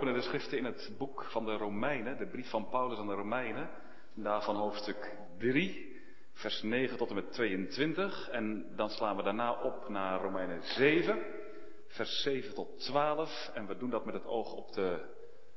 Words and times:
openen 0.00 0.20
de 0.20 0.26
schriften 0.26 0.58
in 0.58 0.64
het 0.64 0.92
boek 0.98 1.24
van 1.24 1.44
de 1.44 1.56
Romeinen, 1.56 2.18
de 2.18 2.26
brief 2.26 2.50
van 2.50 2.68
Paulus 2.68 2.98
aan 2.98 3.06
de 3.06 3.14
Romeinen. 3.14 3.70
Daarvan 4.14 4.56
hoofdstuk 4.56 5.16
3, 5.38 6.00
vers 6.32 6.62
9 6.62 6.96
tot 6.96 7.08
en 7.08 7.14
met 7.14 7.32
22. 7.32 8.28
En 8.30 8.72
dan 8.76 8.90
slaan 8.90 9.16
we 9.16 9.22
daarna 9.22 9.62
op 9.62 9.88
naar 9.88 10.20
Romeinen 10.20 10.62
7, 10.62 11.18
vers 11.86 12.22
7 12.22 12.54
tot 12.54 12.78
12. 12.78 13.50
En 13.54 13.66
we 13.66 13.76
doen 13.76 13.90
dat 13.90 14.04
met 14.04 14.14
het 14.14 14.26
oog 14.26 14.52
op 14.52 14.72
de 14.72 15.04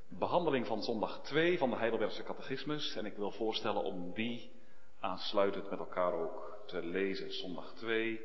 behandeling 0.07 0.67
van 0.67 0.83
zondag 0.83 1.21
2 1.21 1.57
van 1.57 1.69
de 1.69 1.75
Heidelbergse 1.75 2.23
catechismus. 2.23 2.95
En 2.95 3.05
ik 3.05 3.15
wil 3.15 3.31
voorstellen 3.31 3.83
om 3.83 4.13
die 4.13 4.51
aansluitend 4.99 5.69
met 5.69 5.79
elkaar 5.79 6.13
ook 6.13 6.63
te 6.67 6.85
lezen. 6.85 7.33
Zondag 7.33 7.73
2 7.73 8.21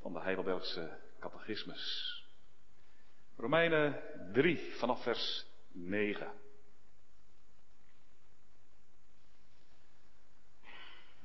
van 0.00 0.12
de 0.12 0.20
Heidelbergse 0.20 0.98
catechismus. 1.18 2.21
Romeinen 3.36 4.02
3 4.32 4.74
vanaf 4.78 5.02
vers 5.02 5.46
9. 5.72 6.32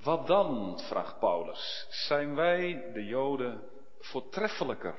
Wat 0.04 0.28
dan, 0.28 0.80
vraagt 0.80 1.20
Paulus, 1.20 1.88
zijn 1.90 2.36
wij, 2.36 2.92
de 2.94 3.06
Joden, 3.06 3.64
voortreffelijker? 4.00 4.96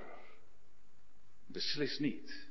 Beslis 1.47 1.99
niet. 1.99 2.49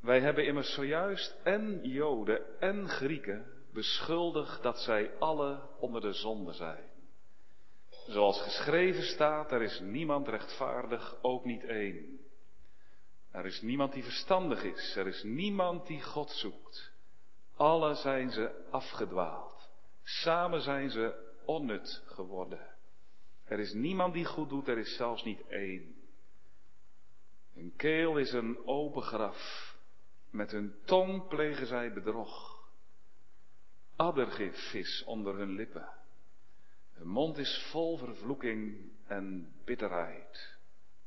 Wij 0.00 0.20
hebben 0.20 0.46
immers 0.46 0.74
zojuist 0.74 1.36
en 1.42 1.80
Joden 1.82 2.60
en 2.60 2.88
Grieken 2.88 3.56
beschuldigd 3.72 4.62
dat 4.62 4.78
zij 4.78 5.18
alle 5.18 5.68
onder 5.78 6.00
de 6.00 6.12
zonde 6.12 6.52
zijn. 6.52 6.84
Zoals 8.06 8.42
geschreven 8.42 9.02
staat, 9.02 9.52
er 9.52 9.62
is 9.62 9.80
niemand 9.80 10.28
rechtvaardig, 10.28 11.22
ook 11.22 11.44
niet 11.44 11.64
één. 11.64 12.25
Er 13.36 13.46
is 13.46 13.60
niemand 13.60 13.92
die 13.92 14.02
verstandig 14.02 14.62
is. 14.62 14.96
Er 14.96 15.06
is 15.06 15.22
niemand 15.22 15.86
die 15.86 16.02
God 16.02 16.30
zoekt. 16.30 16.92
Alle 17.56 17.94
zijn 17.94 18.30
ze 18.30 18.66
afgedwaald. 18.70 19.70
Samen 20.02 20.60
zijn 20.60 20.90
ze 20.90 21.32
onnut 21.44 22.02
geworden. 22.06 22.76
Er 23.44 23.58
is 23.58 23.72
niemand 23.72 24.14
die 24.14 24.24
goed 24.24 24.48
doet, 24.48 24.68
er 24.68 24.78
is 24.78 24.96
zelfs 24.96 25.24
niet 25.24 25.40
één. 25.48 25.94
Hun 27.54 27.72
keel 27.76 28.16
is 28.18 28.32
een 28.32 28.66
open 28.66 29.02
graf. 29.02 29.74
Met 30.30 30.50
hun 30.50 30.74
tong 30.84 31.28
plegen 31.28 31.66
zij 31.66 31.92
bedrog. 31.92 32.64
Addergif 33.96 34.74
is 34.74 35.04
onder 35.06 35.36
hun 35.36 35.50
lippen. 35.50 35.88
Hun 36.92 37.08
mond 37.08 37.38
is 37.38 37.68
vol 37.70 37.96
vervloeking 37.96 38.90
en 39.06 39.52
bitterheid. 39.64 40.55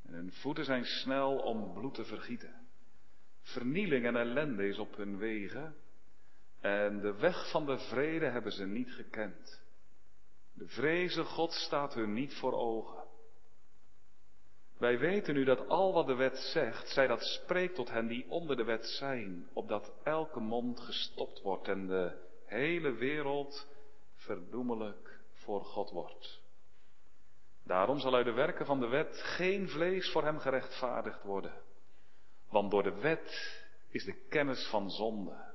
En 0.09 0.15
hun 0.15 0.31
voeten 0.31 0.65
zijn 0.65 0.85
snel 0.85 1.37
om 1.37 1.73
bloed 1.73 1.93
te 1.93 2.05
vergieten. 2.05 2.67
Vernieling 3.41 4.05
en 4.05 4.15
ellende 4.15 4.67
is 4.67 4.77
op 4.77 4.95
hun 4.95 5.17
wegen. 5.17 5.75
En 6.59 6.99
de 6.99 7.13
weg 7.13 7.49
van 7.51 7.65
de 7.65 7.77
vrede 7.77 8.25
hebben 8.25 8.51
ze 8.51 8.65
niet 8.65 8.91
gekend. 8.91 9.61
De 10.53 10.67
vreze 10.67 11.23
God 11.23 11.51
staat 11.51 11.93
hun 11.93 12.13
niet 12.13 12.33
voor 12.33 12.53
ogen. 12.53 13.03
Wij 14.77 14.99
weten 14.99 15.33
nu 15.33 15.43
dat 15.43 15.67
al 15.67 15.93
wat 15.93 16.07
de 16.07 16.15
wet 16.15 16.37
zegt, 16.37 16.89
zij 16.89 17.07
dat 17.07 17.21
spreekt 17.21 17.75
tot 17.75 17.89
hen 17.89 18.07
die 18.07 18.29
onder 18.29 18.55
de 18.55 18.63
wet 18.63 18.85
zijn, 18.85 19.49
opdat 19.53 19.93
elke 20.03 20.39
mond 20.39 20.79
gestopt 20.79 21.41
wordt 21.41 21.67
en 21.67 21.87
de 21.87 22.17
hele 22.45 22.91
wereld 22.91 23.67
verdoemelijk 24.15 25.19
voor 25.31 25.63
God 25.63 25.89
wordt. 25.89 26.41
Daarom 27.69 27.99
zal 27.99 28.15
uit 28.15 28.25
de 28.25 28.31
werken 28.31 28.65
van 28.65 28.79
de 28.79 28.87
wet 28.87 29.21
geen 29.21 29.69
vlees 29.69 30.11
voor 30.11 30.23
hem 30.23 30.39
gerechtvaardigd 30.39 31.23
worden. 31.23 31.53
Want 32.49 32.71
door 32.71 32.83
de 32.83 32.99
wet 32.99 33.61
is 33.89 34.03
de 34.03 34.13
kennis 34.29 34.67
van 34.67 34.89
zonde. 34.89 35.53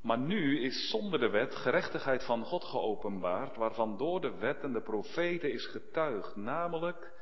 Maar 0.00 0.18
nu 0.18 0.60
is 0.60 0.90
zonder 0.90 1.20
de 1.20 1.28
wet 1.28 1.54
gerechtigheid 1.54 2.24
van 2.24 2.44
God 2.44 2.64
geopenbaard, 2.64 3.56
waarvan 3.56 3.96
door 3.96 4.20
de 4.20 4.30
wet 4.30 4.62
en 4.62 4.72
de 4.72 4.82
profeten 4.82 5.52
is 5.52 5.66
getuigd, 5.66 6.36
namelijk 6.36 7.12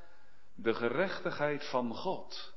de 0.54 0.74
gerechtigheid 0.74 1.68
van 1.70 1.94
God. 1.94 2.54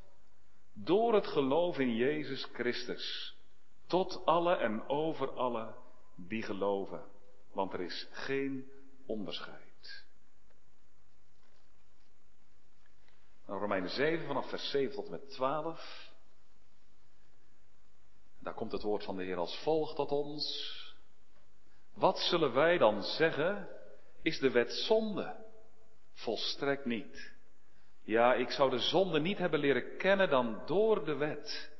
Door 0.73 1.13
het 1.13 1.27
geloof 1.27 1.77
in 1.79 1.95
Jezus 1.95 2.49
Christus. 2.53 3.37
Tot 3.87 4.25
alle 4.25 4.55
en 4.55 4.87
over 4.87 5.31
alle 5.31 5.73
die 6.15 6.43
geloven. 6.43 7.03
Want 7.51 7.73
er 7.73 7.81
is 7.81 8.09
geen 8.11 8.71
onderscheid. 9.05 9.68
Romeinen 13.57 13.89
7 13.89 14.25
vanaf 14.27 14.49
vers 14.49 14.69
7 14.69 14.95
tot 14.95 15.05
en 15.05 15.11
met 15.11 15.29
12. 15.29 16.11
Daar 18.39 18.53
komt 18.53 18.71
het 18.71 18.81
woord 18.81 19.03
van 19.03 19.17
de 19.17 19.23
Heer 19.23 19.37
als 19.37 19.59
volgt 19.63 19.95
tot 19.95 20.11
ons. 20.11 20.77
Wat 21.93 22.19
zullen 22.19 22.53
wij 22.53 22.77
dan 22.77 23.03
zeggen? 23.03 23.69
Is 24.21 24.39
de 24.39 24.51
wet 24.51 24.73
zonde? 24.73 25.45
Volstrekt 26.13 26.85
niet. 26.85 27.37
Ja, 28.03 28.33
ik 28.33 28.49
zou 28.49 28.69
de 28.69 28.79
zonde 28.79 29.19
niet 29.19 29.37
hebben 29.37 29.59
leren 29.59 29.97
kennen 29.97 30.29
dan 30.29 30.61
door 30.65 31.05
de 31.05 31.15
wet. 31.15 31.71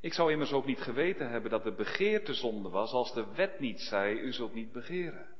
Ik 0.00 0.12
zou 0.12 0.32
immers 0.32 0.52
ook 0.52 0.66
niet 0.66 0.80
geweten 0.80 1.30
hebben 1.30 1.50
dat 1.50 1.64
de 1.64 1.74
begeerte 1.74 2.34
zonde 2.34 2.68
was 2.68 2.92
als 2.92 3.14
de 3.14 3.34
wet 3.34 3.60
niet 3.60 3.80
zei, 3.80 4.18
u 4.18 4.32
zult 4.32 4.54
niet 4.54 4.72
begeren. 4.72 5.36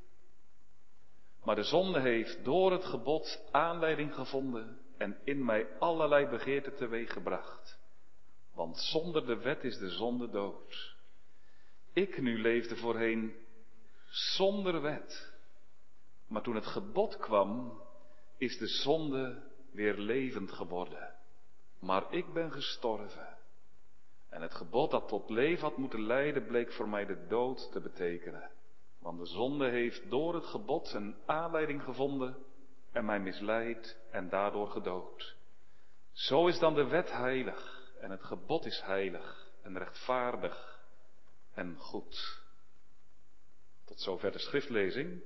Maar 1.45 1.55
de 1.55 1.63
zonde 1.63 2.01
heeft 2.01 2.45
door 2.45 2.73
het 2.73 2.85
gebod 2.85 3.49
aanleiding 3.51 4.15
gevonden 4.15 4.86
en 4.97 5.19
in 5.25 5.45
mij 5.45 5.79
allerlei 5.79 6.27
begeerten 6.27 6.75
teweeggebracht. 6.77 7.79
Want 8.55 8.79
zonder 8.79 9.27
de 9.27 9.37
wet 9.37 9.65
is 9.65 9.79
de 9.79 9.91
zonde 9.91 10.31
dood. 10.31 10.97
Ik 11.93 12.21
nu 12.21 12.41
leefde 12.41 12.77
voorheen 12.77 13.37
zonder 14.09 14.83
wet. 14.83 15.35
Maar 16.27 16.43
toen 16.43 16.55
het 16.55 16.67
gebod 16.67 17.17
kwam, 17.17 17.81
is 18.39 18.59
de 18.59 18.67
zonde 18.67 19.43
weer 19.73 19.99
levend 19.99 20.53
geworden. 20.53 21.15
Maar 21.79 22.13
ik 22.13 22.33
ben 22.33 22.53
gestorven. 22.53 23.37
En 24.29 24.43
het 24.43 24.55
gebod 24.55 24.91
dat 24.91 25.09
tot 25.09 25.31
leven 25.31 25.69
had 25.69 25.77
moeten 25.77 26.07
leiden, 26.07 26.47
bleek 26.47 26.73
voor 26.73 26.89
mij 26.89 27.07
de 27.07 27.27
dood 27.27 27.73
te 27.73 27.81
betekenen. 27.81 28.51
Want 28.99 29.19
de 29.19 29.27
zonde 29.27 29.69
heeft 29.69 30.11
door 30.11 30.35
het 30.35 30.47
gebod 30.47 30.93
een 30.93 31.17
aanleiding 31.27 31.83
gevonden 31.83 32.37
en 32.97 33.05
mij 33.05 33.21
misleid 33.21 33.99
en 34.11 34.29
daardoor 34.29 34.69
gedood. 34.69 35.37
Zo 36.13 36.47
is 36.47 36.59
dan 36.59 36.75
de 36.75 36.87
wet 36.87 37.13
heilig 37.13 37.93
en 38.01 38.11
het 38.11 38.25
gebod 38.25 38.67
is 38.67 38.81
heilig 38.81 39.53
en 39.63 39.79
rechtvaardig 39.79 40.81
en 41.55 41.77
goed. 41.77 42.43
Tot 43.85 44.01
zover 44.01 44.33
de 44.33 44.39
schriftlezing. 44.39 45.23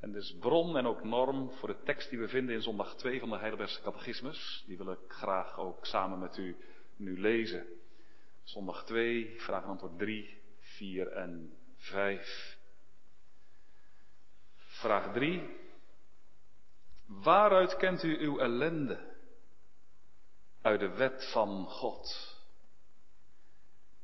En 0.00 0.12
dus 0.12 0.36
bron 0.40 0.76
en 0.76 0.86
ook 0.86 1.04
norm 1.04 1.50
voor 1.50 1.68
de 1.68 1.82
tekst 1.82 2.10
die 2.10 2.18
we 2.18 2.28
vinden 2.28 2.54
in 2.54 2.62
zondag 2.62 2.94
2 2.94 3.20
van 3.20 3.30
de 3.30 3.38
Heidelbergse 3.38 3.82
Catechismus. 3.82 4.64
Die 4.66 4.76
wil 4.76 4.92
ik 4.92 4.98
graag 5.08 5.58
ook 5.58 5.86
samen 5.86 6.18
met 6.18 6.36
u 6.36 6.56
nu 6.96 7.20
lezen. 7.20 7.66
Zondag 8.42 8.84
2, 8.84 9.34
vraag 9.36 9.62
en 9.62 9.68
antwoord 9.68 9.98
3, 9.98 10.42
4 10.60 11.08
en 11.08 11.56
5. 11.76 12.58
Vraag 14.56 15.12
3. 15.12 15.64
Waaruit 17.06 17.76
kent 17.76 18.02
u 18.02 18.18
uw 18.18 18.38
ellende? 18.38 19.14
Uit 20.62 20.80
de 20.80 20.88
wet 20.88 21.30
van 21.32 21.66
God. 21.66 22.34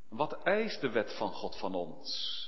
Wat 0.08 0.42
eist 0.42 0.80
de 0.80 0.90
wet 0.90 1.16
van 1.16 1.32
God 1.32 1.58
van 1.58 1.74
ons? 1.74 2.40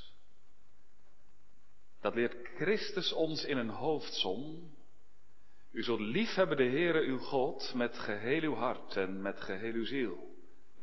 Dat 2.01 2.15
leert 2.15 2.49
Christus 2.57 3.13
ons 3.13 3.45
in 3.45 3.57
een 3.57 3.71
hoofdsom. 3.71 4.73
U 5.71 5.83
zult 5.83 6.01
liefhebben 6.01 6.57
de 6.57 6.69
Heere 6.69 7.01
uw 7.01 7.19
God 7.19 7.75
met 7.75 7.99
geheel 7.99 8.43
uw 8.43 8.55
hart 8.55 8.97
en 8.97 9.23
met 9.23 9.41
geheel 9.41 9.73
uw 9.73 9.85
ziel 9.85 10.33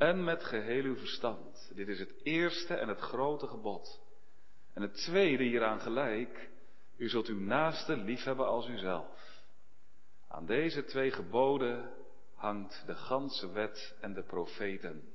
en 0.01 0.23
met 0.23 0.43
geheel 0.43 0.83
uw 0.83 0.97
verstand. 0.97 1.71
Dit 1.75 1.87
is 1.87 1.99
het 1.99 2.13
eerste 2.23 2.73
en 2.73 2.87
het 2.87 2.99
grote 2.99 3.47
gebod. 3.47 4.01
En 4.73 4.81
het 4.81 4.93
tweede 4.93 5.43
hieraan 5.43 5.79
gelijk, 5.79 6.49
u 6.97 7.09
zult 7.09 7.27
uw 7.27 7.39
naaste 7.39 7.97
liefhebben 7.97 8.47
als 8.47 8.67
uzelf. 8.67 9.30
Aan 10.31 10.45
deze 10.45 10.83
twee 10.83 11.11
geboden 11.11 11.93
hangt 12.35 12.83
de 12.85 12.95
ganse 12.95 13.51
wet 13.51 13.95
en 14.01 14.13
de 14.13 14.23
profeten. 14.23 15.13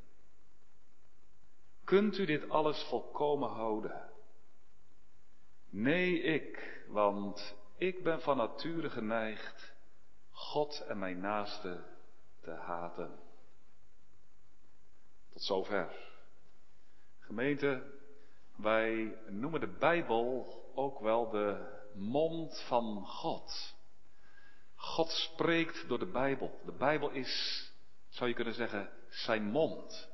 Kunt 1.84 2.18
u 2.18 2.26
dit 2.26 2.48
alles 2.50 2.82
volkomen 2.82 3.48
houden? 3.48 4.10
Nee, 5.70 6.20
ik, 6.20 6.82
want 6.88 7.56
ik 7.76 8.02
ben 8.02 8.20
van 8.20 8.36
nature 8.36 8.90
geneigd 8.90 9.74
God 10.30 10.84
en 10.88 10.98
mijn 10.98 11.20
naaste 11.20 11.84
te 12.40 12.50
haten. 12.50 13.18
Tot 15.32 15.42
zover. 15.42 16.14
Gemeente, 17.18 17.92
wij 18.56 19.18
noemen 19.28 19.60
de 19.60 19.76
Bijbel 19.78 20.46
ook 20.74 20.98
wel 20.98 21.30
de 21.30 21.74
mond 21.94 22.64
van 22.68 23.06
God. 23.06 23.75
God 24.86 25.10
spreekt 25.10 25.88
door 25.88 25.98
de 25.98 26.10
Bijbel. 26.10 26.60
De 26.64 26.72
Bijbel 26.72 27.10
is, 27.10 27.64
zou 28.08 28.28
je 28.28 28.34
kunnen 28.34 28.54
zeggen, 28.54 28.90
zijn 29.08 29.42
mond. 29.42 30.08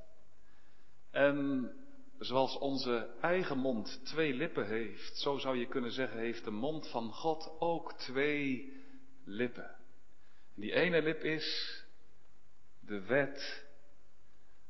En 1.10 1.70
zoals 2.18 2.58
onze 2.58 3.10
eigen 3.20 3.58
mond 3.58 4.00
twee 4.04 4.34
lippen 4.34 4.66
heeft, 4.66 5.16
zo 5.16 5.38
zou 5.38 5.56
je 5.56 5.66
kunnen 5.66 5.92
zeggen, 5.92 6.18
heeft 6.18 6.44
de 6.44 6.50
mond 6.50 6.88
van 6.88 7.12
God 7.12 7.50
ook 7.58 7.92
twee 7.92 8.72
lippen. 9.24 9.76
Die 10.54 10.72
ene 10.72 11.02
lip 11.02 11.22
is 11.22 11.78
de 12.80 13.00
wet 13.00 13.66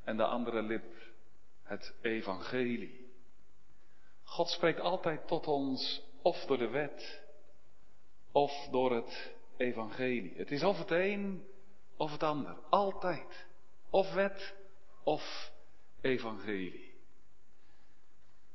en 0.05 0.17
de 0.17 0.25
andere 0.25 0.63
lip 0.63 0.95
het 1.63 1.95
evangelie. 2.01 3.11
God 4.23 4.49
spreekt 4.49 4.81
altijd 4.81 5.27
tot 5.27 5.47
ons 5.47 6.03
of 6.23 6.45
door 6.45 6.59
de 6.59 6.69
wet 6.69 7.23
of 8.33 8.69
door 8.71 8.95
het 8.95 9.41
evangelie. 9.63 10.33
Het 10.37 10.51
is 10.51 10.63
of 10.63 10.79
het 10.79 10.91
een 10.91 11.45
of 11.97 12.13
het 12.13 12.23
ander. 12.23 12.57
Altijd. 12.71 13.47
Of 13.91 14.13
wet 14.13 14.55
of 15.03 15.53
evangelie. 16.01 16.91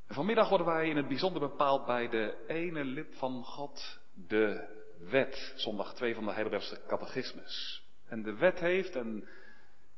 vanmiddag 0.07 0.49
worden 0.49 0.67
wij 0.67 0.89
in 0.89 0.97
het 0.97 1.07
bijzonder 1.07 1.41
bepaald 1.41 1.85
bij 1.85 2.09
de 2.09 2.45
ene 2.47 2.83
lip 2.83 3.13
van 3.13 3.43
God, 3.43 3.99
de 4.13 4.75
wet. 4.99 5.53
Zondag 5.55 5.93
2 5.93 6.15
van 6.15 6.25
de 6.25 6.31
Heidelbergse 6.31 6.81
catechismus. 6.87 7.85
En 8.05 8.23
de 8.23 8.35
wet 8.35 8.59
heeft, 8.59 8.95
en 8.95 9.27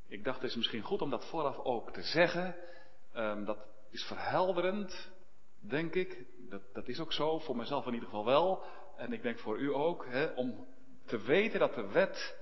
ik 0.07 0.23
dacht 0.23 0.41
het 0.41 0.49
is 0.49 0.55
misschien 0.55 0.81
goed 0.81 1.01
om 1.01 1.09
dat 1.09 1.29
vooraf 1.29 1.57
ook 1.57 1.91
te 1.91 2.01
zeggen, 2.01 2.55
um, 3.15 3.45
dat 3.45 3.57
is 3.89 4.03
verhelderend, 4.03 5.11
denk 5.59 5.93
ik. 5.93 6.25
Dat, 6.49 6.61
dat 6.73 6.87
is 6.87 6.99
ook 6.99 7.13
zo, 7.13 7.39
voor 7.39 7.55
mezelf 7.55 7.85
in 7.85 7.93
ieder 7.93 8.09
geval 8.09 8.25
wel. 8.25 8.63
En 8.97 9.13
ik 9.13 9.21
denk 9.21 9.39
voor 9.39 9.59
u 9.59 9.73
ook, 9.73 10.05
hè, 10.05 10.25
om 10.25 10.67
te 11.09 11.21
weten 11.21 11.59
dat 11.59 11.75
de 11.75 11.87
wet 11.87 12.35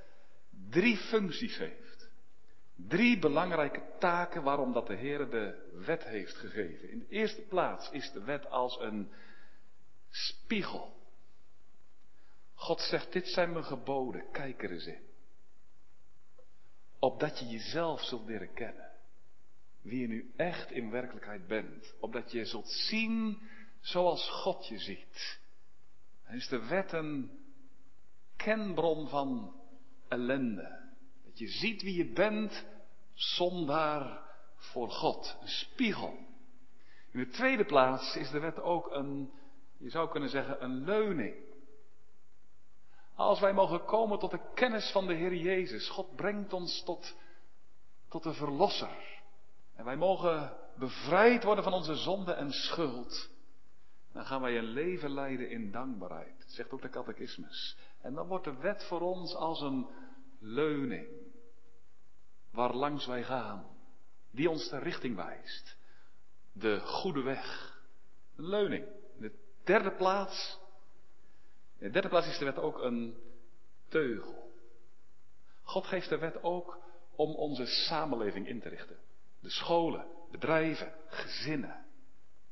drie 0.69 0.97
functies 0.97 1.57
heeft. 1.57 2.09
Drie 2.75 3.19
belangrijke 3.19 3.81
taken 3.99 4.43
waarom 4.43 4.73
dat 4.73 4.87
de 4.87 4.95
Heer 4.95 5.29
de 5.29 5.71
wet 5.85 6.03
heeft 6.03 6.35
gegeven. 6.35 6.89
In 6.89 6.99
de 6.99 7.07
eerste 7.09 7.41
plaats 7.41 7.89
is 7.91 8.11
de 8.11 8.23
wet 8.23 8.49
als 8.49 8.79
een 8.79 9.11
spiegel. 10.09 10.95
God 12.53 12.81
zegt, 12.81 13.13
dit 13.13 13.27
zijn 13.27 13.51
mijn 13.51 13.65
geboden, 13.65 14.31
kijk 14.31 14.63
er 14.63 14.71
eens 14.71 14.85
in. 14.85 15.05
Opdat 16.99 17.39
je 17.39 17.45
jezelf 17.45 18.01
zult 18.01 18.27
leren 18.27 18.53
kennen. 18.53 18.91
Wie 19.81 19.99
je 19.99 20.07
nu 20.07 20.33
echt 20.35 20.71
in 20.71 20.91
werkelijkheid 20.91 21.47
bent. 21.47 21.93
Opdat 21.99 22.31
je 22.31 22.45
zult 22.45 22.69
zien 22.69 23.41
zoals 23.79 24.29
God 24.29 24.67
je 24.67 24.79
ziet. 24.79 25.39
Is 26.29 26.47
de 26.47 26.67
wet 26.67 26.91
een 26.91 27.31
kenbron 28.37 29.07
van 29.07 29.55
ellende. 30.07 30.89
Dat 31.25 31.37
je 31.37 31.47
ziet 31.47 31.81
wie 31.81 31.97
je 31.97 32.11
bent, 32.11 32.65
zondaar 33.13 34.19
voor 34.55 34.89
God. 34.89 35.37
Een 35.41 35.47
spiegel. 35.47 36.17
In 37.11 37.19
de 37.19 37.27
tweede 37.27 37.65
plaats 37.65 38.15
is 38.15 38.29
de 38.29 38.39
wet 38.39 38.59
ook 38.59 38.91
een, 38.91 39.31
je 39.77 39.89
zou 39.89 40.09
kunnen 40.09 40.29
zeggen, 40.29 40.63
een 40.63 40.83
leuning. 40.83 41.35
Als 43.15 43.39
wij 43.39 43.53
mogen 43.53 43.85
komen 43.85 44.19
tot 44.19 44.31
de 44.31 44.51
kennis 44.53 44.91
van 44.91 45.07
de 45.07 45.13
Heer 45.13 45.35
Jezus, 45.35 45.89
God 45.89 46.15
brengt 46.15 46.53
ons 46.53 46.83
tot, 46.83 47.15
tot 48.09 48.23
de 48.23 48.33
Verlosser. 48.33 49.21
En 49.75 49.85
wij 49.85 49.95
mogen 49.95 50.57
bevrijd 50.77 51.43
worden 51.43 51.63
van 51.63 51.73
onze 51.73 51.95
zonde 51.95 52.33
en 52.33 52.51
schuld. 52.51 53.29
Dan 54.13 54.25
gaan 54.25 54.41
wij 54.41 54.57
een 54.57 54.63
leven 54.63 55.11
leiden 55.11 55.49
in 55.49 55.71
dankbaarheid, 55.71 56.43
zegt 56.47 56.71
ook 56.71 56.81
de 56.81 56.89
catechismus. 56.89 57.77
En 58.07 58.13
dan 58.13 58.27
wordt 58.27 58.45
de 58.45 58.55
wet 58.55 58.83
voor 58.83 59.01
ons 59.01 59.35
als 59.35 59.61
een 59.61 59.87
leuning, 60.39 61.07
waar 62.51 62.73
langs 62.73 63.05
wij 63.05 63.23
gaan, 63.23 63.65
die 64.31 64.49
ons 64.49 64.69
de 64.69 64.79
richting 64.79 65.15
wijst. 65.15 65.77
De 66.51 66.79
goede 66.79 67.21
weg. 67.21 67.77
Een 68.35 68.47
leuning. 68.47 68.85
In 69.15 69.21
de 69.21 69.31
derde 69.63 69.91
plaats, 69.91 70.59
in 71.77 71.87
de 71.87 71.93
derde 71.93 72.07
plaats 72.07 72.27
is 72.27 72.37
de 72.37 72.45
wet 72.45 72.57
ook 72.57 72.81
een 72.81 73.17
teugel. 73.87 74.51
God 75.61 75.85
geeft 75.85 76.09
de 76.09 76.17
wet 76.17 76.43
ook 76.43 76.79
om 77.15 77.35
onze 77.35 77.65
samenleving 77.65 78.47
in 78.47 78.59
te 78.59 78.69
richten. 78.69 78.97
De 79.39 79.49
scholen, 79.49 80.07
bedrijven, 80.31 80.93
gezinnen. 81.07 81.85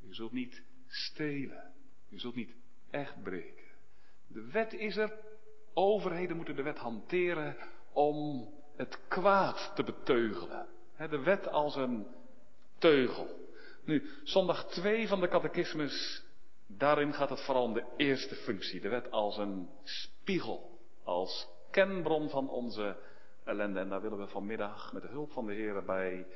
U 0.01 0.13
zult 0.13 0.31
niet 0.31 0.63
stelen. 0.87 1.73
U 2.09 2.19
zult 2.19 2.35
niet 2.35 2.55
echt 2.89 3.23
breken. 3.23 3.65
De 4.27 4.51
wet 4.51 4.73
is 4.73 4.97
er. 4.97 5.33
Overheden 5.77 6.35
moeten 6.35 6.55
de 6.55 6.61
wet 6.61 6.77
hanteren 6.77 7.57
om 7.91 8.47
het 8.75 8.99
kwaad 9.07 9.71
te 9.75 9.83
beteugelen. 9.83 10.67
De 10.97 11.19
wet 11.19 11.47
als 11.47 11.75
een 11.75 12.07
teugel. 12.77 13.27
Nu, 13.83 14.09
zondag 14.23 14.65
2 14.65 15.07
van 15.07 15.19
de 15.19 15.27
catechismus, 15.27 16.23
daarin 16.67 17.13
gaat 17.13 17.29
het 17.29 17.41
vooral 17.41 17.63
om 17.63 17.73
de 17.73 17.85
eerste 17.97 18.35
functie. 18.35 18.81
De 18.81 18.89
wet 18.89 19.11
als 19.11 19.37
een 19.37 19.69
spiegel, 19.83 20.79
als 21.03 21.47
kenbron 21.71 22.29
van 22.29 22.49
onze 22.49 22.97
ellende. 23.43 23.79
En 23.79 23.89
daar 23.89 24.01
willen 24.01 24.19
we 24.19 24.27
vanmiddag 24.27 24.93
met 24.93 25.01
de 25.01 25.07
hulp 25.07 25.31
van 25.31 25.45
de 25.45 25.53
Heer 25.53 25.83
bij 25.83 26.27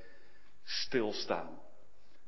stilstaan. 0.63 1.59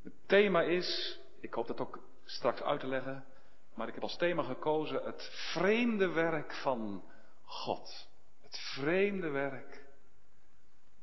Het 0.03 0.13
thema 0.25 0.61
is, 0.61 1.19
ik 1.39 1.53
hoop 1.53 1.67
dat 1.67 1.79
ook 1.79 1.99
straks 2.25 2.61
uit 2.61 2.79
te 2.79 2.87
leggen, 2.87 3.25
maar 3.73 3.87
ik 3.87 3.93
heb 3.93 4.03
als 4.03 4.17
thema 4.17 4.43
gekozen 4.43 5.03
het 5.03 5.29
vreemde 5.53 6.07
werk 6.07 6.53
van 6.53 7.03
God. 7.43 8.09
Het 8.41 8.57
vreemde 8.59 9.29
werk 9.29 9.85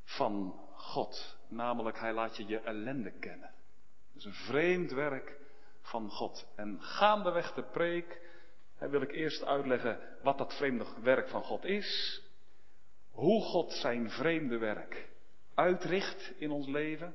van 0.04 0.60
God. 0.74 1.36
Namelijk, 1.48 1.98
hij 1.98 2.12
laat 2.12 2.36
je 2.36 2.46
je 2.46 2.58
ellende 2.60 3.10
kennen. 3.10 3.50
Dat 4.12 4.16
is 4.16 4.24
een 4.24 4.46
vreemd 4.46 4.90
werk 4.90 5.36
van 5.80 6.10
God. 6.10 6.46
En 6.56 6.82
gaandeweg 6.82 7.54
de 7.54 7.62
preek 7.62 8.20
wil 8.78 9.02
ik 9.02 9.12
eerst 9.12 9.44
uitleggen 9.44 10.00
wat 10.22 10.38
dat 10.38 10.56
vreemde 10.56 10.86
werk 11.02 11.28
van 11.28 11.42
God 11.42 11.64
is. 11.64 12.22
Hoe 13.10 13.42
God 13.42 13.72
zijn 13.72 14.10
vreemde 14.10 14.58
werk 14.58 15.08
uitricht 15.54 16.32
in 16.38 16.50
ons 16.50 16.66
leven. 16.66 17.14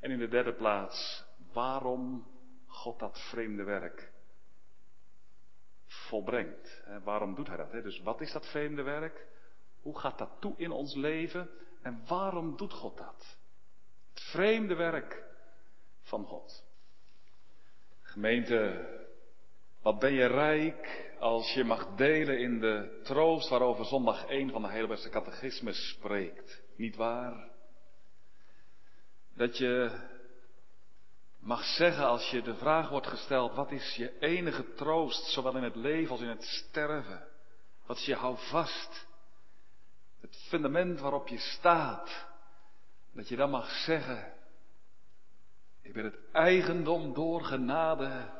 En 0.00 0.10
in 0.10 0.18
de 0.18 0.28
derde 0.28 0.52
plaats, 0.52 1.24
waarom 1.52 2.26
God 2.66 2.98
dat 2.98 3.20
vreemde 3.30 3.62
werk 3.62 4.12
volbrengt. 5.90 6.82
Waarom 7.04 7.34
doet 7.34 7.46
hij 7.46 7.56
dat? 7.56 7.72
Dus 7.72 8.00
wat 8.00 8.20
is 8.20 8.32
dat 8.32 8.50
vreemde 8.50 8.82
werk? 8.82 9.26
Hoe 9.82 9.98
gaat 9.98 10.18
dat 10.18 10.30
toe 10.40 10.54
in 10.56 10.70
ons 10.70 10.94
leven? 10.94 11.50
En 11.82 12.02
waarom 12.06 12.56
doet 12.56 12.72
God 12.72 12.96
dat? 12.96 13.38
Het 14.12 14.22
vreemde 14.22 14.74
werk 14.74 15.24
van 16.02 16.24
God. 16.24 16.64
Gemeente, 18.00 18.88
wat 19.82 19.98
ben 19.98 20.12
je 20.12 20.26
rijk 20.26 21.12
als 21.18 21.52
je 21.54 21.64
mag 21.64 21.94
delen 21.94 22.38
in 22.38 22.60
de 22.60 23.00
troost 23.02 23.48
waarover 23.48 23.84
zondag 23.84 24.26
1 24.26 24.50
van 24.50 24.62
de 24.62 24.68
Heidelbergse 24.68 25.08
catechismus 25.08 25.88
spreekt. 25.88 26.62
Niet 26.76 26.96
waar? 26.96 27.48
Dat 29.34 29.58
je 29.58 29.90
mag 31.40 31.64
zeggen 31.64 32.06
als 32.06 32.30
je 32.30 32.42
de 32.42 32.54
vraag 32.54 32.88
wordt 32.88 33.06
gesteld, 33.06 33.54
wat 33.54 33.70
is 33.70 33.94
je 33.94 34.18
enige 34.18 34.74
troost, 34.74 35.24
zowel 35.24 35.56
in 35.56 35.62
het 35.62 35.76
leven 35.76 36.10
als 36.10 36.20
in 36.20 36.28
het 36.28 36.44
sterven? 36.44 37.28
Wat 37.86 37.96
is 37.96 38.04
je 38.04 38.14
houvast? 38.14 39.06
Het 40.20 40.36
fundament 40.48 41.00
waarop 41.00 41.28
je 41.28 41.38
staat. 41.38 42.28
Dat 43.12 43.28
je 43.28 43.36
dan 43.36 43.50
mag 43.50 43.70
zeggen, 43.70 44.32
ik 45.82 45.92
ben 45.92 46.04
het 46.04 46.18
eigendom 46.32 47.14
door 47.14 47.42
genade 47.44 48.30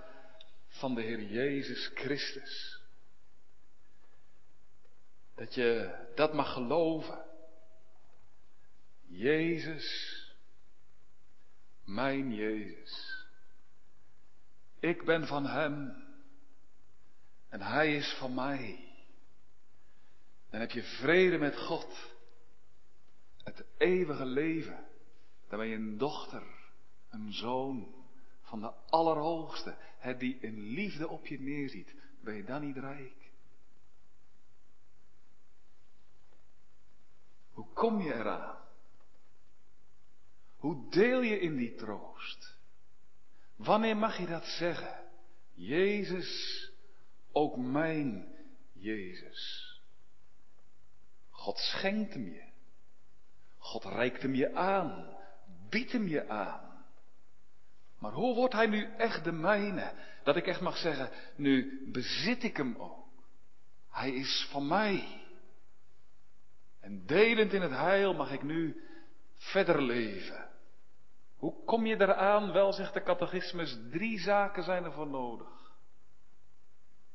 van 0.68 0.94
de 0.94 1.02
Heer 1.02 1.22
Jezus 1.22 1.90
Christus. 1.94 2.82
Dat 5.34 5.54
je 5.54 5.98
dat 6.14 6.32
mag 6.32 6.52
geloven. 6.52 7.24
Jezus 9.06 10.19
mijn 11.90 12.34
Jezus. 12.34 13.26
Ik 14.78 15.04
ben 15.04 15.26
van 15.26 15.46
Hem 15.46 16.04
en 17.48 17.60
Hij 17.60 17.96
is 17.96 18.16
van 18.18 18.34
mij. 18.34 18.88
Dan 20.50 20.60
heb 20.60 20.70
je 20.70 20.82
vrede 20.82 21.38
met 21.38 21.56
God. 21.56 22.14
Het 23.42 23.64
eeuwige 23.76 24.24
leven. 24.24 24.86
Dan 25.48 25.58
ben 25.58 25.68
je 25.68 25.76
een 25.76 25.98
dochter, 25.98 26.42
een 27.08 27.32
zoon 27.32 27.94
van 28.42 28.60
de 28.60 28.72
Allerhoogste. 28.90 29.76
Het 29.98 30.20
die 30.20 30.38
in 30.40 30.60
liefde 30.60 31.08
op 31.08 31.26
je 31.26 31.40
neerziet. 31.40 31.94
Ben 32.20 32.34
je 32.34 32.44
dan 32.44 32.60
niet 32.60 32.76
rijk? 32.76 33.30
Hoe 37.52 37.66
kom 37.72 38.00
je 38.00 38.14
eraan? 38.14 38.69
Hoe 40.60 40.88
deel 40.90 41.20
je 41.20 41.40
in 41.40 41.56
die 41.56 41.74
troost? 41.74 42.58
Wanneer 43.56 43.96
mag 43.96 44.18
je 44.18 44.26
dat 44.26 44.44
zeggen? 44.44 44.98
Jezus, 45.54 46.70
ook 47.32 47.56
mijn 47.56 48.34
Jezus. 48.72 49.66
God 51.30 51.58
schenkt 51.58 52.14
hem 52.14 52.24
je. 52.24 52.44
God 53.58 53.84
reikt 53.84 54.22
hem 54.22 54.34
je 54.34 54.54
aan. 54.54 55.16
bied 55.68 55.92
hem 55.92 56.08
je 56.08 56.28
aan. 56.28 56.84
Maar 57.98 58.12
hoe 58.12 58.34
wordt 58.34 58.54
hij 58.54 58.66
nu 58.66 58.84
echt 58.96 59.24
de 59.24 59.32
mijne? 59.32 59.92
Dat 60.24 60.36
ik 60.36 60.46
echt 60.46 60.60
mag 60.60 60.76
zeggen, 60.76 61.10
nu 61.36 61.82
bezit 61.92 62.42
ik 62.42 62.56
hem 62.56 62.76
ook. 62.76 63.08
Hij 63.90 64.10
is 64.10 64.48
van 64.50 64.66
mij. 64.66 65.22
En 66.80 67.06
delend 67.06 67.52
in 67.52 67.62
het 67.62 67.70
heil 67.70 68.14
mag 68.14 68.32
ik 68.32 68.42
nu 68.42 68.80
verder 69.34 69.82
leven. 69.82 70.49
Hoe 71.40 71.64
kom 71.64 71.86
je 71.86 72.00
eraan? 72.00 72.52
Wel, 72.52 72.72
zegt 72.72 72.94
de 72.94 73.02
catechismus, 73.02 73.78
drie 73.90 74.18
zaken 74.18 74.62
zijn 74.62 74.84
er 74.84 74.92
voor 74.92 75.06
nodig. 75.06 75.72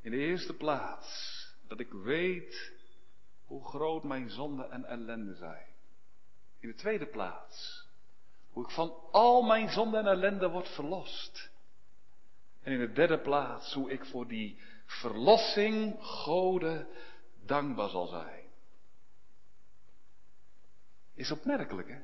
In 0.02 0.12
de 0.12 0.18
eerste 0.18 0.54
plaats, 0.54 1.40
dat 1.68 1.80
ik 1.80 1.92
weet 1.92 2.74
hoe 3.46 3.66
groot 3.66 4.04
mijn 4.04 4.30
zonde 4.30 4.68
en 4.68 4.86
ellende 4.86 5.36
zijn. 5.36 5.68
In 6.60 6.70
de 6.70 6.76
tweede 6.76 7.06
plaats, 7.06 7.88
hoe 8.52 8.64
ik 8.64 8.72
van 8.72 8.94
al 9.12 9.42
mijn 9.42 9.70
zonde 9.70 9.98
en 9.98 10.08
ellende 10.08 10.50
word 10.50 10.68
verlost. 10.68 11.52
En 12.62 12.72
in 12.72 12.80
de 12.80 12.92
derde 12.92 13.20
plaats, 13.20 13.74
hoe 13.74 13.92
ik 13.92 14.06
voor 14.06 14.28
die 14.28 14.60
verlossing 14.86 16.04
Gode 16.04 16.88
dankbaar 17.46 17.90
zal 17.90 18.08
zijn. 18.08 18.44
Is 21.14 21.32
opmerkelijk, 21.32 21.90
hè? 21.90 22.00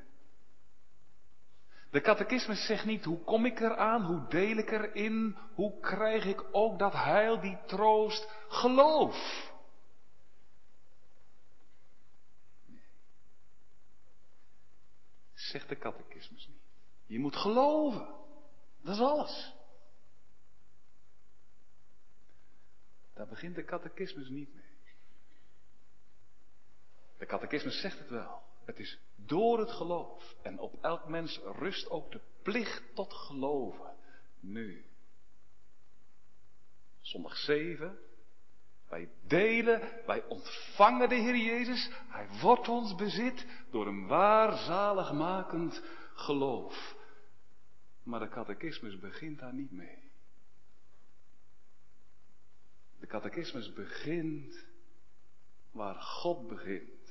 De 1.92 2.00
catechismus 2.00 2.66
zegt 2.66 2.84
niet 2.84 3.04
hoe 3.04 3.24
kom 3.24 3.46
ik 3.46 3.60
eraan, 3.60 4.02
hoe 4.04 4.28
deel 4.28 4.56
ik 4.56 4.70
erin, 4.70 5.36
hoe 5.54 5.80
krijg 5.80 6.24
ik 6.24 6.44
ook 6.52 6.78
dat 6.78 6.92
heil, 6.92 7.40
die 7.40 7.58
troost, 7.66 8.28
geloof. 8.48 9.50
Zegt 15.32 15.68
de 15.68 15.78
catechismus 15.78 16.46
niet. 16.46 16.62
Je 17.06 17.18
moet 17.18 17.36
geloven. 17.36 18.14
Dat 18.82 18.94
is 18.94 19.00
alles. 19.00 19.54
Daar 23.14 23.26
begint 23.26 23.54
de 23.54 23.64
catechismus 23.64 24.28
niet 24.28 24.54
mee. 24.54 24.70
De 27.18 27.26
catechismus 27.26 27.80
zegt 27.80 27.98
het 27.98 28.08
wel. 28.08 28.42
Het 28.64 28.78
is 28.78 28.98
door 29.16 29.58
het 29.58 29.70
geloof. 29.70 30.34
En 30.42 30.58
op 30.58 30.84
elk 30.84 31.08
mens 31.08 31.40
rust 31.44 31.90
ook 31.90 32.12
de 32.12 32.20
plicht 32.42 32.94
tot 32.94 33.12
geloven. 33.12 33.94
Nu. 34.40 34.84
Zondag 37.00 37.36
7. 37.36 37.98
Wij 38.88 39.10
delen, 39.26 40.02
wij 40.06 40.24
ontvangen 40.24 41.08
de 41.08 41.14
Heer 41.14 41.36
Jezus. 41.36 41.90
Hij 42.08 42.28
wordt 42.40 42.68
ons 42.68 42.94
bezit 42.94 43.46
door 43.70 43.86
een 43.86 44.06
waar 44.06 44.56
zaligmakend 44.56 45.82
geloof. 46.14 46.96
Maar 48.02 48.20
de 48.20 48.28
catechismus 48.28 48.98
begint 48.98 49.38
daar 49.38 49.54
niet 49.54 49.70
mee. 49.70 50.10
De 53.00 53.06
catechismus 53.06 53.72
begint 53.72 54.66
waar 55.70 56.00
God 56.00 56.48
begint. 56.48 57.01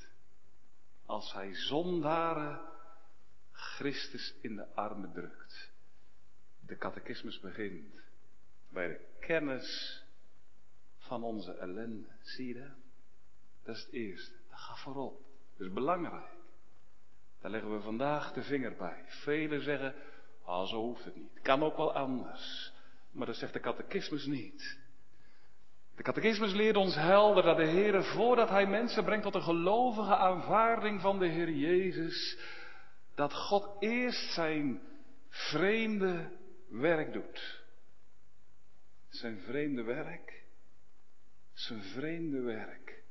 Als 1.12 1.32
hij 1.32 1.54
zondaren 1.54 2.60
Christus 3.52 4.34
in 4.40 4.56
de 4.56 4.74
armen 4.74 5.12
drukt. 5.12 5.70
De 6.60 6.76
catechismus 6.76 7.40
begint 7.40 7.94
bij 8.68 8.88
de 8.88 9.00
kennis 9.20 10.02
van 10.98 11.22
onze 11.22 11.52
ellende. 11.52 12.08
Zie 12.20 12.46
je 12.46 12.54
dat? 12.54 12.76
Dat 13.62 13.76
is 13.76 13.82
het 13.82 13.92
eerste. 13.92 14.34
Dat 14.48 14.58
gaat 14.58 14.80
voorop. 14.80 15.24
Dat 15.56 15.66
is 15.66 15.72
belangrijk. 15.72 16.30
Daar 17.40 17.50
leggen 17.50 17.76
we 17.76 17.80
vandaag 17.80 18.32
de 18.32 18.42
vinger 18.42 18.76
bij. 18.76 19.04
Velen 19.06 19.62
zeggen, 19.62 19.94
ah, 20.44 20.68
zo 20.68 20.80
hoeft 20.80 21.04
het 21.04 21.16
niet. 21.16 21.40
Kan 21.42 21.62
ook 21.62 21.76
wel 21.76 21.94
anders. 21.94 22.72
Maar 23.10 23.26
dat 23.26 23.36
zegt 23.36 23.52
de 23.52 23.60
catechismus 23.60 24.26
niet. 24.26 24.78
De 26.02 26.12
catechismus 26.12 26.52
leert 26.52 26.76
ons 26.76 26.94
helder 26.94 27.42
dat 27.42 27.56
de 27.56 27.66
Heer, 27.66 28.04
voordat 28.04 28.48
Hij 28.48 28.66
mensen 28.66 29.04
brengt 29.04 29.24
tot 29.24 29.34
een 29.34 29.42
gelovige 29.42 30.16
aanvaarding 30.16 31.00
van 31.00 31.18
de 31.18 31.26
Heer 31.26 31.50
Jezus, 31.50 32.38
dat 33.14 33.34
God 33.34 33.76
eerst 33.82 34.32
zijn 34.32 34.80
vreemde 35.28 36.30
werk 36.68 37.12
doet. 37.12 37.62
Zijn 39.08 39.40
vreemde 39.40 39.82
werk. 39.82 40.42
Zijn 41.52 41.82
vreemde 41.82 42.40
werk. 42.40 43.02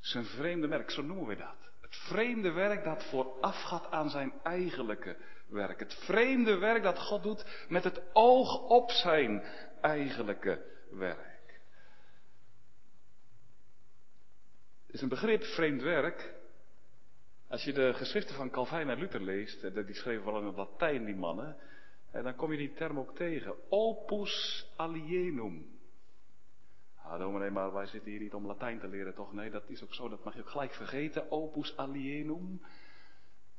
Zijn 0.00 0.24
vreemde 0.24 0.68
werk, 0.68 0.90
zo 0.90 1.02
noemen 1.02 1.26
we 1.26 1.36
dat. 1.36 1.70
Het 1.80 1.96
vreemde 1.96 2.50
werk 2.50 2.84
dat 2.84 3.04
voorafgaat 3.04 3.90
aan 3.90 4.10
zijn 4.10 4.32
eigenlijke 4.42 5.16
werk. 5.48 5.78
Het 5.78 5.94
vreemde 5.94 6.58
werk 6.58 6.82
dat 6.82 6.98
God 6.98 7.22
doet 7.22 7.66
met 7.68 7.84
het 7.84 8.02
oog 8.12 8.60
op 8.60 8.90
zijn 8.90 9.42
eigenlijke 9.80 10.64
werk. 10.90 11.33
Is 14.94 15.00
een 15.00 15.08
begrip, 15.08 15.42
vreemd 15.42 15.82
werk. 15.82 16.34
Als 17.48 17.64
je 17.64 17.72
de 17.72 17.94
geschriften 17.94 18.34
van 18.34 18.50
Calvijn 18.50 18.90
en 18.90 18.98
Luther 18.98 19.20
leest, 19.20 19.62
eh, 19.62 19.86
die 19.86 19.94
schreven 19.94 20.24
wel 20.24 20.40
in 20.40 20.46
het 20.46 20.56
Latijn, 20.56 21.04
die 21.04 21.16
mannen, 21.16 21.56
en 22.10 22.22
dan 22.22 22.34
kom 22.34 22.52
je 22.52 22.58
die 22.58 22.74
term 22.74 22.98
ook 22.98 23.16
tegen. 23.16 23.54
Opus 23.68 24.66
alienum. 24.76 25.78
Ah, 27.02 27.18
dominee, 27.18 27.50
maar 27.50 27.72
wij 27.72 27.86
zitten 27.86 28.10
hier 28.10 28.20
niet 28.20 28.34
om 28.34 28.46
Latijn 28.46 28.80
te 28.80 28.88
leren, 28.88 29.14
toch? 29.14 29.32
Nee, 29.32 29.50
dat 29.50 29.62
is 29.66 29.82
ook 29.82 29.94
zo, 29.94 30.08
dat 30.08 30.24
mag 30.24 30.34
je 30.34 30.40
ook 30.40 30.50
gelijk 30.50 30.74
vergeten. 30.74 31.30
Opus 31.30 31.76
alienum. 31.76 32.62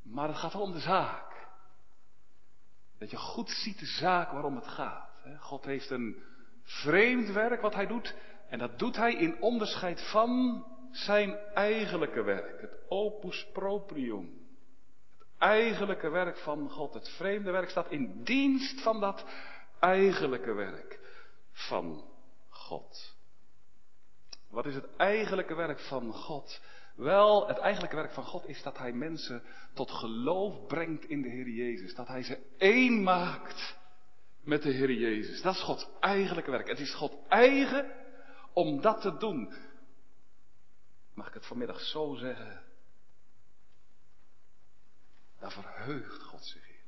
Maar 0.02 0.28
het 0.28 0.38
gaat 0.38 0.54
wel 0.54 0.62
om 0.62 0.72
de 0.72 0.80
zaak. 0.80 1.48
Dat 2.98 3.10
je 3.10 3.18
goed 3.18 3.50
ziet 3.50 3.80
de 3.80 3.86
zaak 3.86 4.32
waarom 4.32 4.56
het 4.56 4.68
gaat. 4.68 5.10
God 5.40 5.66
heeft 5.66 5.90
een 5.90 6.24
vreemd 6.64 7.32
werk 7.32 7.62
wat 7.62 7.74
hij 7.74 7.88
doet. 7.88 8.16
En 8.50 8.60
dat 8.60 8.80
doet 8.80 8.96
hij 8.96 9.14
in 9.14 9.42
onderscheid 9.42 10.10
van 10.10 10.64
zijn 10.96 11.38
eigenlijke 11.54 12.22
werk, 12.22 12.62
het 12.62 12.78
opus 12.88 13.48
proprium. 13.54 14.44
Het 15.18 15.28
eigenlijke 15.38 16.10
werk 16.10 16.38
van 16.38 16.70
God, 16.70 16.94
het 16.94 17.10
vreemde 17.10 17.52
werk 17.52 17.70
staat 17.70 17.92
in 17.92 18.24
dienst 18.24 18.82
van 18.82 19.00
dat 19.00 19.26
eigenlijke 19.80 20.54
werk 20.54 21.00
van 21.52 22.04
God. 22.50 23.16
Wat 24.50 24.66
is 24.66 24.76
het 24.76 24.96
eigenlijke 24.98 25.56
werk 25.56 25.80
van 25.80 26.14
God? 26.14 26.62
Wel, 26.96 27.48
het 27.48 27.58
eigenlijke 27.58 27.96
werk 27.96 28.12
van 28.12 28.24
God 28.24 28.48
is 28.48 28.64
dat 28.64 28.78
Hij 28.78 28.92
mensen 28.92 29.44
tot 29.74 29.92
geloof 29.92 30.68
brengt 30.68 31.06
in 31.06 31.22
de 31.22 31.30
Heer 31.30 31.48
Jezus. 31.50 31.96
Dat 31.96 32.08
Hij 32.08 32.24
ze 32.24 32.38
één 32.58 33.04
maakt 33.04 33.78
met 34.44 34.64
de 34.64 34.70
Heer 34.70 34.92
Jezus. 34.92 35.42
Dat 35.42 35.54
is 35.54 35.62
Gods 35.62 35.88
eigenlijke 36.00 36.52
werk. 36.52 36.68
Het 36.68 36.80
is 36.80 36.94
God 36.94 37.18
eigen 37.28 37.92
om 38.54 38.82
dat 38.82 39.02
te 39.02 39.18
doen. 39.18 39.54
Mag 41.16 41.28
ik 41.28 41.34
het 41.34 41.46
vanmiddag 41.46 41.80
zo 41.80 42.16
zeggen? 42.16 42.64
Daar 45.40 45.52
verheugt 45.52 46.22
God 46.22 46.44
zich 46.44 46.70
in. 46.70 46.84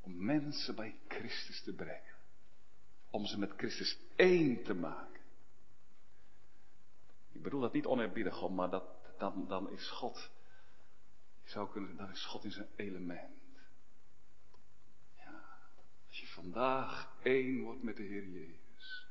Om 0.00 0.24
mensen 0.24 0.74
bij 0.74 0.98
Christus 1.08 1.62
te 1.62 1.74
brengen. 1.74 2.14
Om 3.10 3.26
ze 3.26 3.38
met 3.38 3.52
Christus 3.56 3.98
één 4.16 4.62
te 4.64 4.74
maken. 4.74 5.20
Ik 7.32 7.42
bedoel 7.42 7.60
dat 7.60 7.72
niet 7.72 7.86
oneerbiedig 7.86 8.48
maar 8.48 8.70
dat, 8.70 8.84
dan, 9.18 9.48
dan 9.48 9.70
is 9.70 9.90
God. 9.90 10.30
Je 11.42 11.50
zou 11.50 11.70
kunnen, 11.70 11.96
dan 11.96 12.10
is 12.10 12.24
God 12.24 12.44
in 12.44 12.52
zijn 12.52 12.68
element. 12.76 13.42
Ja, 15.16 15.58
als 16.06 16.20
je 16.20 16.26
vandaag 16.26 17.12
één 17.22 17.60
wordt 17.62 17.82
met 17.82 17.96
de 17.96 18.02
Heer 18.02 18.28
Jezus, 18.28 19.06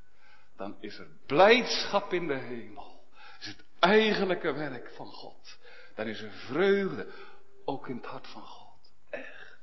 dan 0.56 0.78
is 0.80 0.98
er 0.98 1.08
blijdschap 1.26 2.14
in 2.14 2.28
de 2.28 2.38
hemel 2.38 2.99
is 3.40 3.48
het 3.48 3.64
eigenlijke 3.80 4.52
werk 4.52 4.90
van 4.90 5.08
God. 5.08 5.58
Dan 5.96 6.08
is 6.08 6.22
er 6.22 6.32
vreugde, 6.32 7.12
ook 7.66 7.88
in 7.88 7.96
het 7.96 8.06
hart 8.06 8.28
van 8.28 8.42
God. 8.42 8.94
Echt. 9.10 9.58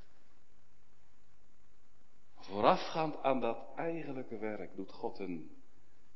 Voorafgaand 2.36 3.22
aan 3.22 3.40
dat 3.40 3.58
eigenlijke 3.76 4.38
werk 4.38 4.76
doet 4.76 4.92
God 4.92 5.18
een 5.18 5.62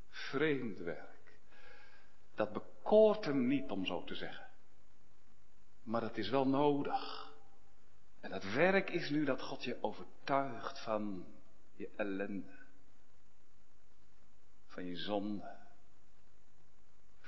vreemd 0.08 0.78
werk. 0.78 1.38
Dat 2.34 2.52
bekoort 2.52 3.24
hem 3.24 3.46
niet, 3.46 3.70
om 3.70 3.86
zo 3.86 4.04
te 4.04 4.14
zeggen. 4.14 4.48
Maar 5.82 6.02
het 6.02 6.18
is 6.18 6.28
wel 6.28 6.46
nodig. 6.46 7.32
En 8.20 8.30
dat 8.30 8.52
werk 8.52 8.90
is 8.90 9.10
nu 9.10 9.24
dat 9.24 9.42
God 9.42 9.64
je 9.64 9.78
overtuigt 9.80 10.82
van 10.82 11.26
je 11.74 11.90
ellende. 11.96 12.58
Van 14.66 14.84
je 14.84 14.96
zonde 14.96 15.59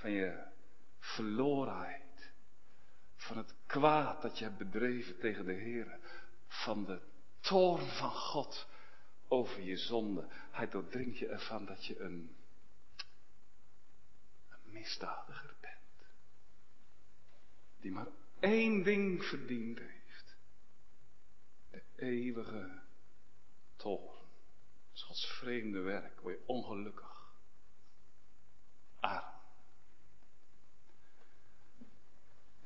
van 0.02 0.10
je 0.10 0.44
verlorenheid, 0.98 2.32
van 3.16 3.36
het 3.36 3.54
kwaad 3.66 4.22
dat 4.22 4.38
je 4.38 4.44
hebt 4.44 4.58
bedreven 4.58 5.18
tegen 5.18 5.44
de 5.44 5.52
Heer, 5.52 5.98
van 6.46 6.84
de 6.84 7.00
toorn 7.40 7.86
van 7.86 8.10
God 8.10 8.66
over 9.28 9.62
je 9.62 9.76
zonde. 9.76 10.26
Hij 10.50 10.68
doordringt 10.68 11.18
je 11.18 11.26
ervan 11.26 11.64
dat 11.64 11.84
je 11.84 12.00
een, 12.00 12.36
misdadiger 14.62 15.54
bent, 15.60 16.08
die 17.80 17.90
maar 17.90 18.08
één 18.40 18.82
ding 18.82 19.24
verdiend 19.24 19.78
heeft. 19.78 20.36
eeuwige 21.96 22.82
toorn. 23.76 24.20
Dat 24.88 24.94
is 24.94 25.02
Gods 25.02 25.26
vreemde 25.26 25.80
werk. 25.80 26.20
Word 26.20 26.34
je 26.34 26.46
ongelukkig. 26.46 27.34
Arm. 29.00 29.41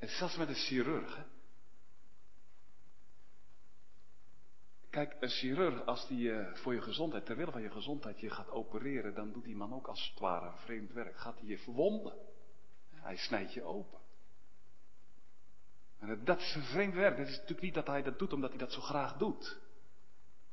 En 0.07 0.13
zelfs 0.13 0.37
met 0.37 0.49
een 0.49 0.55
chirurg. 0.55 1.17
Hè? 1.17 1.23
Kijk, 4.91 5.17
een 5.21 5.29
chirurg, 5.29 5.87
als 5.87 6.09
die 6.09 6.29
uh, 6.29 6.55
voor 6.55 6.75
je 6.75 6.83
gezondheid, 6.83 7.27
ter 7.27 7.37
wille 7.37 7.51
van 7.51 7.63
je 7.63 7.71
gezondheid, 7.71 8.21
je 8.21 8.31
gaat 8.31 8.51
opereren, 8.51 9.15
dan 9.15 9.33
doet 9.33 9.45
die 9.45 9.57
man 9.57 9.75
ook 9.75 9.87
als 9.87 10.11
het 10.11 10.21
ware 10.21 10.53
vreemd 10.57 10.93
werk. 10.93 11.17
Gaat 11.17 11.39
hij 11.39 11.49
je 11.49 11.59
verwonden. 11.59 12.15
Hij 12.95 13.17
snijdt 13.17 13.53
je 13.53 13.63
open. 13.63 13.99
En 15.99 16.25
dat 16.25 16.41
is 16.41 16.55
een 16.55 16.63
vreemd 16.63 16.95
werk. 16.95 17.19
Het 17.19 17.29
is 17.29 17.35
natuurlijk 17.35 17.61
niet 17.61 17.75
dat 17.75 17.87
hij 17.87 18.03
dat 18.03 18.19
doet 18.19 18.33
omdat 18.33 18.51
hij 18.51 18.59
dat 18.59 18.73
zo 18.73 18.81
graag 18.81 19.17
doet. 19.17 19.59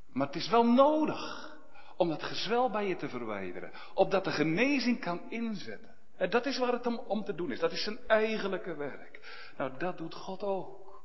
Maar 0.08 0.28
het 0.28 0.36
is 0.36 0.50
wel 0.50 0.66
nodig 0.66 1.56
om 1.98 2.10
dat 2.10 2.24
gezwel 2.24 2.70
bij 2.70 2.88
je 2.88 2.96
te 2.96 3.10
verwijderen. 3.10 3.72
Opdat 3.94 4.24
de 4.24 4.32
genezing 4.32 5.00
kan 5.00 5.30
inzetten. 5.30 5.93
En 6.18 6.30
dat 6.30 6.46
is 6.46 6.58
waar 6.58 6.72
het 6.72 6.86
om, 6.86 7.02
om 7.08 7.24
te 7.24 7.36
doen 7.36 7.52
is. 7.52 7.60
Dat 7.60 7.72
is 7.72 7.84
zijn 7.84 8.00
eigenlijke 8.08 8.76
werk. 8.76 9.20
Nou, 9.58 9.72
dat 9.78 9.98
doet 9.98 10.14
God 10.14 10.44
ook. 10.44 11.04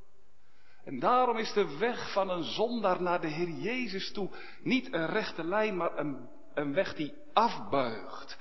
En 0.85 0.99
daarom 0.99 1.37
is 1.37 1.53
de 1.53 1.77
weg 1.79 2.13
van 2.13 2.31
een 2.31 2.43
zondaar 2.43 3.03
naar 3.03 3.21
de 3.21 3.27
Heer 3.27 3.49
Jezus 3.49 4.13
toe 4.13 4.31
niet 4.63 4.93
een 4.93 5.07
rechte 5.07 5.45
lijn, 5.45 5.77
maar 5.77 5.99
een, 5.99 6.29
een 6.55 6.75
weg 6.75 6.95
die 6.95 7.15
afbuigt. 7.33 8.39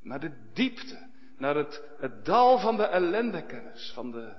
Naar 0.00 0.20
de 0.20 0.50
diepte, 0.52 1.10
naar 1.36 1.54
het, 1.54 1.82
het 1.98 2.24
dal 2.24 2.58
van 2.58 2.76
de 2.76 2.84
ellendekennis, 2.84 3.92
van 3.94 4.10
de 4.10 4.34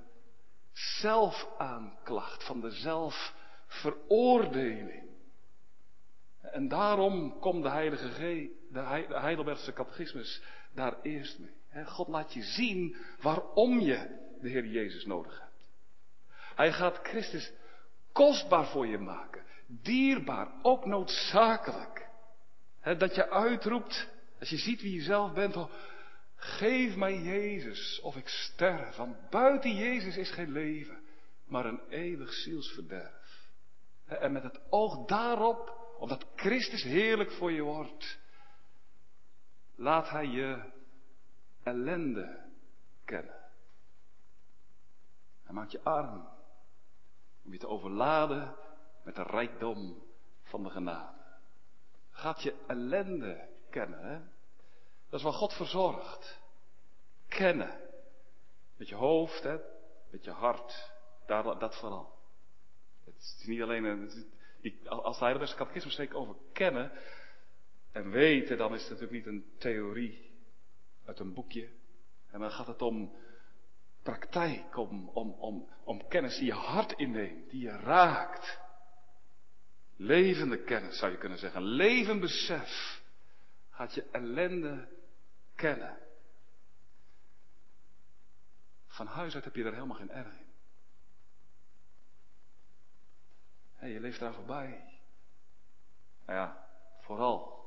zelfaanklacht, 0.73 2.43
van 2.43 2.61
de 2.61 2.71
zelfveroordeling. 2.71 5.11
En 6.41 6.67
daarom 6.67 7.39
komt 7.39 7.63
de 7.63 7.69
Heilige 7.69 8.09
G, 8.09 8.17
de 8.73 8.79
Heidelbergse 9.09 9.73
catechismus 9.73 10.41
daar 10.73 11.01
eerst 11.01 11.39
mee. 11.39 11.85
God 11.85 12.07
laat 12.07 12.33
je 12.33 12.43
zien 12.43 12.95
waarom 13.21 13.79
je 13.79 14.21
de 14.41 14.49
Heer 14.49 14.65
Jezus 14.65 15.05
nodig 15.05 15.39
hebt. 15.39 15.69
Hij 16.55 16.71
gaat 16.71 16.99
Christus 17.03 17.51
kostbaar 18.11 18.65
voor 18.65 18.87
je 18.87 18.97
maken. 18.97 19.43
Dierbaar, 19.67 20.47
ook 20.61 20.85
noodzakelijk. 20.85 22.07
dat 22.97 23.15
je 23.15 23.29
uitroept, 23.29 24.09
als 24.39 24.49
je 24.49 24.57
ziet 24.57 24.81
wie 24.81 24.93
je 24.93 25.01
zelf 25.01 25.33
bent, 25.33 25.55
oh, 25.55 25.71
geef 26.35 26.95
mij 26.95 27.17
Jezus 27.17 27.99
of 28.01 28.15
ik 28.15 28.27
sterf. 28.27 28.95
Want 28.95 29.29
buiten 29.29 29.75
Jezus 29.75 30.17
is 30.17 30.31
geen 30.31 30.51
leven, 30.51 30.99
maar 31.45 31.65
een 31.65 31.81
eeuwig 31.89 32.33
zielsverderf. 32.33 33.51
En 34.05 34.31
met 34.31 34.43
het 34.43 34.59
oog 34.69 35.05
daarop, 35.05 35.95
omdat 35.99 36.25
Christus 36.35 36.83
heerlijk 36.83 37.31
voor 37.31 37.51
je 37.51 37.61
wordt, 37.61 38.19
laat 39.83 40.09
Hij 40.09 40.25
je 40.25 40.71
ellende 41.63 42.51
kennen. 43.05 43.41
Hij 45.43 45.53
maakt 45.53 45.71
je 45.71 45.83
arm 45.83 46.27
om 47.45 47.51
je 47.51 47.59
te 47.59 47.67
overladen 47.67 48.55
met 49.03 49.15
de 49.15 49.23
rijkdom 49.23 50.03
van 50.43 50.63
de 50.63 50.69
genade. 50.69 51.21
Gaat 52.09 52.41
je 52.41 52.55
ellende 52.67 53.49
kennen? 53.69 54.31
Dat 55.09 55.19
is 55.19 55.25
waar 55.25 55.33
God 55.33 55.53
verzorgt. 55.53 56.39
Kennen. 57.27 57.79
Met 58.77 58.87
je 58.87 58.95
hoofd, 58.95 59.43
hè? 59.43 59.57
met 60.09 60.23
je 60.23 60.31
hart. 60.31 60.91
Daar, 61.25 61.59
dat 61.59 61.75
vooral. 61.75 62.13
Het 63.05 63.15
is 63.15 63.45
niet 63.45 63.61
alleen 63.61 63.83
een, 63.83 64.27
als 64.85 65.19
de 65.19 65.25
Heilige 65.25 65.55
Catechisme 65.55 65.91
spreekt 65.91 66.13
over 66.13 66.35
kennen 66.53 66.91
en 67.93 68.09
weten, 68.09 68.57
dan 68.57 68.73
is 68.73 68.81
het 68.81 68.89
natuurlijk 68.89 69.25
niet 69.25 69.35
een 69.35 69.53
theorie 69.57 70.31
uit 71.05 71.19
een 71.19 71.33
boekje. 71.33 71.69
En 72.31 72.39
dan 72.39 72.51
gaat 72.51 72.67
het 72.67 72.81
om 72.81 73.15
praktijk, 74.01 74.77
om, 74.77 75.09
om, 75.09 75.31
om, 75.31 75.69
om 75.83 76.07
kennis 76.07 76.37
die 76.37 76.45
je 76.45 76.53
hart 76.53 76.91
inneemt, 76.91 77.49
die 77.49 77.61
je 77.61 77.77
raakt. 77.77 78.59
Levende 79.95 80.63
kennis 80.63 80.97
zou 80.97 81.11
je 81.11 81.17
kunnen 81.17 81.37
zeggen. 81.37 81.61
Levend 81.61 82.19
besef 82.19 83.01
gaat 83.69 83.93
je 83.93 84.09
ellende 84.11 84.87
kennen. 85.55 85.97
Van 88.87 89.07
huis 89.07 89.35
uit 89.35 89.43
heb 89.43 89.55
je 89.55 89.63
er 89.63 89.73
helemaal 89.73 89.97
geen 89.97 90.11
erg 90.11 90.33
in. 90.33 90.51
Hey, 93.75 93.91
je 93.91 93.99
leeft 93.99 94.19
daar 94.19 94.33
voorbij. 94.33 94.99
Nou 96.25 96.39
ja, 96.39 96.67
vooral 97.01 97.62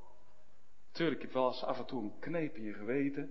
Tuurlijk, 0.97 1.21
je 1.21 1.27
hebt 1.27 1.39
wel 1.39 1.49
eens 1.49 1.63
af 1.63 1.79
en 1.79 1.87
toe 1.87 2.03
een 2.03 2.19
kneep 2.19 2.57
in 2.57 2.63
je 2.63 2.73
geweten. 2.73 3.31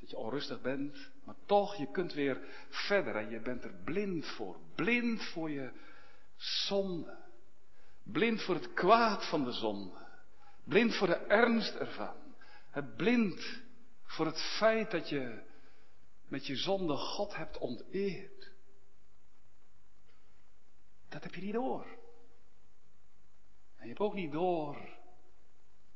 Dat 0.00 0.10
je 0.10 0.16
onrustig 0.16 0.60
bent. 0.60 1.10
Maar 1.24 1.34
toch, 1.46 1.76
je 1.76 1.90
kunt 1.90 2.12
weer 2.12 2.66
verder. 2.68 3.16
En 3.16 3.30
je 3.30 3.40
bent 3.40 3.64
er 3.64 3.74
blind 3.84 4.26
voor. 4.26 4.60
Blind 4.74 5.22
voor 5.22 5.50
je 5.50 5.70
zonde. 6.36 7.16
Blind 8.02 8.42
voor 8.42 8.54
het 8.54 8.72
kwaad 8.72 9.28
van 9.28 9.44
de 9.44 9.52
zonde. 9.52 10.06
Blind 10.64 10.94
voor 10.94 11.06
de 11.06 11.16
ernst 11.16 11.74
ervan. 11.74 12.16
Blind 12.96 13.62
voor 14.02 14.26
het 14.26 14.40
feit 14.40 14.90
dat 14.90 15.08
je 15.08 15.42
met 16.28 16.46
je 16.46 16.56
zonde 16.56 16.96
God 16.96 17.36
hebt 17.36 17.58
onteerd. 17.58 18.52
Dat 21.08 21.22
heb 21.22 21.34
je 21.34 21.42
niet 21.42 21.52
door. 21.52 21.86
En 23.76 23.82
je 23.82 23.88
hebt 23.88 24.00
ook 24.00 24.14
niet 24.14 24.32
door 24.32 24.97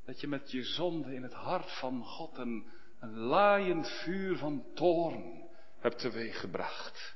dat 0.05 0.21
je 0.21 0.27
met 0.27 0.51
je 0.51 0.63
zonde 0.63 1.13
in 1.13 1.23
het 1.23 1.33
hart 1.33 1.71
van 1.79 2.03
God 2.03 2.37
een, 2.37 2.71
laaiend 2.99 3.87
vuur 3.89 4.37
van 4.37 4.65
toorn 4.73 5.49
hebt 5.77 5.99
teweeggebracht. 5.99 7.15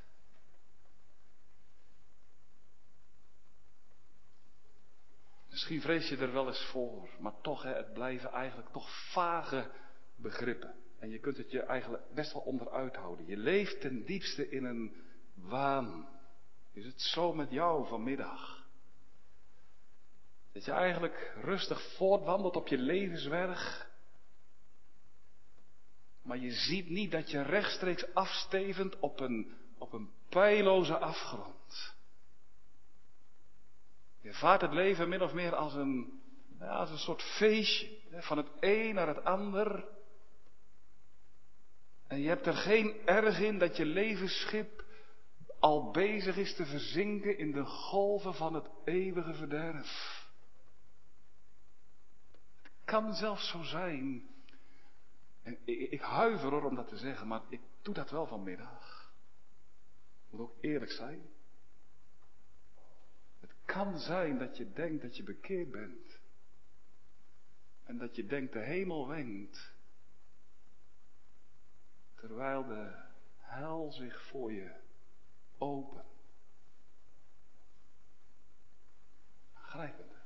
Misschien 5.50 5.80
vrees 5.80 6.08
je 6.08 6.16
er 6.16 6.32
wel 6.32 6.46
eens 6.46 6.64
voor, 6.64 7.08
maar 7.20 7.40
toch, 7.40 7.62
hè, 7.62 7.74
het 7.74 7.92
blijven 7.92 8.30
eigenlijk 8.30 8.68
toch 8.72 9.10
vage 9.12 9.70
begrippen. 10.16 10.74
En 10.98 11.10
je 11.10 11.18
kunt 11.18 11.36
het 11.36 11.50
je 11.50 11.62
eigenlijk 11.62 12.14
best 12.14 12.32
wel 12.32 12.42
onderuit 12.42 12.96
houden. 12.96 13.26
Je 13.26 13.36
leeft 13.36 13.80
ten 13.80 14.04
diepste 14.04 14.50
in 14.50 14.64
een 14.64 15.04
waan. 15.34 16.08
Is 16.72 16.84
het 16.84 17.00
zo 17.00 17.34
met 17.34 17.50
jou 17.50 17.86
vanmiddag? 17.86 18.57
Dat 20.58 20.66
je 20.66 20.72
eigenlijk 20.72 21.32
rustig 21.42 21.82
voortwandelt 21.96 22.56
op 22.56 22.68
je 22.68 22.78
levenswerk. 22.78 23.86
Maar 26.22 26.38
je 26.38 26.52
ziet 26.52 26.88
niet 26.88 27.10
dat 27.10 27.30
je 27.30 27.42
rechtstreeks 27.42 28.14
afstevend 28.14 28.98
op 28.98 29.20
een, 29.20 29.56
op 29.78 29.92
een 29.92 30.10
pijloze 30.28 30.98
afgrond. 30.98 31.94
Je 34.20 34.32
vaart 34.32 34.60
het 34.60 34.72
leven 34.72 35.08
min 35.08 35.22
of 35.22 35.32
meer 35.32 35.54
als 35.54 35.74
een, 35.74 36.20
als 36.60 36.90
een 36.90 36.98
soort 36.98 37.22
feestje. 37.22 37.98
Van 38.10 38.36
het 38.36 38.48
een 38.60 38.94
naar 38.94 39.08
het 39.08 39.24
ander. 39.24 39.84
En 42.06 42.20
je 42.20 42.28
hebt 42.28 42.46
er 42.46 42.56
geen 42.56 43.06
erg 43.06 43.40
in 43.40 43.58
dat 43.58 43.76
je 43.76 43.84
levensschip 43.84 44.84
al 45.58 45.90
bezig 45.90 46.36
is 46.36 46.54
te 46.54 46.66
verzinken 46.66 47.38
in 47.38 47.52
de 47.52 47.64
golven 47.64 48.34
van 48.34 48.54
het 48.54 48.68
eeuwige 48.84 49.34
verderf 49.34 50.17
kan 52.88 53.14
zelfs 53.14 53.48
zo 53.48 53.62
zijn. 53.62 54.28
En 55.42 55.58
ik, 55.64 55.90
ik 55.90 56.00
huiver 56.00 56.50
hoor 56.50 56.64
om 56.64 56.74
dat 56.74 56.88
te 56.88 56.96
zeggen, 56.96 57.26
maar 57.26 57.42
ik 57.48 57.60
doe 57.82 57.94
dat 57.94 58.10
wel 58.10 58.26
vanmiddag. 58.26 59.12
Ik 60.24 60.30
moet 60.30 60.40
ook 60.40 60.56
eerlijk 60.60 60.90
zijn. 60.90 61.22
Het 63.40 63.54
kan 63.64 63.98
zijn 63.98 64.38
dat 64.38 64.56
je 64.56 64.72
denkt 64.72 65.02
dat 65.02 65.16
je 65.16 65.22
bekeerd 65.22 65.70
bent. 65.70 66.20
En 67.84 67.98
dat 67.98 68.16
je 68.16 68.26
denkt 68.26 68.52
de 68.52 68.62
hemel 68.62 69.08
wenkt. 69.08 69.72
Terwijl 72.14 72.66
de 72.66 73.04
hel 73.36 73.92
zich 73.92 74.22
voor 74.26 74.52
je 74.52 74.74
opent. 75.58 76.06
Grijp 79.52 79.98
het. 79.98 80.17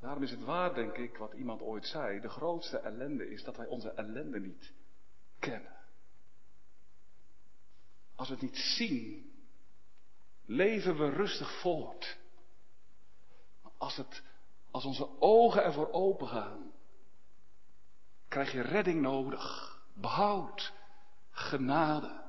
Daarom 0.00 0.22
is 0.22 0.30
het 0.30 0.44
waar, 0.44 0.74
denk 0.74 0.96
ik, 0.96 1.16
wat 1.16 1.32
iemand 1.32 1.62
ooit 1.62 1.86
zei. 1.86 2.20
De 2.20 2.28
grootste 2.28 2.78
ellende 2.78 3.30
is 3.30 3.44
dat 3.44 3.56
wij 3.56 3.66
onze 3.66 3.90
ellende 3.90 4.40
niet 4.40 4.72
kennen. 5.38 5.76
Als 8.16 8.28
we 8.28 8.34
het 8.34 8.42
niet 8.42 8.56
zien, 8.56 9.32
leven 10.44 10.98
we 10.98 11.10
rustig 11.10 11.60
voort. 11.60 12.18
Als, 13.76 13.96
het, 13.96 14.22
als 14.70 14.84
onze 14.84 15.20
ogen 15.20 15.64
ervoor 15.64 15.92
open 15.92 16.28
gaan, 16.28 16.72
krijg 18.28 18.52
je 18.52 18.60
redding 18.60 19.00
nodig. 19.00 19.76
Behoud, 19.94 20.72
genade. 21.30 22.20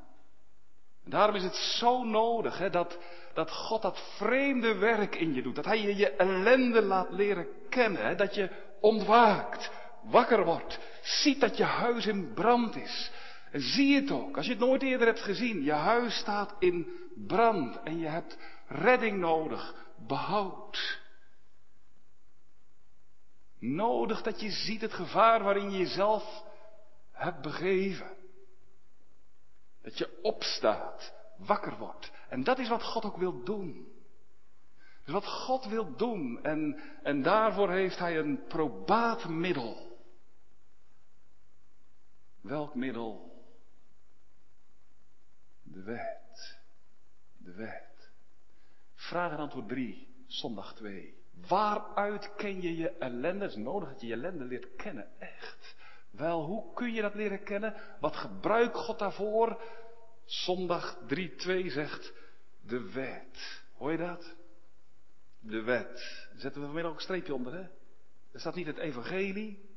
En 1.03 1.09
daarom 1.09 1.35
is 1.35 1.43
het 1.43 1.55
zo 1.55 2.03
nodig 2.03 2.57
hè, 2.57 2.69
dat, 2.69 2.97
dat 3.39 3.51
God 3.51 3.81
dat 3.81 3.99
vreemde 4.17 4.75
werk 4.75 5.15
in 5.15 5.33
je 5.33 5.41
doet. 5.41 5.55
Dat 5.55 5.65
Hij 5.65 5.81
je 5.81 5.95
je 5.95 6.09
ellende 6.09 6.81
laat 6.81 7.11
leren 7.11 7.47
kennen. 7.69 8.05
Hè? 8.05 8.15
Dat 8.15 8.35
je 8.35 8.49
ontwaakt, 8.79 9.71
wakker 10.03 10.45
wordt, 10.45 10.79
ziet 11.01 11.39
dat 11.39 11.57
je 11.57 11.63
huis 11.63 12.05
in 12.05 12.33
brand 12.33 12.75
is. 12.75 13.11
En 13.51 13.61
zie 13.61 13.95
het 13.95 14.11
ook, 14.11 14.37
als 14.37 14.45
je 14.45 14.51
het 14.51 14.61
nooit 14.61 14.81
eerder 14.81 15.07
hebt 15.07 15.21
gezien. 15.21 15.63
Je 15.63 15.71
huis 15.71 16.17
staat 16.17 16.55
in 16.59 16.87
brand 17.27 17.83
en 17.83 17.99
je 17.99 18.07
hebt 18.07 18.37
redding 18.67 19.19
nodig, 19.19 19.75
behoud. 20.07 20.99
Nodig 23.59 24.21
dat 24.21 24.41
je 24.41 24.51
ziet 24.51 24.81
het 24.81 24.93
gevaar 24.93 25.43
waarin 25.43 25.71
je 25.71 25.77
jezelf 25.77 26.43
hebt 27.11 27.41
begeven. 27.41 28.17
Dat 29.81 29.97
je 29.97 30.19
opstaat, 30.21 31.13
wakker 31.37 31.77
wordt. 31.77 32.11
En 32.29 32.43
dat 32.43 32.59
is 32.59 32.69
wat 32.69 32.83
God 32.83 33.05
ook 33.05 33.17
wil 33.17 33.43
doen. 33.43 33.87
Dus 35.03 35.13
wat 35.13 35.27
God 35.27 35.65
wil 35.65 35.95
doen. 35.95 36.43
En, 36.43 36.79
en 37.03 37.21
daarvoor 37.21 37.71
heeft 37.71 37.99
Hij 37.99 38.17
een 38.17 38.43
probaat 38.47 39.27
middel. 39.27 39.97
Welk 42.41 42.75
middel? 42.75 43.43
De 45.63 45.83
wet. 45.83 46.59
De 47.37 47.53
wet. 47.53 48.11
Vraag 48.95 49.31
en 49.31 49.37
antwoord 49.37 49.67
3, 49.67 50.07
zondag 50.27 50.75
2. 50.75 51.17
Waaruit 51.47 52.35
ken 52.35 52.61
je 52.61 52.75
je 52.75 52.89
ellende? 52.89 53.43
Het 53.43 53.51
is 53.51 53.57
nodig 53.57 53.89
dat 53.89 54.01
je 54.01 54.07
je 54.07 54.13
ellende 54.13 54.43
leert 54.43 54.75
kennen, 54.75 55.07
echt. 55.19 55.75
Wel, 56.11 56.45
hoe 56.45 56.73
kun 56.73 56.93
je 56.93 57.01
dat 57.01 57.13
leren 57.13 57.43
kennen? 57.43 57.75
Wat 57.99 58.15
gebruikt 58.15 58.75
God 58.75 58.99
daarvoor? 58.99 59.61
Zondag 60.29 60.97
3.2 61.07 61.65
zegt 61.65 62.13
de 62.61 62.91
wet. 62.91 63.61
Hoor 63.77 63.91
je 63.91 63.97
dat? 63.97 64.35
De 65.39 65.61
wet. 65.61 66.27
Zetten 66.35 66.61
we 66.61 66.65
vanmiddag 66.65 66.91
ook 66.91 66.97
een 66.97 67.03
streepje 67.03 67.33
onder, 67.33 67.53
hè? 67.53 67.67
Er 68.31 68.39
staat 68.39 68.55
niet 68.55 68.67
het 68.67 68.77
evangelie. 68.77 69.69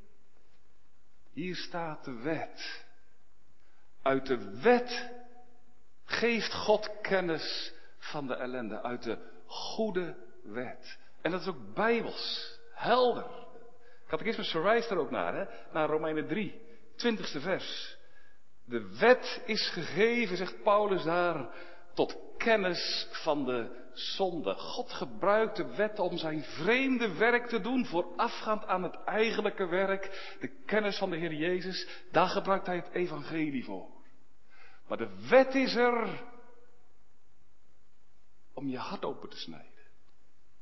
Hier 1.31 1.55
staat 1.55 2.05
de 2.05 2.13
wet. 2.13 2.85
Uit 4.01 4.25
de 4.25 4.59
wet 4.61 5.11
geeft 6.05 6.53
God 6.53 7.01
kennis 7.01 7.73
van 7.97 8.27
de 8.27 8.35
ellende. 8.35 8.81
Uit 8.81 9.03
de 9.03 9.17
goede 9.45 10.15
wet. 10.43 10.97
En 11.21 11.31
dat 11.31 11.41
is 11.41 11.47
ook 11.47 11.73
bijbels. 11.73 12.57
Helder. 12.73 13.25
Catechismus 14.07 14.51
verwijst 14.51 14.89
er 14.89 14.97
ook 14.97 15.11
naar, 15.11 15.35
hè? 15.35 15.45
Naar 15.71 15.89
Romeinen 15.89 16.27
3, 16.27 16.61
20ste 16.97 17.41
vers. 17.41 17.97
De 18.65 18.97
wet 18.97 19.43
is 19.45 19.69
gegeven, 19.69 20.37
zegt 20.37 20.63
Paulus 20.63 21.03
daar, 21.03 21.55
tot 21.93 22.17
kennis 22.37 23.07
van 23.11 23.45
de 23.45 23.81
zonde. 23.93 24.53
God 24.53 24.91
gebruikt 24.91 25.55
de 25.55 25.75
wet 25.75 25.99
om 25.99 26.17
zijn 26.17 26.43
vreemde 26.43 27.13
werk 27.13 27.47
te 27.47 27.61
doen, 27.61 27.85
voorafgaand 27.85 28.65
aan 28.65 28.83
het 28.83 29.03
eigenlijke 29.03 29.65
werk, 29.65 30.35
de 30.39 30.47
kennis 30.47 30.97
van 30.97 31.09
de 31.09 31.17
Heer 31.17 31.33
Jezus. 31.33 31.87
Daar 32.11 32.27
gebruikt 32.27 32.65
hij 32.65 32.75
het 32.75 32.89
evangelie 32.89 33.63
voor. 33.63 33.89
Maar 34.87 34.97
de 34.97 35.27
wet 35.29 35.55
is 35.55 35.75
er 35.75 36.23
om 38.53 38.67
je 38.67 38.77
hart 38.77 39.05
open 39.05 39.29
te 39.29 39.37
snijden 39.37 39.71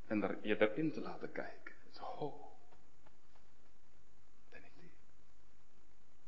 en 0.08 0.40
je 0.42 0.62
erin 0.62 0.92
te 0.92 1.02
laten 1.02 1.32
kijken. 1.32 1.60
Ho, 1.98 2.52
ben 4.50 4.64
ik 4.64 4.72
die? 4.80 4.92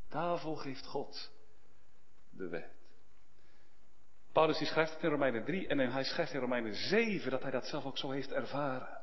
Daarvoor 0.09 0.57
geeft 0.57 0.85
God 0.85 1.31
de 2.37 2.47
wet. 2.47 2.71
Paulus 4.31 4.57
die 4.57 4.67
schrijft 4.67 4.93
het 4.93 5.03
in 5.03 5.09
Romeinen 5.09 5.45
3 5.45 5.67
en 5.67 5.79
hij 5.79 6.03
schrijft 6.03 6.33
in 6.33 6.39
Romeinen 6.39 6.75
7 6.75 7.31
dat 7.31 7.41
hij 7.41 7.51
dat 7.51 7.67
zelf 7.67 7.85
ook 7.85 7.97
zo 7.97 8.09
heeft 8.09 8.31
ervaren. 8.31 9.01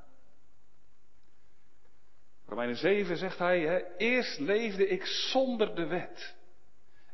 Romeinen 2.47 2.77
7 2.77 3.17
zegt 3.17 3.39
hij, 3.39 3.61
hè, 3.61 3.97
eerst 3.97 4.39
leefde 4.39 4.89
ik 4.89 5.05
zonder 5.05 5.75
de 5.75 5.87
wet. 5.87 6.37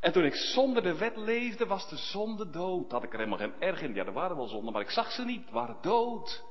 En 0.00 0.12
toen 0.12 0.24
ik 0.24 0.35
zonder 0.35 0.83
de 0.83 0.96
wet 0.96 1.16
leefde, 1.16 1.66
was 1.66 1.88
de 1.88 1.96
zonde 1.96 2.50
dood. 2.50 2.90
Had 2.90 3.02
ik 3.02 3.12
er 3.12 3.18
helemaal 3.18 3.38
geen 3.38 3.61
erg 3.61 3.83
in. 3.83 3.94
Ja, 3.94 4.05
er 4.05 4.12
waren 4.12 4.37
wel 4.37 4.48
zonden, 4.48 4.72
maar 4.72 4.83
ik 4.83 4.90
zag 4.90 5.12
ze 5.12 5.24
niet. 5.24 5.50
waren 5.50 5.79
dood. 5.81 6.44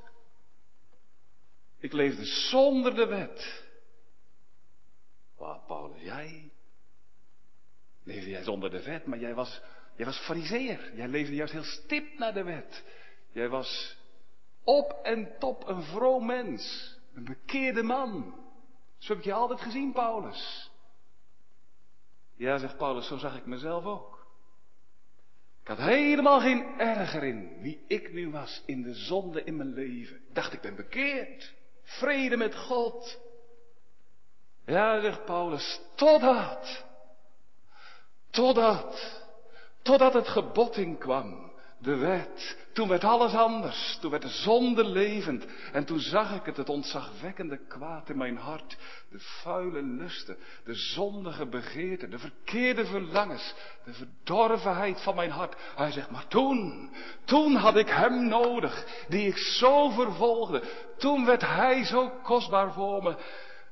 Ik 1.78 1.92
leefde 1.92 2.24
zonder 2.24 2.94
de 2.94 3.06
wet. 3.06 3.64
Wat, 5.36 5.66
Paulus, 5.66 6.02
jij? 6.02 6.50
Leefde 8.06 8.30
jij 8.30 8.42
zonder 8.42 8.70
de 8.70 8.82
wet, 8.82 9.06
maar 9.06 9.18
jij 9.18 9.34
was, 9.34 9.60
jij 9.96 10.06
was 10.06 10.18
fariseer. 10.18 10.92
Jij 10.94 11.08
leefde 11.08 11.34
juist 11.34 11.52
heel 11.52 11.62
stipt 11.62 12.18
naar 12.18 12.34
de 12.34 12.42
wet. 12.42 12.84
Jij 13.32 13.48
was 13.48 13.96
op 14.64 15.00
en 15.02 15.38
top 15.38 15.68
een 15.68 15.82
vroom 15.82 16.26
mens. 16.26 16.94
Een 17.14 17.24
bekeerde 17.24 17.82
man. 17.82 18.34
Zo 18.98 19.08
heb 19.12 19.18
ik 19.18 19.24
je 19.24 19.32
altijd 19.32 19.60
gezien, 19.60 19.92
Paulus. 19.92 20.70
Ja, 22.36 22.58
zegt 22.58 22.76
Paulus, 22.76 23.06
zo 23.06 23.16
zag 23.16 23.36
ik 23.36 23.46
mezelf 23.46 23.84
ook. 23.84 24.26
Ik 25.60 25.68
had 25.68 25.78
helemaal 25.78 26.40
geen 26.40 26.78
erger 26.78 27.24
in 27.24 27.60
wie 27.60 27.84
ik 27.86 28.12
nu 28.12 28.30
was 28.30 28.62
in 28.66 28.82
de 28.82 28.94
zonde 28.94 29.44
in 29.44 29.56
mijn 29.56 29.74
leven. 29.74 30.16
Ik 30.16 30.34
dacht, 30.34 30.52
ik 30.52 30.60
ben 30.60 30.76
bekeerd. 30.76 31.54
Vrede 31.82 32.36
met 32.36 32.56
God. 32.56 33.20
Ja, 34.66 35.00
zegt 35.00 35.24
Paulus, 35.24 35.80
totdat, 35.94 36.85
totdat, 38.36 39.22
totdat 39.82 40.14
het 40.14 40.28
gebod 40.28 40.76
inkwam, 40.76 41.52
de 41.78 41.96
wet. 41.96 42.56
Toen 42.72 42.88
werd 42.88 43.04
alles 43.04 43.34
anders. 43.34 43.98
Toen 44.00 44.10
werd 44.10 44.22
de 44.22 44.28
zonde 44.28 44.84
levend. 44.84 45.46
En 45.72 45.84
toen 45.84 46.00
zag 46.00 46.34
ik 46.34 46.44
het, 46.44 46.56
het 46.56 46.68
ontzagwekkende 46.68 47.66
kwaad 47.68 48.08
in 48.08 48.16
mijn 48.16 48.36
hart. 48.36 48.76
De 49.10 49.18
vuile 49.18 49.82
lusten, 49.82 50.36
de 50.64 50.74
zondige 50.74 51.46
begeerten, 51.46 52.10
de 52.10 52.18
verkeerde 52.18 52.86
verlangens, 52.86 53.54
de 53.84 53.92
verdorvenheid 53.92 55.02
van 55.02 55.14
mijn 55.14 55.30
hart. 55.30 55.56
Hij 55.76 55.90
zegt, 55.90 56.10
maar 56.10 56.26
toen, 56.26 56.90
toen 57.24 57.54
had 57.54 57.76
ik 57.76 57.88
hem 57.88 58.28
nodig, 58.28 58.86
die 59.08 59.26
ik 59.26 59.36
zo 59.36 59.90
vervolgde. 59.90 60.62
Toen 60.98 61.24
werd 61.24 61.42
hij 61.42 61.84
zo 61.84 62.10
kostbaar 62.22 62.72
voor 62.72 63.02
me, 63.02 63.16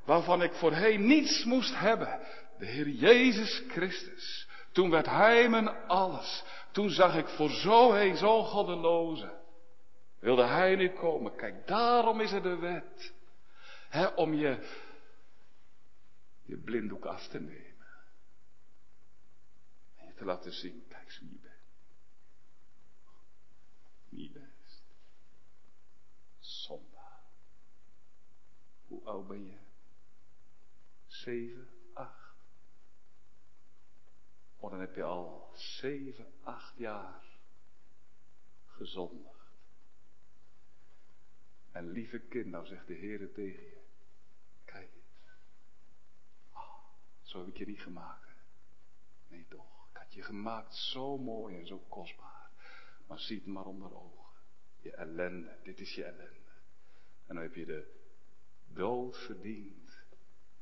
waarvan 0.04 0.42
ik 0.42 0.52
voorheen 0.52 1.06
niets 1.06 1.44
moest 1.44 1.78
hebben. 1.78 2.20
De 2.58 2.66
Heer 2.66 2.88
Jezus 2.88 3.62
Christus. 3.68 4.43
Toen 4.74 4.90
werd 4.90 5.06
hij 5.06 5.48
mijn 5.48 5.68
alles. 5.68 6.44
Toen 6.72 6.90
zag 6.90 7.16
ik 7.16 7.28
voor 7.28 7.50
zo 7.50 7.92
heen, 7.92 8.16
zo'n 8.16 8.44
goddeloze. 8.44 9.40
Wilde 10.18 10.44
hij 10.44 10.76
nu 10.76 10.90
komen? 10.90 11.36
Kijk, 11.36 11.66
daarom 11.66 12.20
is 12.20 12.32
er 12.32 12.42
de 12.42 12.56
wet. 12.56 13.14
He, 13.88 14.06
om 14.06 14.34
je, 14.34 14.80
je 16.42 16.56
blinddoek 16.56 17.04
af 17.04 17.28
te 17.28 17.40
nemen. 17.40 17.86
En 19.96 20.06
je 20.06 20.14
te 20.14 20.24
laten 20.24 20.52
zien, 20.52 20.84
kijk 20.88 21.18
wie 21.20 21.30
je 21.32 21.38
bent. 21.38 21.54
Wie 24.08 24.22
je 24.22 24.30
bent. 24.30 24.82
Zondaar. 26.38 27.22
Hoe 28.86 29.04
oud 29.04 29.26
ben 29.26 29.46
je? 29.46 29.58
Zeven. 31.06 31.73
Oh, 34.64 34.70
dan 34.70 34.80
heb 34.80 34.94
je 34.94 35.02
al 35.02 35.50
zeven, 35.54 36.26
acht 36.42 36.76
jaar 36.76 37.24
gezondigd. 38.66 39.52
En 41.72 41.90
lieve 41.90 42.18
kind, 42.18 42.46
nou 42.46 42.66
zegt 42.66 42.86
de 42.86 42.94
Heer 42.94 43.32
tegen 43.32 43.62
je. 43.62 43.80
Kijk 44.64 44.90
eens. 44.94 45.38
Oh, 46.52 46.78
zo 47.22 47.38
heb 47.38 47.48
ik 47.48 47.56
je 47.56 47.66
niet 47.66 47.80
gemaakt. 47.80 48.28
Nee 49.28 49.46
toch. 49.48 49.88
Ik 49.90 49.96
had 49.96 50.14
je 50.14 50.22
gemaakt 50.22 50.74
zo 50.74 51.18
mooi 51.18 51.58
en 51.58 51.66
zo 51.66 51.78
kostbaar. 51.88 52.50
Maar 53.06 53.18
zie 53.18 53.36
het 53.36 53.46
maar 53.46 53.66
onder 53.66 53.94
ogen. 53.94 54.32
Je 54.80 54.92
ellende. 54.92 55.56
Dit 55.62 55.80
is 55.80 55.94
je 55.94 56.04
ellende. 56.04 56.52
En 57.26 57.34
dan 57.34 57.42
heb 57.42 57.54
je 57.54 57.64
de 57.64 58.00
dood 58.66 59.16
verdiend. 59.16 60.04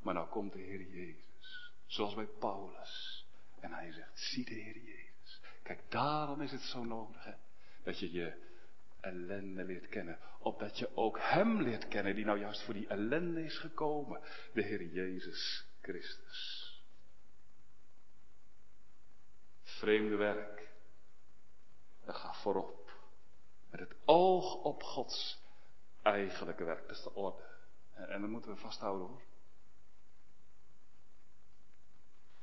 Maar 0.00 0.14
nou 0.14 0.28
komt 0.28 0.52
de 0.52 0.58
Heer 0.58 0.82
Jezus. 0.82 1.72
Zoals 1.86 2.14
bij 2.14 2.26
Paulus. 2.26 3.21
En 3.62 3.72
hij 3.72 3.92
zegt, 3.92 4.18
zie 4.18 4.44
de 4.44 4.54
Heer 4.54 4.78
Jezus. 4.78 5.40
Kijk, 5.62 5.80
daarom 5.88 6.40
is 6.40 6.52
het 6.52 6.60
zo 6.60 6.84
nodig, 6.84 7.24
hè, 7.24 7.32
dat 7.82 7.98
je 7.98 8.12
je 8.12 8.50
ellende 9.00 9.64
leert 9.64 9.88
kennen. 9.88 10.18
Opdat 10.38 10.78
je 10.78 10.96
ook 10.96 11.18
Hem 11.20 11.62
leert 11.62 11.88
kennen, 11.88 12.14
die 12.14 12.24
nou 12.24 12.38
juist 12.38 12.62
voor 12.62 12.74
die 12.74 12.86
ellende 12.86 13.44
is 13.44 13.58
gekomen. 13.58 14.20
De 14.52 14.62
Heer 14.62 14.84
Jezus 14.84 15.66
Christus. 15.80 16.70
Vreemde 19.62 20.16
werk. 20.16 20.70
Dat 22.04 22.14
gaat 22.14 22.36
voorop. 22.36 22.90
Met 23.70 23.80
het 23.80 23.94
oog 24.04 24.54
op 24.54 24.82
Gods 24.82 25.40
eigenlijke 26.02 26.64
werk. 26.64 26.88
Dat 26.88 26.96
is 26.96 27.02
de 27.02 27.14
orde. 27.14 27.42
En, 27.94 28.08
en 28.08 28.20
dat 28.20 28.30
moeten 28.30 28.50
we 28.50 28.56
vasthouden 28.56 29.06
hoor. 29.06 29.22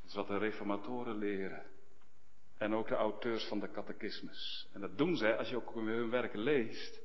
Is 0.10 0.16
wat 0.16 0.28
de 0.28 0.38
reformatoren 0.38 1.18
leren. 1.18 1.64
En 2.58 2.74
ook 2.74 2.88
de 2.88 2.96
auteurs 2.96 3.48
van 3.48 3.60
de 3.60 3.72
catechismus. 3.72 4.70
En 4.74 4.82
dat 4.82 4.98
doen 4.98 5.16
zij, 5.16 5.38
als 5.38 5.50
je 5.50 5.56
ook 5.56 5.74
hun 5.74 6.10
werken 6.10 6.40
leest, 6.40 7.02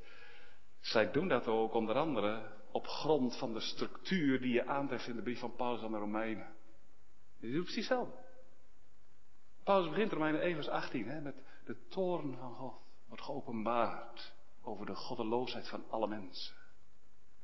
Zij 0.85 1.11
doen 1.11 1.29
dat 1.29 1.47
ook 1.47 1.75
onder 1.75 1.97
andere 1.97 2.53
op 2.71 2.87
grond 2.87 3.37
van 3.39 3.53
de 3.53 3.61
structuur 3.61 4.41
die 4.41 4.53
je 4.53 4.67
aantreft 4.67 5.07
in 5.07 5.17
de 5.17 5.23
brief 5.23 5.39
van 5.39 5.57
Paulus 5.57 5.83
aan 5.83 5.93
de 5.93 5.99
Romeinen. 5.99 6.53
Je 7.39 7.53
doet 7.53 7.63
precies 7.63 7.89
hetzelfde. 7.89 8.17
Paulus 9.63 9.89
begint 9.89 10.13
Romeinen 10.13 10.41
1 10.41 10.55
vers 10.55 10.69
18 10.69 11.09
hè, 11.09 11.21
met 11.21 11.43
de 11.65 11.77
toorn 11.89 12.37
van 12.37 12.55
God 12.55 12.75
wordt 13.07 13.23
geopenbaard 13.23 14.35
over 14.63 14.87
de 14.87 14.95
goddeloosheid 14.95 15.69
van 15.69 15.85
alle 15.91 16.07
mensen. 16.07 16.55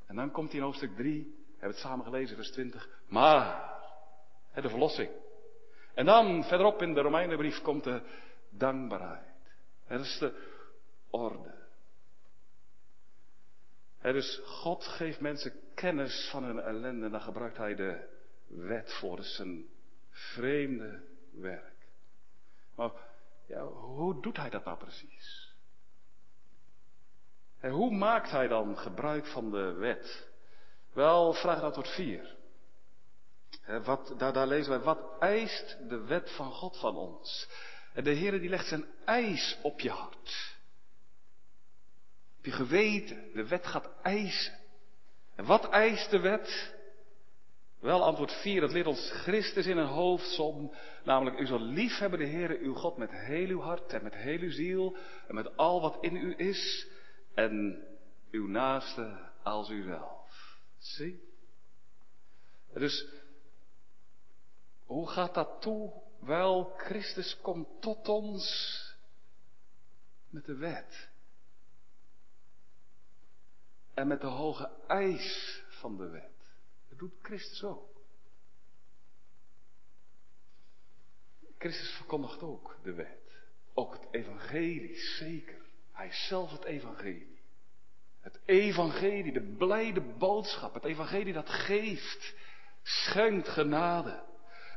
En 0.06 0.16
dan 0.16 0.30
komt 0.30 0.48
hij 0.50 0.58
in 0.58 0.64
hoofdstuk 0.64 0.96
3, 0.96 1.22
we 1.22 1.50
hebben 1.50 1.70
het 1.70 1.78
samen 1.78 2.04
gelezen, 2.04 2.36
vers 2.36 2.50
20, 2.50 2.88
maar, 3.08 3.78
hè, 4.50 4.62
de 4.62 4.68
verlossing. 4.68 5.10
En 6.00 6.06
dan 6.06 6.44
verderop 6.44 6.82
in 6.82 6.94
de 6.94 7.00
Romeinenbrief 7.00 7.62
komt 7.62 7.84
de 7.84 8.02
dankbaarheid. 8.50 9.34
Dat 9.88 10.00
is 10.00 10.18
de 10.18 10.32
orde. 11.10 11.54
dus 14.02 14.40
God 14.44 14.84
geeft 14.84 15.20
mensen 15.20 15.52
kennis 15.74 16.28
van 16.30 16.44
hun 16.44 16.60
ellende 16.60 17.04
en 17.04 17.10
dan 17.10 17.20
gebruikt 17.20 17.56
hij 17.56 17.74
de 17.74 18.08
wet 18.46 18.92
voor. 18.92 19.16
Dat 19.16 19.24
is 19.24 19.38
een 19.38 19.70
vreemde 20.10 21.02
werk. 21.32 21.86
Maar 22.74 22.90
ja, 23.46 23.64
hoe 23.64 24.22
doet 24.22 24.36
hij 24.36 24.50
dat 24.50 24.64
nou 24.64 24.78
precies? 24.78 25.54
En 27.58 27.70
hoe 27.70 27.90
maakt 27.90 28.30
hij 28.30 28.48
dan 28.48 28.78
gebruik 28.78 29.26
van 29.26 29.50
de 29.50 29.72
wet? 29.72 30.30
Wel, 30.92 31.32
vraag 31.32 31.62
antwoord 31.62 31.88
4. 31.88 32.36
Wat, 33.78 34.14
daar, 34.18 34.32
daar 34.32 34.46
lezen 34.46 34.70
wij, 34.70 34.80
wat 34.80 35.18
eist 35.18 35.76
de 35.88 35.98
wet 35.98 36.30
van 36.30 36.52
God 36.52 36.78
van 36.78 36.96
ons? 36.96 37.48
En 37.92 38.04
de 38.04 38.10
Heer 38.10 38.40
die 38.40 38.48
legt 38.48 38.66
zijn 38.66 38.84
eis 39.04 39.58
op 39.62 39.80
je 39.80 39.90
hart. 39.90 40.58
Op 42.38 42.44
je 42.44 42.52
geweten. 42.52 43.30
De 43.34 43.46
wet 43.46 43.66
gaat 43.66 43.90
eisen. 44.02 44.58
En 45.34 45.44
wat 45.44 45.68
eist 45.68 46.10
de 46.10 46.20
wet? 46.20 46.78
Wel, 47.80 48.04
antwoord 48.04 48.32
4, 48.32 48.60
dat 48.60 48.72
leert 48.72 48.86
ons 48.86 49.10
Christus 49.10 49.66
in 49.66 49.76
een 49.76 49.86
hoofdsom. 49.86 50.74
Namelijk, 51.04 51.38
u 51.38 51.46
zal 51.46 51.60
liefhebben 51.60 52.18
de 52.18 52.24
Heer 52.24 52.58
uw 52.58 52.74
God 52.74 52.96
met 52.96 53.10
heel 53.10 53.48
uw 53.48 53.60
hart 53.60 53.92
en 53.92 54.02
met 54.02 54.14
heel 54.14 54.38
uw 54.38 54.50
ziel 54.50 54.96
en 55.28 55.34
met 55.34 55.56
al 55.56 55.80
wat 55.80 55.98
in 56.00 56.16
u 56.16 56.34
is. 56.36 56.88
En 57.34 57.84
uw 58.30 58.46
naaste 58.46 59.30
als 59.42 59.70
uzelf. 59.70 60.58
Zie? 60.78 61.20
Dus, 62.74 63.06
hoe 64.90 65.08
gaat 65.08 65.34
dat 65.34 65.60
toe? 65.60 65.92
Wel, 66.20 66.72
Christus 66.76 67.40
komt 67.40 67.68
tot 67.80 68.08
ons 68.08 68.44
met 70.28 70.44
de 70.44 70.56
wet. 70.56 71.08
En 73.94 74.06
met 74.06 74.20
de 74.20 74.26
hoge 74.26 74.70
eis 74.86 75.62
van 75.68 75.96
de 75.96 76.08
wet. 76.08 76.54
Dat 76.88 76.98
doet 76.98 77.12
Christus 77.22 77.64
ook. 77.64 78.00
Christus 81.58 81.90
verkondigt 81.90 82.42
ook 82.42 82.78
de 82.82 82.92
wet. 82.92 83.32
Ook 83.74 83.92
het 83.92 84.06
evangelie, 84.10 84.96
zeker. 84.96 85.62
Hij 85.92 86.08
is 86.08 86.26
zelf 86.26 86.50
het 86.50 86.64
evangelie. 86.64 87.40
Het 88.20 88.40
evangelie, 88.44 89.32
de 89.32 89.54
blijde 89.58 90.00
boodschap. 90.00 90.74
Het 90.74 90.84
evangelie 90.84 91.32
dat 91.32 91.48
geeft, 91.48 92.34
schenkt 92.82 93.48
genade. 93.48 94.28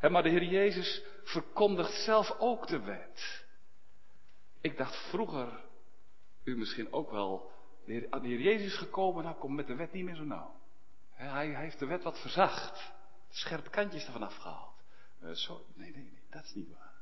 Maar 0.10 0.24
de 0.24 0.30
Heer 0.30 0.44
Jezus 0.44 1.04
verkondigt 1.24 2.04
zelf 2.04 2.36
ook 2.39 2.68
de 2.68 2.80
wet. 2.80 3.46
Ik 4.62 4.78
dacht 4.78 5.10
vroeger, 5.10 5.63
u 6.44 6.58
misschien 6.58 6.94
ook 6.94 7.12
wel, 7.12 7.52
de 7.86 7.92
Heer, 7.92 8.10
de 8.10 8.28
Heer 8.28 8.39
Jezus 8.39 8.78
gekomen, 8.78 9.24
nou 9.24 9.36
komt 9.36 9.56
met 9.56 9.68
de 9.68 9.76
wet 9.76 9.92
niet 9.92 10.04
meer 10.04 10.16
zo 10.16 10.24
nauw. 10.24 10.56
Hij, 11.13 11.48
hij 11.48 11.63
heeft 11.63 11.80
de 11.80 11.86
wet 11.86 12.04
wat 12.04 12.20
verzacht. 12.20 12.94
Scherpe 13.30 13.70
kantjes 13.70 14.06
ervan 14.06 14.24
afgehaald. 14.24 14.74
Uh, 15.24 15.32
zo, 15.32 15.66
nee, 15.74 15.92
nee, 15.92 16.04
nee, 16.04 16.22
dat 16.30 16.44
is 16.44 16.54
niet 16.54 16.70
waar. 16.70 17.02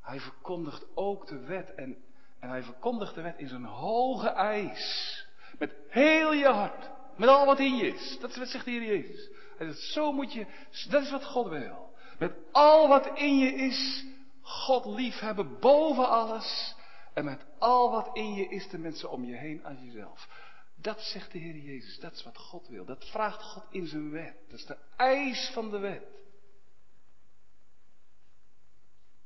Hij 0.00 0.20
verkondigt 0.20 0.86
ook 0.94 1.26
de 1.26 1.38
wet 1.38 1.74
en, 1.74 2.04
en 2.38 2.48
hij 2.48 2.62
verkondigt 2.62 3.14
de 3.14 3.20
wet 3.20 3.38
in 3.38 3.48
zijn 3.48 3.64
hoge 3.64 4.28
eis. 4.28 5.26
Met 5.58 5.74
heel 5.88 6.32
je 6.32 6.48
hart. 6.48 6.90
Met 7.16 7.28
al 7.28 7.46
wat 7.46 7.58
in 7.58 7.76
je 7.76 7.86
is. 7.86 8.18
Dat 8.20 8.30
is 8.30 8.36
wat 8.36 8.48
zegt 8.48 8.64
de 8.64 8.70
Heer 8.70 8.84
Jezus. 8.84 9.30
Zegt, 9.66 9.78
zo 9.78 10.12
moet 10.12 10.32
je, 10.32 10.46
dat 10.88 11.02
is 11.02 11.10
wat 11.10 11.24
God 11.24 11.48
wil. 11.48 11.92
Met 12.18 12.32
al 12.52 12.88
wat 12.88 13.18
in 13.18 13.38
je 13.38 13.52
is, 13.52 14.04
God 14.42 14.84
lief 14.84 15.18
hebben 15.18 15.58
boven 15.58 16.08
alles. 16.08 16.74
En 17.14 17.24
met 17.24 17.44
al 17.58 17.90
wat 17.90 18.16
in 18.16 18.34
je 18.34 18.48
is 18.48 18.68
de 18.68 18.78
mensen 18.78 19.10
om 19.10 19.24
je 19.24 19.36
heen 19.36 19.64
als 19.64 19.78
jezelf. 19.80 20.28
Dat 20.76 21.00
zegt 21.00 21.32
de 21.32 21.38
Heer 21.38 21.56
Jezus, 21.56 21.98
dat 21.98 22.12
is 22.12 22.22
wat 22.22 22.38
God 22.38 22.68
wil. 22.68 22.84
Dat 22.84 23.04
vraagt 23.04 23.42
God 23.42 23.64
in 23.70 23.86
zijn 23.86 24.10
wet. 24.10 24.34
Dat 24.48 24.58
is 24.58 24.66
de 24.66 24.76
eis 24.96 25.50
van 25.52 25.70
de 25.70 25.78
wet. 25.78 26.04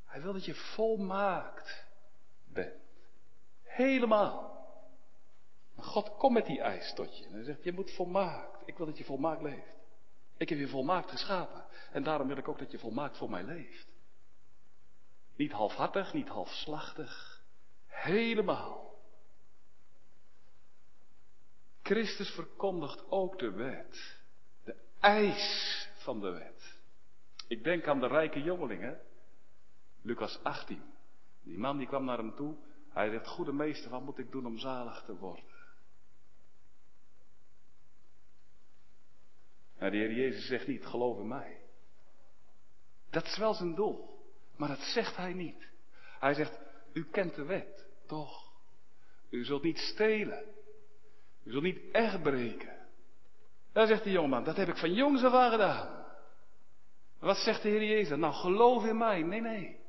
Hij 0.04 0.22
wil 0.22 0.32
dat 0.32 0.44
je 0.44 0.54
volmaakt 0.54 1.84
bent. 2.44 2.82
Helemaal. 3.62 4.52
God 5.76 6.16
komt 6.16 6.32
met 6.32 6.46
die 6.46 6.60
eis 6.60 6.92
tot 6.94 7.18
je. 7.18 7.24
En 7.24 7.32
hij 7.32 7.44
zegt, 7.44 7.64
je 7.64 7.72
moet 7.72 7.90
volmaakt. 7.90 8.68
Ik 8.68 8.76
wil 8.76 8.86
dat 8.86 8.98
je 8.98 9.04
volmaakt 9.04 9.42
leeft. 9.42 9.83
Ik 10.36 10.48
heb 10.48 10.58
je 10.58 10.68
volmaakt 10.68 11.10
geschapen. 11.10 11.64
En 11.92 12.02
daarom 12.02 12.28
wil 12.28 12.36
ik 12.36 12.48
ook 12.48 12.58
dat 12.58 12.70
je 12.70 12.78
volmaakt 12.78 13.16
voor 13.16 13.30
mij 13.30 13.42
leeft. 13.42 13.86
Niet 15.36 15.52
halfhartig, 15.52 16.12
niet 16.12 16.28
halfslachtig. 16.28 17.42
Helemaal. 17.86 18.94
Christus 21.82 22.30
verkondigt 22.30 23.10
ook 23.10 23.38
de 23.38 23.50
wet. 23.50 24.18
De 24.64 24.76
eis 25.00 25.88
van 25.96 26.20
de 26.20 26.30
wet. 26.30 26.78
Ik 27.48 27.64
denk 27.64 27.86
aan 27.86 28.00
de 28.00 28.06
rijke 28.06 28.42
jongelingen. 28.42 29.00
Lucas 30.02 30.42
18. 30.42 30.82
Die 31.42 31.58
man 31.58 31.78
die 31.78 31.86
kwam 31.86 32.04
naar 32.04 32.18
hem 32.18 32.34
toe. 32.34 32.56
Hij 32.88 33.10
zegt, 33.10 33.26
goede 33.26 33.52
meester, 33.52 33.90
wat 33.90 34.02
moet 34.02 34.18
ik 34.18 34.30
doen 34.30 34.46
om 34.46 34.58
zalig 34.58 35.02
te 35.04 35.16
worden? 35.16 35.44
Maar 39.78 39.90
de 39.90 39.96
Heer 39.96 40.12
Jezus 40.12 40.46
zegt 40.46 40.66
niet, 40.66 40.86
geloof 40.86 41.18
in 41.18 41.28
mij. 41.28 41.60
Dat 43.10 43.24
is 43.24 43.36
wel 43.36 43.54
zijn 43.54 43.74
doel. 43.74 44.22
Maar 44.56 44.68
dat 44.68 44.80
zegt 44.80 45.16
hij 45.16 45.32
niet. 45.32 45.68
Hij 46.18 46.34
zegt, 46.34 46.58
u 46.92 47.04
kent 47.10 47.34
de 47.34 47.44
wet, 47.44 47.86
toch? 48.06 48.52
U 49.30 49.44
zult 49.44 49.62
niet 49.62 49.78
stelen. 49.78 50.44
U 51.44 51.50
zult 51.50 51.62
niet 51.62 51.80
echt 51.92 52.22
breken. 52.22 52.76
Daar 53.72 53.86
zegt 53.86 54.04
de 54.04 54.10
jongeman, 54.10 54.44
dat 54.44 54.56
heb 54.56 54.68
ik 54.68 54.76
van 54.76 54.94
jongs 54.94 55.22
af 55.22 55.32
aan 55.32 55.50
gedaan. 55.50 56.04
Wat 57.18 57.36
zegt 57.36 57.62
de 57.62 57.68
Heer 57.68 57.84
Jezus? 57.84 58.18
Nou, 58.18 58.34
geloof 58.34 58.84
in 58.84 58.98
mij. 58.98 59.22
Nee, 59.22 59.40
nee. 59.40 59.82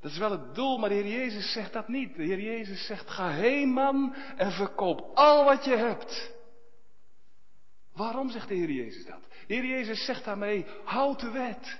Dat 0.00 0.10
is 0.10 0.18
wel 0.18 0.30
het 0.30 0.54
doel, 0.54 0.78
maar 0.78 0.88
de 0.88 0.94
Heer 0.94 1.12
Jezus 1.12 1.52
zegt 1.52 1.72
dat 1.72 1.88
niet. 1.88 2.16
De 2.16 2.22
Heer 2.22 2.40
Jezus 2.40 2.86
zegt, 2.86 3.10
ga 3.10 3.30
heen 3.30 3.68
man 3.68 4.14
en 4.36 4.52
verkoop 4.52 5.10
al 5.14 5.44
wat 5.44 5.64
je 5.64 5.76
hebt. 5.76 6.34
Waarom 7.94 8.30
zegt 8.30 8.48
de 8.48 8.54
Heer 8.54 8.70
Jezus 8.70 9.06
dat? 9.06 9.20
De 9.46 9.54
Heer 9.54 9.66
Jezus 9.66 10.04
zegt 10.04 10.24
daarmee, 10.24 10.66
houd 10.84 11.20
de 11.20 11.30
wet. 11.30 11.78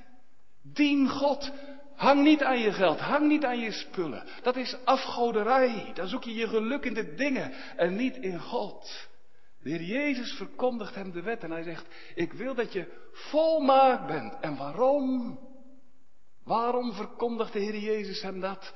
Dien 0.62 1.08
God. 1.08 1.52
Hang 1.96 2.22
niet 2.22 2.42
aan 2.42 2.58
je 2.58 2.72
geld, 2.72 3.00
hang 3.00 3.28
niet 3.28 3.44
aan 3.44 3.58
je 3.58 3.72
spullen. 3.72 4.26
Dat 4.42 4.56
is 4.56 4.76
afgoderij. 4.84 5.90
Dan 5.94 6.08
zoek 6.08 6.24
je 6.24 6.34
je 6.34 6.48
geluk 6.48 6.84
in 6.84 6.94
de 6.94 7.14
dingen 7.14 7.52
en 7.76 7.96
niet 7.96 8.16
in 8.16 8.40
God. 8.40 9.08
De 9.62 9.70
Heer 9.70 9.82
Jezus 9.82 10.32
verkondigt 10.32 10.94
hem 10.94 11.12
de 11.12 11.22
wet 11.22 11.42
en 11.42 11.50
hij 11.50 11.62
zegt, 11.62 11.86
ik 12.14 12.32
wil 12.32 12.54
dat 12.54 12.72
je 12.72 13.08
volmaakt 13.12 14.06
bent. 14.06 14.34
En 14.40 14.56
waarom? 14.56 15.38
Waarom 16.44 16.92
verkondigt 16.92 17.52
de 17.52 17.58
Heer 17.58 17.78
Jezus 17.78 18.22
hem 18.22 18.40
dat? 18.40 18.74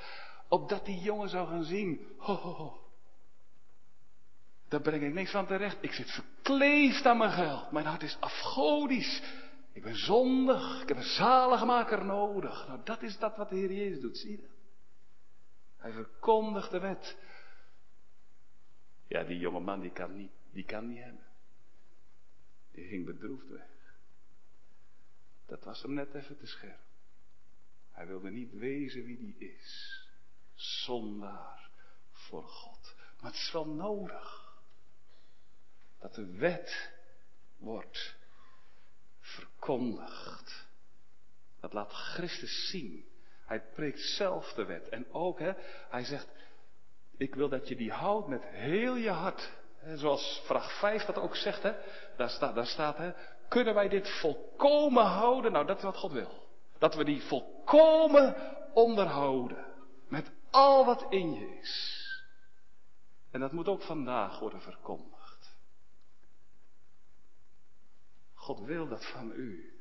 Opdat 0.48 0.84
die 0.84 0.98
jongen 0.98 1.28
zou 1.28 1.48
gaan 1.48 1.64
zien, 1.64 2.06
ho, 2.18 2.34
ho, 2.34 2.52
ho. 2.52 2.83
Daar 4.68 4.80
breng 4.80 5.02
ik 5.02 5.12
niks 5.12 5.30
van 5.30 5.46
terecht. 5.46 5.76
Ik 5.80 5.92
zit 5.92 6.10
verkleefd 6.10 7.06
aan 7.06 7.18
mijn 7.18 7.30
geld. 7.30 7.70
Mijn 7.70 7.86
hart 7.86 8.02
is 8.02 8.16
afgodisch. 8.20 9.22
Ik 9.72 9.82
ben 9.82 9.96
zondig. 9.96 10.82
Ik 10.82 10.88
heb 10.88 10.96
een 10.96 11.02
zaligmaker 11.02 12.04
nodig. 12.04 12.66
Nou, 12.68 12.80
dat 12.84 13.02
is 13.02 13.18
dat 13.18 13.36
wat 13.36 13.48
de 13.48 13.56
Heer 13.56 13.72
Jezus 13.72 14.00
doet. 14.00 14.18
Zie 14.18 14.30
je 14.30 14.40
dat? 14.40 14.50
Hij 15.76 15.92
verkondigt 15.92 16.70
de 16.70 16.80
wet. 16.80 17.16
Ja, 19.06 19.22
die 19.24 19.38
jonge 19.38 19.60
man 19.60 19.80
die 19.80 19.92
kan 19.92 20.16
niet, 20.16 20.32
die 20.52 20.64
kan 20.64 20.88
niet 20.88 21.02
hebben. 21.02 21.26
Die 22.70 22.86
ging 22.86 23.04
bedroefd 23.04 23.48
weg. 23.48 23.66
Dat 25.46 25.64
was 25.64 25.82
hem 25.82 25.94
net 25.94 26.14
even 26.14 26.36
te 26.38 26.46
scherp. 26.46 26.80
Hij 27.90 28.06
wilde 28.06 28.30
niet 28.30 28.52
wezen 28.52 29.04
wie 29.04 29.18
die 29.18 29.36
is. 29.38 30.00
Zondaar 30.54 31.70
voor 32.10 32.48
God. 32.48 32.94
Maar 33.20 33.30
het 33.30 33.40
is 33.40 33.52
wel 33.52 33.66
nodig 33.66 34.43
dat 36.04 36.14
de 36.14 36.36
wet 36.36 36.90
wordt 37.56 38.16
verkondigd. 39.20 40.66
Dat 41.60 41.72
laat 41.72 41.92
Christus 41.92 42.68
zien. 42.70 43.04
Hij 43.44 43.62
preekt 43.74 44.00
zelf 44.00 44.52
de 44.52 44.64
wet. 44.64 44.88
En 44.88 45.12
ook, 45.12 45.38
hè, 45.38 45.52
hij 45.88 46.04
zegt, 46.04 46.28
Ik 47.16 47.34
wil 47.34 47.48
dat 47.48 47.68
je 47.68 47.76
die 47.76 47.92
houdt 47.92 48.28
met 48.28 48.42
heel 48.42 48.94
je 48.94 49.10
hart. 49.10 49.52
Zoals 49.94 50.42
vraag 50.44 50.78
5 50.78 51.04
dat 51.04 51.18
ook 51.18 51.36
zegt, 51.36 51.62
hè? 51.62 51.72
Daar, 52.16 52.30
staat, 52.30 52.54
daar 52.54 52.66
staat, 52.66 52.96
hè? 52.96 53.12
kunnen 53.48 53.74
wij 53.74 53.88
dit 53.88 54.08
volkomen 54.20 55.04
houden? 55.04 55.52
Nou, 55.52 55.66
dat 55.66 55.76
is 55.76 55.82
wat 55.82 55.96
God 55.96 56.12
wil. 56.12 56.48
Dat 56.78 56.94
we 56.94 57.04
die 57.04 57.22
volkomen 57.22 58.36
onderhouden. 58.74 59.66
Met 60.08 60.30
al 60.50 60.84
wat 60.84 61.06
in 61.08 61.32
je 61.32 61.58
is. 61.58 62.04
En 63.30 63.40
dat 63.40 63.52
moet 63.52 63.68
ook 63.68 63.82
vandaag 63.82 64.38
worden 64.38 64.60
verkondigd. 64.60 65.13
God 68.44 68.60
wil 68.60 68.88
dat 68.88 69.06
van 69.06 69.30
u. 69.30 69.72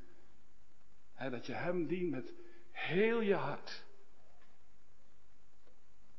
dat 1.16 1.46
je 1.46 1.54
Hem 1.54 1.88
dient 1.88 2.12
met 2.12 2.34
heel 2.72 3.20
je 3.20 3.36
hart. 3.36 3.84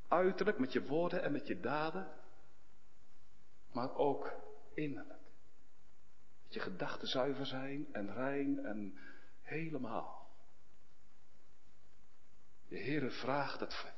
Uiterlijk 0.09 0.59
met 0.59 0.73
je 0.73 0.87
woorden 0.87 1.23
en 1.23 1.33
met 1.33 1.47
je 1.47 1.61
daden. 1.61 2.13
Maar 3.73 3.95
ook 3.95 4.33
innerlijk. 4.75 5.23
Dat 6.45 6.55
je 6.55 6.61
gedachten 6.61 7.09
zuiver 7.09 7.47
zijn 7.47 7.87
en 7.93 8.15
rein 8.15 8.65
en 8.65 8.99
helemaal. 9.43 10.29
De 12.69 12.79
Heere 12.79 13.11
vraagt 13.11 13.61
het 13.61 13.75
van 13.75 13.91
je. 13.91 13.97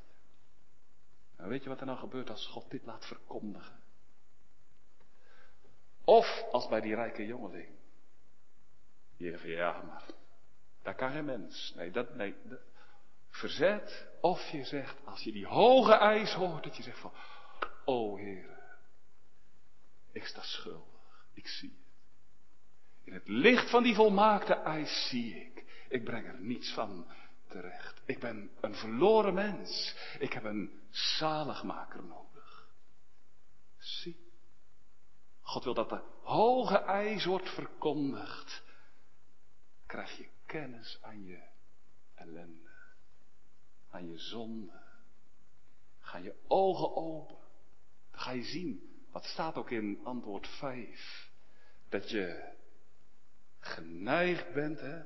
En 1.36 1.48
weet 1.48 1.62
je 1.62 1.68
wat 1.68 1.80
er 1.80 1.86
nou 1.86 1.98
gebeurt 1.98 2.30
als 2.30 2.46
God 2.46 2.70
dit 2.70 2.84
laat 2.84 3.06
verkondigen? 3.06 3.80
Of 6.04 6.44
als 6.50 6.68
bij 6.68 6.80
die 6.80 6.94
rijke 6.94 7.26
jongeling. 7.26 7.75
Van 9.18 9.50
ja, 9.50 9.82
maar 9.82 10.04
daar 10.82 10.94
kan 10.94 11.10
geen 11.10 11.24
mens. 11.24 11.72
Nee, 11.76 11.90
dat, 11.90 12.14
nee, 12.14 12.34
dat, 12.42 12.60
verzet. 13.28 14.08
Of 14.20 14.48
je 14.48 14.64
zegt, 14.64 14.96
als 15.04 15.22
je 15.22 15.32
die 15.32 15.46
hoge 15.46 15.92
eis 15.92 16.32
hoort, 16.32 16.64
dat 16.64 16.76
je 16.76 16.82
zegt 16.82 16.98
van, 16.98 17.12
o 17.84 18.16
Heer, 18.16 18.58
ik 20.12 20.24
sta 20.26 20.42
schuldig, 20.42 21.28
ik 21.34 21.46
zie 21.46 21.68
het. 21.68 21.84
In 23.04 23.12
het 23.12 23.28
licht 23.28 23.70
van 23.70 23.82
die 23.82 23.94
volmaakte 23.94 24.54
eis 24.54 25.08
zie 25.08 25.34
ik, 25.34 25.64
ik 25.88 26.04
breng 26.04 26.26
er 26.26 26.40
niets 26.40 26.72
van 26.72 27.06
terecht. 27.48 28.02
Ik 28.04 28.18
ben 28.18 28.50
een 28.60 28.74
verloren 28.74 29.34
mens. 29.34 29.96
Ik 30.18 30.32
heb 30.32 30.44
een 30.44 30.80
zaligmaker 30.90 32.04
nodig. 32.04 32.68
Zie. 33.78 34.16
God 35.40 35.64
wil 35.64 35.74
dat 35.74 35.88
de 35.88 36.00
hoge 36.22 36.78
eis 36.78 37.24
wordt 37.24 37.48
verkondigd. 37.48 38.62
Krijg 39.86 40.16
je 40.16 40.28
kennis 40.46 40.98
aan 41.02 41.24
je 41.24 41.42
ellende. 42.14 42.70
Aan 43.90 44.08
je 44.08 44.18
zonde. 44.18 44.80
Ga 46.00 46.18
je 46.18 46.34
ogen 46.46 46.96
open. 46.96 47.36
Dan 48.10 48.20
ga 48.20 48.30
je 48.30 48.42
zien. 48.42 49.04
Wat 49.10 49.24
staat 49.24 49.56
ook 49.56 49.70
in 49.70 50.00
antwoord 50.04 50.46
5. 50.48 51.30
Dat 51.88 52.10
je 52.10 52.54
geneigd 53.58 54.52
bent, 54.52 54.80
hè, 54.80 55.02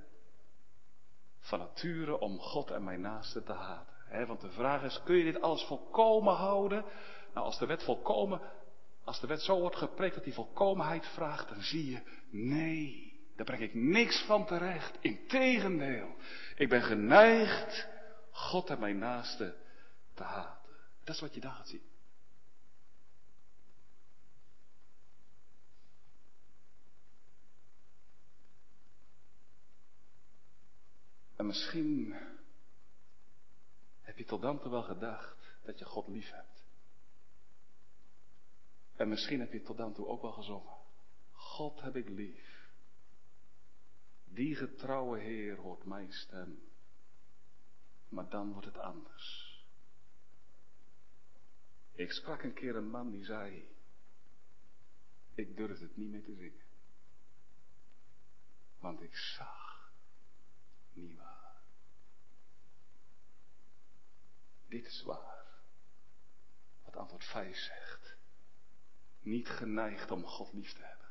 van 1.39 1.59
nature 1.59 2.19
om 2.19 2.39
God 2.39 2.71
en 2.71 2.85
mijn 2.85 3.01
naaste 3.01 3.43
te 3.43 3.53
haten. 3.53 3.95
He, 4.05 4.27
want 4.27 4.41
de 4.41 4.51
vraag 4.51 4.83
is, 4.83 5.03
kun 5.05 5.17
je 5.17 5.33
dit 5.33 5.43
alles 5.43 5.65
volkomen 5.65 6.35
houden? 6.35 6.85
Nou, 7.35 7.47
als 7.47 7.59
de 7.59 7.67
wet 7.67 7.83
volkomen, 7.83 8.41
als 9.05 9.21
de 9.21 9.27
wet 9.27 9.41
zo 9.41 9.61
wordt 9.61 9.77
gepreekt 9.77 10.15
dat 10.15 10.25
die 10.25 10.35
volkomenheid 10.35 11.07
vraagt, 11.07 11.49
dan 11.49 11.63
zie 11.63 11.91
je, 11.91 12.03
nee, 12.31 13.10
daar 13.41 13.57
breng 13.57 13.71
ik 13.71 13.75
niks 13.75 14.25
van 14.25 14.47
terecht. 14.47 14.97
Integendeel, 15.01 16.17
ik 16.57 16.69
ben 16.69 16.83
geneigd 16.83 17.89
God 18.31 18.71
en 18.71 18.81
mijn 18.81 18.99
naaste 18.99 19.57
te 20.15 20.23
haten. 20.23 20.71
Dat 21.05 21.15
is 21.15 21.21
wat 21.21 21.35
je 21.35 21.41
daar 21.41 21.63
zien. 21.65 21.83
En 31.37 31.47
misschien 31.47 32.15
heb 34.01 34.19
je 34.19 34.25
tot 34.25 34.43
dan 34.43 34.61
toe 34.61 34.71
wel 34.71 34.83
gedacht 34.83 35.37
dat 35.63 35.79
je 35.79 35.85
God 35.85 36.09
lief 36.09 36.31
hebt. 36.31 36.65
En 38.97 39.09
misschien 39.09 39.41
heb 39.41 39.53
je 39.53 39.63
tot 39.63 39.77
dan 39.77 39.93
toe 39.93 40.07
ook 40.07 40.23
wel 40.23 40.33
gezongen. 40.33 40.77
God 41.33 41.81
heb 41.81 41.97
ik 41.97 42.09
lief. 42.09 42.60
Die 44.33 44.55
getrouwe 44.55 45.19
Heer 45.19 45.57
hoort 45.57 45.85
mijn 45.85 46.13
stem. 46.13 46.63
Maar 48.09 48.29
dan 48.29 48.53
wordt 48.53 48.67
het 48.67 48.79
anders. 48.79 49.59
Ik 51.93 52.13
sprak 52.13 52.43
een 52.43 52.55
keer 52.55 52.77
een 52.77 52.91
man 52.91 53.11
die 53.11 53.25
zei, 53.25 53.69
ik 55.35 55.57
durf 55.57 55.81
het 55.81 55.97
niet 55.97 56.11
meer 56.11 56.25
te 56.25 56.35
zingen. 56.35 56.69
Want 58.79 59.03
ik 59.03 59.17
zag 59.17 59.93
niet 60.93 61.17
waar. 61.17 61.63
Dit 64.69 64.87
is 64.87 65.03
waar. 65.03 65.47
Wat 66.85 66.97
antwoord 66.97 67.25
5 67.25 67.57
zegt. 67.57 68.17
Niet 69.21 69.49
geneigd 69.49 70.11
om 70.11 70.25
God 70.25 70.53
lief 70.53 70.73
te 70.73 70.83
hebben. 70.83 71.09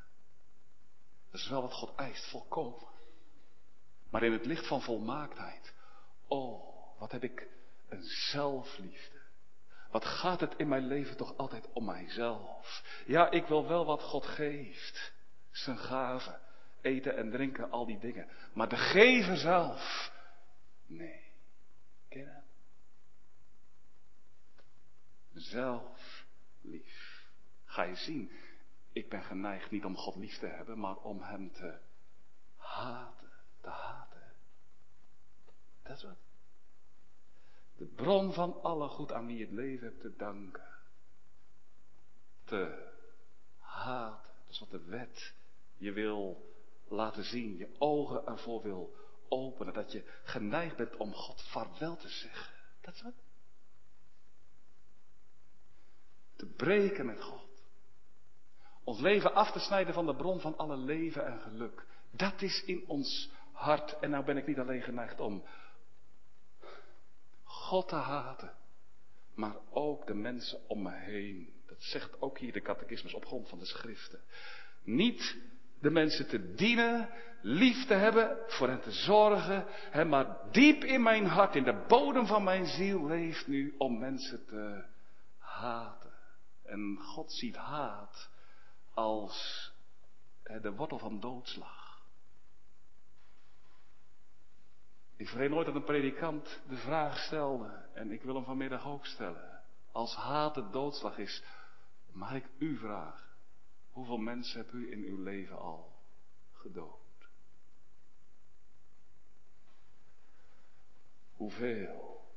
Dat 1.29 1.41
is 1.41 1.49
wel 1.49 1.61
wat 1.61 1.73
God 1.73 1.95
eist, 1.95 2.29
volkomen. 2.29 2.98
Maar 4.09 4.23
in 4.23 4.31
het 4.31 4.45
licht 4.45 4.67
van 4.67 4.81
volmaaktheid. 4.81 5.73
Oh, 6.27 6.99
wat 6.99 7.11
heb 7.11 7.23
ik 7.23 7.47
een 7.87 8.03
zelfliefde. 8.03 9.17
Wat 9.91 10.05
gaat 10.05 10.39
het 10.39 10.55
in 10.57 10.67
mijn 10.67 10.87
leven 10.87 11.17
toch 11.17 11.37
altijd 11.37 11.69
om 11.73 11.85
mijzelf? 11.85 12.83
Ja, 13.05 13.31
ik 13.31 13.45
wil 13.45 13.67
wel 13.67 13.85
wat 13.85 14.01
God 14.01 14.25
geeft. 14.25 15.13
Zijn 15.51 15.77
gaven, 15.77 16.39
eten 16.81 17.17
en 17.17 17.31
drinken, 17.31 17.71
al 17.71 17.85
die 17.85 17.99
dingen. 17.99 18.27
Maar 18.53 18.69
de 18.69 18.77
gever 18.77 19.37
zelf, 19.37 20.11
nee. 20.85 21.27
Ken 22.09 22.43
zelf 25.39 26.25
lief. 26.61 27.27
Ga 27.65 27.83
je 27.83 27.95
zien, 27.95 28.31
ik 28.91 29.09
ben 29.09 29.23
geneigd 29.23 29.71
niet 29.71 29.85
om 29.85 29.95
God 29.95 30.15
lief 30.15 30.37
te 30.37 30.47
hebben, 30.47 30.79
maar 30.79 30.95
om 30.95 31.21
Hem 31.21 31.51
te 31.51 31.79
haten, 32.57 33.18
te 33.61 33.69
haten. 33.69 34.33
Dat 35.83 35.97
is 35.97 36.03
wat. 36.03 36.17
De 37.77 37.85
bron 37.85 38.33
van 38.33 38.61
alle 38.61 38.87
goed 38.87 39.11
aan 39.11 39.25
wie 39.25 39.37
je 39.37 39.45
het 39.45 39.53
leven 39.53 39.87
hebt 39.87 40.01
te 40.01 40.15
danken. 40.15 40.67
Te 42.43 42.91
haten. 43.59 44.33
Dat 44.41 44.49
is 44.49 44.59
wat 44.59 44.71
de 44.71 44.83
wet 44.83 45.33
je 45.77 45.91
wil 45.91 46.51
laten 46.87 47.23
zien, 47.23 47.57
je 47.57 47.75
ogen 47.77 48.25
ervoor 48.25 48.61
wil 48.61 48.95
openen. 49.29 49.73
Dat 49.73 49.91
je 49.91 50.19
geneigd 50.23 50.75
bent 50.75 50.97
om 50.97 51.13
God 51.13 51.41
vaarwel 51.41 51.97
te 51.97 52.09
zeggen. 52.09 52.53
Dat 52.81 52.93
is 52.93 53.01
wat. 53.01 53.13
te 56.39 56.45
breken 56.45 57.05
met 57.05 57.21
God. 57.21 57.47
Ons 58.83 58.99
leven 58.99 59.33
af 59.33 59.51
te 59.51 59.59
snijden 59.59 59.93
van 59.93 60.05
de 60.05 60.15
bron 60.15 60.39
van 60.39 60.57
alle 60.57 60.77
leven 60.77 61.25
en 61.25 61.39
geluk. 61.39 61.85
Dat 62.11 62.41
is 62.41 62.63
in 62.63 62.83
ons 62.87 63.31
hart. 63.59 63.99
En 63.99 64.09
nou 64.09 64.25
ben 64.25 64.37
ik 64.37 64.47
niet 64.47 64.59
alleen 64.59 64.81
geneigd 64.81 65.19
om 65.19 65.43
God 67.43 67.87
te 67.87 67.95
haten, 67.95 68.51
maar 69.33 69.55
ook 69.69 70.07
de 70.07 70.13
mensen 70.13 70.59
om 70.67 70.81
me 70.81 70.91
heen. 70.91 71.53
Dat 71.65 71.81
zegt 71.81 72.21
ook 72.21 72.37
hier 72.37 72.53
de 72.53 72.61
catechismus 72.61 73.13
op 73.13 73.25
grond 73.25 73.49
van 73.49 73.59
de 73.59 73.65
schriften. 73.65 74.19
Niet 74.83 75.37
de 75.79 75.89
mensen 75.89 76.27
te 76.27 76.53
dienen, 76.53 77.09
lief 77.41 77.85
te 77.85 77.93
hebben, 77.93 78.37
voor 78.47 78.67
hen 78.67 78.81
te 78.81 78.91
zorgen, 78.91 79.65
hè, 79.69 80.05
maar 80.05 80.37
diep 80.51 80.83
in 80.83 81.03
mijn 81.03 81.25
hart, 81.25 81.55
in 81.55 81.63
de 81.63 81.85
bodem 81.87 82.25
van 82.25 82.43
mijn 82.43 82.65
ziel 82.65 83.05
leeft 83.05 83.47
nu 83.47 83.75
om 83.77 83.99
mensen 83.99 84.45
te 84.45 84.83
haten. 85.37 86.13
En 86.63 86.97
God 87.01 87.31
ziet 87.31 87.55
haat 87.55 88.29
als 88.93 89.71
de 90.61 90.71
wortel 90.71 90.99
van 90.99 91.19
doodslag. 91.19 91.78
Ik 95.19 95.27
vergeet 95.27 95.49
nooit 95.49 95.65
dat 95.65 95.75
een 95.75 95.83
predikant 95.83 96.61
de 96.67 96.77
vraag 96.77 97.17
stelde, 97.17 97.85
en 97.93 98.11
ik 98.11 98.21
wil 98.21 98.35
hem 98.35 98.43
vanmiddag 98.43 98.85
ook 98.85 99.05
stellen. 99.05 99.61
Als 99.91 100.15
haat 100.15 100.55
de 100.55 100.69
doodslag 100.69 101.17
is, 101.17 101.43
mag 102.11 102.33
ik 102.33 102.49
u 102.57 102.77
vragen, 102.77 103.29
hoeveel 103.91 104.17
mensen 104.17 104.59
hebt 104.59 104.73
u 104.73 104.91
in 104.91 105.03
uw 105.03 105.23
leven 105.23 105.57
al 105.57 105.91
gedood? 106.53 107.29
Hoeveel? 111.35 112.27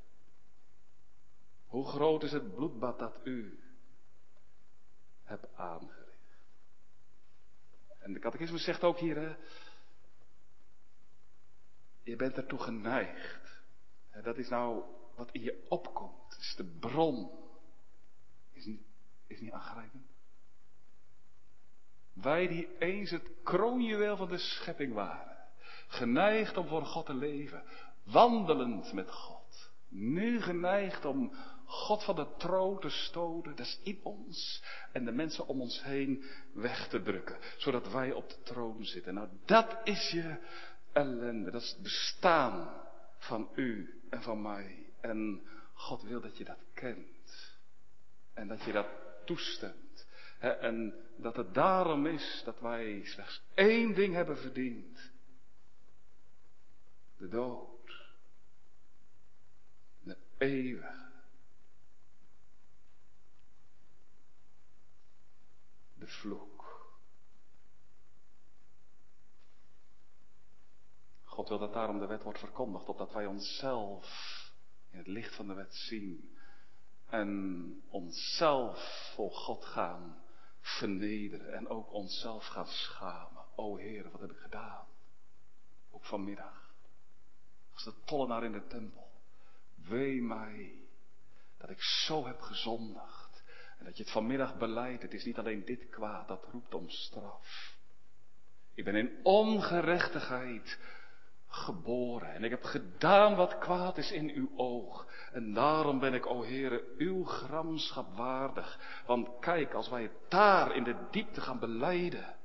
Hoe 1.67 1.87
groot 1.87 2.23
is 2.23 2.33
het 2.33 2.55
bloedbad 2.55 2.99
dat 2.99 3.21
u 3.25 3.63
heb 5.23 5.49
aangericht. 5.55 6.37
En 7.99 8.13
de 8.13 8.19
catechismus 8.19 8.65
zegt 8.65 8.85
ook 8.85 8.99
hier, 8.99 9.17
hè, 9.17 9.37
je 12.03 12.17
bent 12.17 12.37
ertoe 12.37 12.59
geneigd. 12.59 13.63
Dat 14.23 14.39
is 14.39 14.49
nou 14.49 14.83
wat 15.17 15.29
in 15.33 15.43
je 15.43 15.65
opkomt. 15.69 16.33
Het 16.33 16.41
is 16.41 16.55
de 16.57 16.77
bron. 16.81 17.31
Is 18.53 18.65
niet, 18.65 18.83
is 19.27 19.41
niet 19.41 19.53
aangrijpend? 19.53 20.07
Wij 22.13 22.47
die 22.47 22.79
eens 22.79 23.11
het 23.11 23.31
kroonjuweel 23.43 24.17
van 24.17 24.29
de 24.29 24.39
schepping 24.39 24.95
waren. 24.95 25.37
Geneigd 25.87 26.57
om 26.57 26.67
voor 26.67 26.85
God 26.85 27.07
te 27.07 27.15
leven. 27.15 27.63
Wandelend 28.05 28.93
met 28.93 29.11
God. 29.11 29.71
Nu 29.89 30.41
geneigd 30.41 31.05
om 31.05 31.35
God 31.65 32.05
van 32.05 32.17
de 32.17 32.27
troon 32.37 32.81
te 32.81 32.89
stoten. 32.89 33.57
Dat 33.57 33.67
is 33.67 33.81
in 33.83 34.01
ons. 34.03 34.63
En 34.93 35.05
de 35.05 35.13
mensen 35.13 35.47
om 35.47 35.61
ons 35.61 35.83
heen 35.83 36.25
weg 36.53 36.89
te 36.89 37.03
drukken. 37.03 37.39
Zodat 37.57 37.93
wij 37.93 38.13
op 38.13 38.29
de 38.29 38.43
troon 38.43 38.85
zitten. 38.85 39.15
Nou, 39.15 39.29
dat 39.45 39.81
is 39.85 40.11
je 40.11 40.39
ellende. 40.93 41.51
Dat 41.51 41.63
is 41.63 41.71
het 41.71 41.83
bestaan 41.83 42.83
van 43.19 43.49
u 43.55 44.01
en 44.11 44.23
van 44.23 44.43
mij. 44.43 44.93
En 45.01 45.47
God 45.75 46.03
wil 46.03 46.21
dat 46.21 46.37
je 46.37 46.45
dat 46.45 46.59
kent. 46.75 47.57
En 48.35 48.49
dat 48.49 48.63
je 48.63 48.73
dat 48.73 48.87
toestemt. 49.25 50.07
En 50.39 50.95
dat 51.17 51.37
het 51.37 51.55
daarom 51.55 52.07
is 52.07 52.43
dat 52.45 52.61
wij 52.61 53.05
slechts 53.05 53.43
één 53.55 53.95
ding 53.95 54.15
hebben 54.15 54.39
verdiend. 54.39 55.11
De 57.17 57.29
dood. 57.29 57.71
De 60.01 60.17
eeuwige. 60.39 61.11
De 65.95 66.07
vloek. 66.07 66.62
God 71.33 71.49
wil 71.49 71.59
dat 71.59 71.73
daarom 71.73 71.99
de 71.99 72.07
wet 72.07 72.23
wordt 72.23 72.39
verkondigd, 72.39 72.89
opdat 72.89 73.13
wij 73.13 73.27
onszelf 73.27 74.07
in 74.91 74.99
het 74.99 75.07
licht 75.07 75.35
van 75.35 75.47
de 75.47 75.55
wet 75.55 75.75
zien 75.75 76.37
en 77.09 77.83
onszelf 77.89 79.11
voor 79.15 79.31
God 79.31 79.65
gaan 79.65 80.23
vernederen 80.61 81.55
en 81.55 81.69
ook 81.69 81.93
onszelf 81.93 82.47
gaan 82.47 82.67
schamen. 82.67 83.45
O 83.55 83.77
Heer, 83.77 84.11
wat 84.11 84.21
heb 84.21 84.31
ik 84.31 84.37
gedaan? 84.37 84.87
Ook 85.91 86.05
vanmiddag. 86.05 86.75
Als 87.73 87.85
de 87.85 87.95
tollenaar 88.05 88.45
in 88.45 88.53
de 88.53 88.67
tempel. 88.67 89.11
Wee 89.75 90.23
mij 90.23 90.85
dat 91.57 91.71
ik 91.71 91.83
zo 91.83 92.27
heb 92.27 92.41
gezondigd. 92.41 93.43
En 93.79 93.85
dat 93.85 93.97
je 93.97 94.03
het 94.03 94.13
vanmiddag 94.13 94.59
beleidt. 94.59 95.03
Het 95.03 95.15
is 95.15 95.25
niet 95.25 95.39
alleen 95.39 95.65
dit 95.65 95.89
kwaad 95.89 96.29
dat 96.29 96.45
roept 96.51 96.75
om 96.75 96.89
straf. 96.89 97.77
Ik 98.75 98.85
ben 98.85 98.95
in 98.95 99.21
ongerechtigheid 99.23 100.79
geboren. 101.53 102.35
En 102.35 102.45
ik 102.45 102.51
heb 102.51 102.63
gedaan 102.63 103.35
wat 103.35 103.59
kwaad 103.59 103.99
is 103.99 104.11
in 104.11 104.31
uw 104.31 104.51
oog. 104.57 105.07
En 105.33 105.55
daarom 105.55 105.99
ben 105.99 106.15
ik, 106.15 106.27
o 106.27 106.45
Heere, 106.45 106.85
uw 106.99 107.25
gramschap 107.25 108.17
waardig. 108.17 109.03
Want 109.07 109.29
kijk, 109.41 109.75
als 109.75 109.89
wij 109.89 110.03
het 110.03 110.13
daar 110.29 110.77
in 110.77 110.85
de 110.85 110.97
diepte 111.11 111.41
gaan 111.41 111.59
beleiden, 111.59 112.37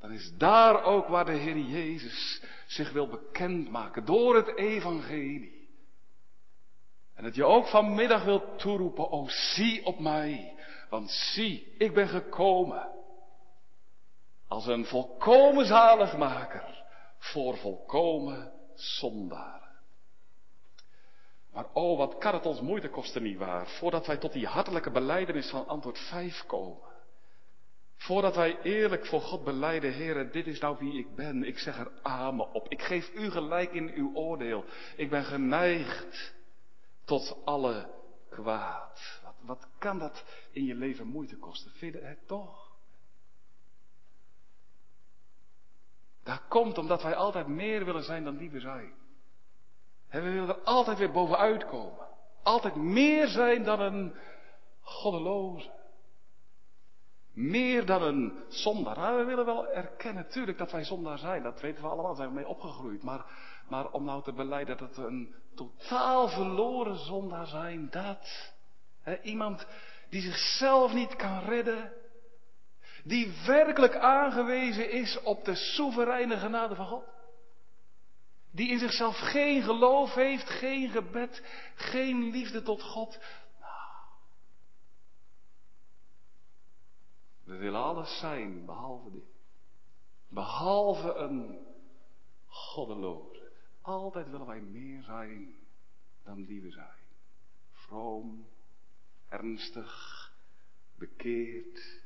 dan 0.00 0.10
is 0.10 0.32
daar 0.36 0.82
ook 0.82 1.08
waar 1.08 1.24
de 1.24 1.32
Heer 1.32 1.58
Jezus 1.58 2.42
zich 2.66 2.92
wil 2.92 3.08
bekendmaken 3.08 4.04
door 4.04 4.36
het 4.36 4.56
evangelie. 4.56 5.68
En 7.14 7.24
dat 7.24 7.34
je 7.34 7.44
ook 7.44 7.66
vanmiddag 7.66 8.24
wilt 8.24 8.58
toeroepen, 8.58 9.10
o 9.10 9.26
zie 9.28 9.84
op 9.84 9.98
mij, 10.00 10.58
want 10.90 11.10
zie, 11.10 11.74
ik 11.78 11.94
ben 11.94 12.08
gekomen 12.08 12.90
als 14.48 14.66
een 14.66 14.84
volkomen 14.84 15.66
zaligmaker 15.66 16.81
voor 17.22 17.56
volkomen 17.56 18.52
zondaren. 18.74 19.70
Maar 21.52 21.66
oh, 21.72 21.98
wat 21.98 22.18
kan 22.18 22.34
het 22.34 22.46
ons 22.46 22.60
moeite 22.60 22.88
kosten, 22.88 23.22
niet 23.22 23.38
waar, 23.38 23.66
voordat 23.68 24.06
wij 24.06 24.16
tot 24.16 24.32
die 24.32 24.46
hartelijke 24.46 24.90
beleidenis 24.90 25.50
van 25.50 25.66
antwoord 25.66 25.98
5 25.98 26.44
komen. 26.46 26.90
Voordat 27.96 28.36
wij 28.36 28.60
eerlijk 28.62 29.06
voor 29.06 29.20
God 29.20 29.44
beleiden, 29.44 29.92
Heer, 29.92 30.32
dit 30.32 30.46
is 30.46 30.60
nou 30.60 30.76
wie 30.78 30.98
ik 30.98 31.14
ben. 31.14 31.44
Ik 31.44 31.58
zeg 31.58 31.78
er 31.78 31.92
amen 32.02 32.52
op. 32.52 32.68
Ik 32.68 32.82
geef 32.82 33.14
u 33.14 33.30
gelijk 33.30 33.72
in 33.72 33.92
uw 33.94 34.14
oordeel. 34.14 34.64
Ik 34.96 35.10
ben 35.10 35.24
geneigd 35.24 36.34
tot 37.04 37.36
alle 37.44 37.90
kwaad. 38.28 39.20
Wat, 39.24 39.34
wat 39.40 39.68
kan 39.78 39.98
dat 39.98 40.24
in 40.50 40.64
je 40.64 40.74
leven 40.74 41.06
moeite 41.06 41.36
kosten? 41.36 41.70
Vind 41.70 41.94
je 41.94 42.00
het 42.00 42.26
toch? 42.26 42.61
Dat 46.24 46.40
komt 46.48 46.78
omdat 46.78 47.02
wij 47.02 47.14
altijd 47.14 47.46
meer 47.46 47.84
willen 47.84 48.02
zijn 48.02 48.24
dan 48.24 48.36
die 48.36 48.50
we 48.50 48.60
zijn. 48.60 48.92
En 50.08 50.22
we 50.22 50.30
willen 50.30 50.48
er 50.48 50.62
altijd 50.62 50.98
weer 50.98 51.12
bovenuit 51.12 51.66
komen. 51.66 52.06
Altijd 52.42 52.74
meer 52.74 53.28
zijn 53.28 53.64
dan 53.64 53.80
een 53.80 54.14
goddeloze. 54.80 55.70
Meer 57.32 57.86
dan 57.86 58.02
een 58.02 58.44
zondaar. 58.48 58.96
Nou, 58.96 59.18
we 59.18 59.24
willen 59.24 59.44
wel 59.44 59.68
erkennen, 59.68 60.22
natuurlijk, 60.22 60.58
dat 60.58 60.72
wij 60.72 60.84
zondaar 60.84 61.18
zijn. 61.18 61.42
Dat 61.42 61.60
weten 61.60 61.82
we 61.82 61.88
allemaal, 61.88 62.06
daar 62.06 62.16
zijn 62.16 62.28
we 62.28 62.34
mee 62.34 62.48
opgegroeid. 62.48 63.02
Maar, 63.02 63.24
maar 63.68 63.90
om 63.90 64.04
nou 64.04 64.22
te 64.22 64.32
beleiden 64.32 64.76
dat 64.76 64.96
we 64.96 65.06
een 65.06 65.34
totaal 65.54 66.28
verloren 66.28 66.96
zondaar 66.96 67.46
zijn, 67.46 67.90
dat. 67.90 68.52
iemand 69.22 69.66
die 70.08 70.20
zichzelf 70.20 70.92
niet 70.92 71.16
kan 71.16 71.38
redden, 71.38 71.92
die 73.02 73.32
werkelijk 73.46 73.96
aangewezen 73.96 74.90
is 74.90 75.20
op 75.22 75.44
de 75.44 75.54
soevereine 75.54 76.38
genade 76.38 76.74
van 76.74 76.86
God. 76.86 77.04
Die 78.50 78.68
in 78.68 78.78
zichzelf 78.78 79.16
geen 79.18 79.62
geloof 79.62 80.14
heeft, 80.14 80.48
geen 80.48 80.90
gebed, 80.90 81.42
geen 81.74 82.30
liefde 82.30 82.62
tot 82.62 82.82
God. 82.82 83.18
Nou, 83.60 84.08
we 87.44 87.56
willen 87.56 87.82
alles 87.82 88.18
zijn, 88.18 88.64
behalve 88.66 89.10
dit. 89.10 89.30
Behalve 90.28 91.14
een 91.14 91.66
goddeloze. 92.46 93.52
Altijd 93.80 94.30
willen 94.30 94.46
wij 94.46 94.60
meer 94.60 95.02
zijn 95.02 95.54
dan 96.24 96.44
die 96.44 96.62
we 96.62 96.70
zijn. 96.70 97.06
Vroom, 97.70 98.46
ernstig, 99.28 100.32
bekeerd, 100.94 102.01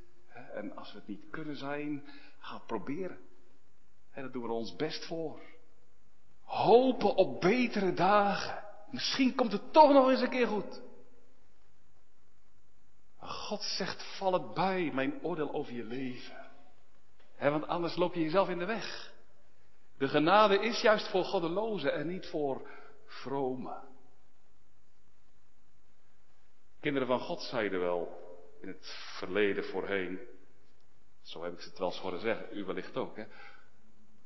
en 0.54 0.76
als 0.76 0.92
we 0.92 0.98
het 0.98 1.08
niet 1.08 1.30
kunnen 1.30 1.56
zijn, 1.56 2.06
gaan 2.38 2.62
proberen. 2.66 3.18
En 4.10 4.22
dat 4.22 4.32
doen 4.32 4.42
we 4.42 4.52
ons 4.52 4.76
best 4.76 5.06
voor. 5.06 5.40
Hopen 6.42 7.14
op 7.14 7.40
betere 7.40 7.92
dagen. 7.92 8.64
Misschien 8.90 9.34
komt 9.34 9.52
het 9.52 9.72
toch 9.72 9.92
nog 9.92 10.10
eens 10.10 10.20
een 10.20 10.30
keer 10.30 10.46
goed. 10.46 10.82
God 13.18 13.62
zegt, 13.62 14.16
val 14.16 14.32
het 14.32 14.54
bij, 14.54 14.90
mijn 14.94 15.22
oordeel 15.22 15.52
over 15.52 15.72
je 15.72 15.84
leven. 15.84 16.50
want 17.38 17.66
anders 17.66 17.96
loop 17.96 18.14
je 18.14 18.20
jezelf 18.20 18.48
in 18.48 18.58
de 18.58 18.64
weg. 18.64 19.14
De 19.98 20.08
genade 20.08 20.58
is 20.58 20.80
juist 20.80 21.08
voor 21.08 21.24
goddelozen 21.24 21.94
en 21.94 22.06
niet 22.06 22.26
voor 22.26 22.68
vrome. 23.06 23.78
Kinderen 26.80 27.08
van 27.08 27.20
God 27.20 27.40
zeiden 27.40 27.80
wel 27.80 28.25
in 28.66 28.72
het 28.72 28.86
verleden 29.18 29.64
voorheen, 29.64 30.18
zo 31.22 31.42
heb 31.42 31.52
ik 31.52 31.60
het 31.60 31.78
wel 31.78 31.88
eens 31.88 31.98
horen 31.98 32.20
zeggen, 32.20 32.58
u 32.58 32.64
wellicht 32.64 32.96
ook. 32.96 33.16
Hè? 33.16 33.24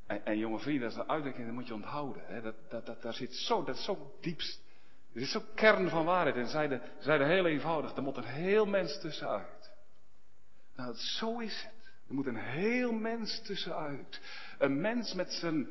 En, 0.06 0.24
en 0.24 0.38
jonge 0.38 0.58
vrienden, 0.58 0.82
dat 0.82 0.92
is 0.92 0.98
een 0.98 1.10
uitdrukking, 1.10 1.46
dat 1.46 1.54
moet 1.54 1.66
je 1.66 1.74
onthouden. 1.74 2.22
Hè? 2.26 2.40
Dat, 2.40 2.54
dat, 2.70 2.86
dat, 2.86 3.02
daar 3.02 3.14
zit 3.14 3.34
zo, 3.34 3.64
dat 3.64 3.76
is 3.76 3.84
zo 3.84 4.16
diepst. 4.20 4.62
Er 5.14 5.20
is 5.20 5.30
zo 5.30 5.42
kern 5.54 5.88
van 5.88 6.04
waarheid. 6.04 6.36
En 6.36 6.48
zeiden, 6.48 6.82
zeiden 6.98 7.26
heel 7.26 7.46
eenvoudig, 7.46 7.96
er 7.96 8.02
moet 8.02 8.16
een 8.16 8.24
heel 8.24 8.66
mens 8.66 9.00
tussenuit. 9.00 9.70
Nou, 10.76 10.94
zo 10.94 11.38
is 11.38 11.62
het. 11.62 11.92
Er 12.08 12.14
moet 12.14 12.26
een 12.26 12.36
heel 12.36 12.92
mens 12.92 13.42
tussenuit. 13.42 14.20
Een 14.58 14.80
mens 14.80 15.14
met 15.14 15.32
zijn 15.32 15.68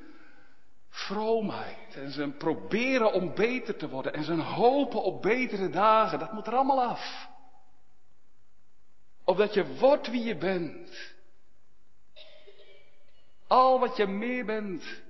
vroomheid 0.89 1.95
en 1.95 2.11
zijn 2.11 2.37
proberen 2.37 3.13
om 3.13 3.35
beter 3.35 3.75
te 3.75 3.89
worden 3.89 4.13
en 4.13 4.23
zijn 4.23 4.39
hopen 4.39 5.03
op 5.03 5.21
betere 5.21 5.69
dagen, 5.69 6.19
dat 6.19 6.31
moet 6.31 6.47
er 6.47 6.53
allemaal 6.53 6.83
af. 6.83 7.27
Opdat 9.29 9.53
je 9.53 9.77
wordt 9.77 10.09
wie 10.09 10.23
je 10.23 10.37
bent. 10.37 11.15
Al 13.47 13.79
wat 13.79 13.97
je 13.97 14.07
meer 14.07 14.45
bent, 14.45 15.01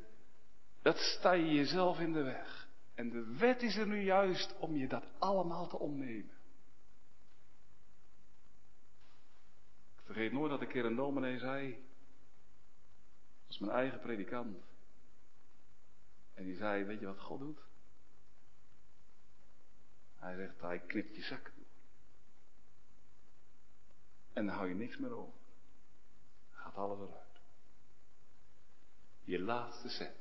dat 0.82 0.98
sta 0.98 1.32
je 1.32 1.54
jezelf 1.54 2.00
in 2.00 2.14
de 2.14 2.24
weg. 2.24 2.68
En 2.96 3.10
de 3.10 3.36
wet 3.38 3.62
is 3.62 3.76
er 3.76 3.88
nu 3.88 4.02
juist 4.02 4.56
om 4.58 4.76
je 4.76 4.88
dat 4.88 5.04
allemaal 5.18 5.68
te 5.68 5.78
ontnemen. 5.78 6.38
Ik 9.98 10.06
vergeet 10.06 10.32
nooit 10.32 10.52
dat 10.52 10.62
een 10.62 10.68
keer 10.68 10.86
een 10.86 10.96
dominee 10.96 11.38
zei, 11.38 11.72
dat 11.72 13.48
was 13.48 13.60
mijn 13.60 13.72
eigen 13.72 14.00
predikant. 14.00 14.58
En 16.34 16.44
die 16.44 16.56
zei, 16.56 16.84
weet 16.84 17.00
je 17.00 17.06
wat 17.06 17.20
God 17.20 17.40
doet? 17.40 17.60
Hij 20.16 20.36
zegt, 20.36 20.62
hij 20.62 20.80
knipt 20.80 21.16
je 21.16 21.40
toe. 21.54 21.59
En 24.40 24.46
dan 24.46 24.56
hou 24.56 24.68
je 24.70 24.76
niks 24.76 24.98
meer 24.98 25.12
over. 25.12 25.40
Gaat 26.52 26.76
alles 26.76 27.00
eruit. 27.00 27.42
Je 29.24 29.40
laatste 29.40 29.90
cent. 29.90 30.16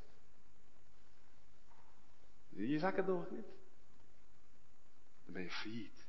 Je 2.49 2.79
zakken 2.79 3.07
door 3.07 3.27
niet. 3.31 3.47
Dan 5.25 5.35
ben 5.35 5.43
je 5.43 5.51
failliet. 5.51 6.05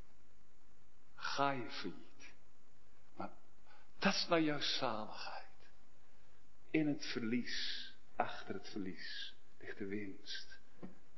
ga 1.15 1.51
je 1.51 1.69
failliet. 1.71 2.33
Maar 3.15 3.31
dat 3.99 4.13
is 4.13 4.27
nou 4.29 4.41
juist 4.41 4.77
zaligheid. 4.77 5.69
In 6.69 6.87
het 6.87 7.05
verlies, 7.05 7.93
achter 8.15 8.53
het 8.53 8.69
verlies, 8.69 9.35
ligt 9.57 9.77
de 9.77 9.85
winst. 9.85 10.59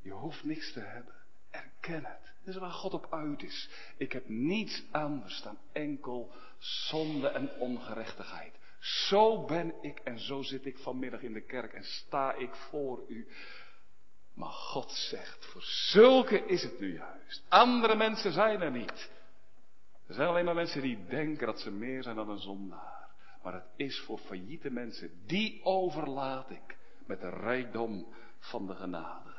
Je 0.01 0.11
hoeft 0.11 0.43
niks 0.43 0.73
te 0.73 0.79
hebben. 0.79 1.20
Erken 1.51 2.05
het. 2.05 2.33
Dat 2.43 2.53
is 2.53 2.59
waar 2.59 2.71
God 2.71 2.93
op 2.93 3.07
uit 3.11 3.43
is. 3.43 3.69
Ik 3.97 4.11
heb 4.11 4.29
niets 4.29 4.83
anders 4.91 5.41
dan 5.41 5.57
enkel 5.71 6.31
zonde 6.57 7.27
en 7.27 7.49
ongerechtigheid. 7.59 8.59
Zo 8.79 9.45
ben 9.45 9.73
ik 9.81 9.99
en 9.99 10.19
zo 10.19 10.41
zit 10.41 10.65
ik 10.65 10.77
vanmiddag 10.77 11.21
in 11.21 11.33
de 11.33 11.41
kerk 11.41 11.73
en 11.73 11.83
sta 11.83 12.33
ik 12.33 12.55
voor 12.55 13.03
u. 13.07 13.27
Maar 14.33 14.49
God 14.49 14.91
zegt, 14.91 15.45
voor 15.45 15.61
zulke 15.63 16.45
is 16.45 16.63
het 16.63 16.79
nu 16.79 16.93
juist. 16.93 17.43
Andere 17.49 17.95
mensen 17.95 18.31
zijn 18.31 18.61
er 18.61 18.71
niet. 18.71 19.11
Er 20.07 20.13
zijn 20.13 20.27
alleen 20.27 20.45
maar 20.45 20.55
mensen 20.55 20.81
die 20.81 21.05
denken 21.05 21.45
dat 21.45 21.59
ze 21.59 21.71
meer 21.71 22.03
zijn 22.03 22.15
dan 22.15 22.29
een 22.29 22.39
zondaar. 22.39 23.09
Maar 23.43 23.53
het 23.53 23.67
is 23.75 23.99
voor 23.99 24.17
failliete 24.17 24.69
mensen, 24.69 25.23
die 25.25 25.63
overlaat 25.63 26.49
ik 26.49 26.77
met 27.05 27.21
de 27.21 27.29
rijkdom 27.29 28.13
van 28.39 28.67
de 28.67 28.75
genade. 28.75 29.29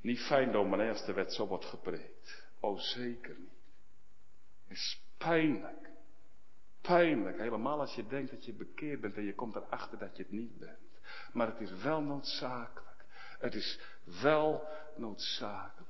Niet 0.00 0.20
fijn 0.20 0.52
dominee 0.52 0.90
als 0.90 1.04
de 1.04 1.12
wet 1.12 1.32
zo 1.32 1.46
wordt 1.46 1.64
gepreekt. 1.64 2.46
Oh 2.60 2.78
zeker 2.78 3.36
niet. 3.38 3.58
Het 4.66 4.76
is 4.76 5.00
pijnlijk. 5.16 5.90
Pijnlijk. 6.80 7.38
Helemaal 7.38 7.80
als 7.80 7.94
je 7.94 8.06
denkt 8.06 8.30
dat 8.30 8.44
je 8.44 8.52
bekeerd 8.52 9.00
bent 9.00 9.16
en 9.16 9.24
je 9.24 9.34
komt 9.34 9.54
erachter 9.54 9.98
dat 9.98 10.16
je 10.16 10.22
het 10.22 10.32
niet 10.32 10.58
bent. 10.58 10.78
Maar 11.32 11.46
het 11.46 11.60
is 11.60 11.82
wel 11.82 12.02
noodzakelijk. 12.02 13.04
Het 13.38 13.54
is 13.54 13.80
wel 14.20 14.68
noodzakelijk. 14.96 15.88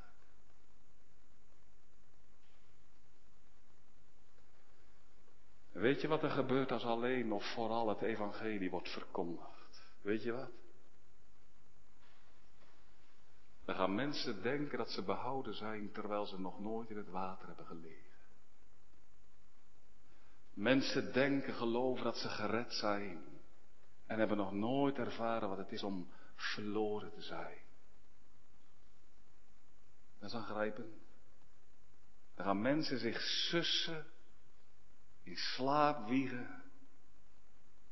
Weet 5.72 6.00
je 6.00 6.08
wat 6.08 6.22
er 6.22 6.30
gebeurt 6.30 6.72
als 6.72 6.84
alleen 6.84 7.32
of 7.32 7.52
vooral 7.52 7.88
het 7.88 8.02
evangelie 8.02 8.70
wordt 8.70 8.88
verkondigd? 8.88 9.82
Weet 10.00 10.22
je 10.22 10.32
wat? 10.32 10.50
Dan 13.68 13.76
gaan 13.76 13.94
mensen 13.94 14.42
denken 14.42 14.78
dat 14.78 14.90
ze 14.90 15.02
behouden 15.02 15.54
zijn 15.54 15.92
terwijl 15.92 16.26
ze 16.26 16.40
nog 16.40 16.60
nooit 16.60 16.90
in 16.90 16.96
het 16.96 17.08
water 17.08 17.46
hebben 17.46 17.66
gelegen. 17.66 18.16
Mensen 20.54 21.12
denken, 21.12 21.54
geloven 21.54 22.04
dat 22.04 22.16
ze 22.16 22.28
gered 22.28 22.72
zijn 22.72 23.24
en 24.06 24.18
hebben 24.18 24.36
nog 24.36 24.52
nooit 24.52 24.96
ervaren 24.96 25.48
wat 25.48 25.58
het 25.58 25.72
is 25.72 25.82
om 25.82 26.10
verloren 26.34 27.12
te 27.12 27.22
zijn. 27.22 27.58
Dat 30.18 30.28
is 30.28 30.36
aangrijpend. 30.36 30.94
Dan 32.34 32.44
gaan 32.44 32.60
mensen 32.60 32.98
zich 32.98 33.20
sussen, 33.20 34.06
in 35.22 35.36
slaap 35.36 36.08
wiegen 36.08 36.62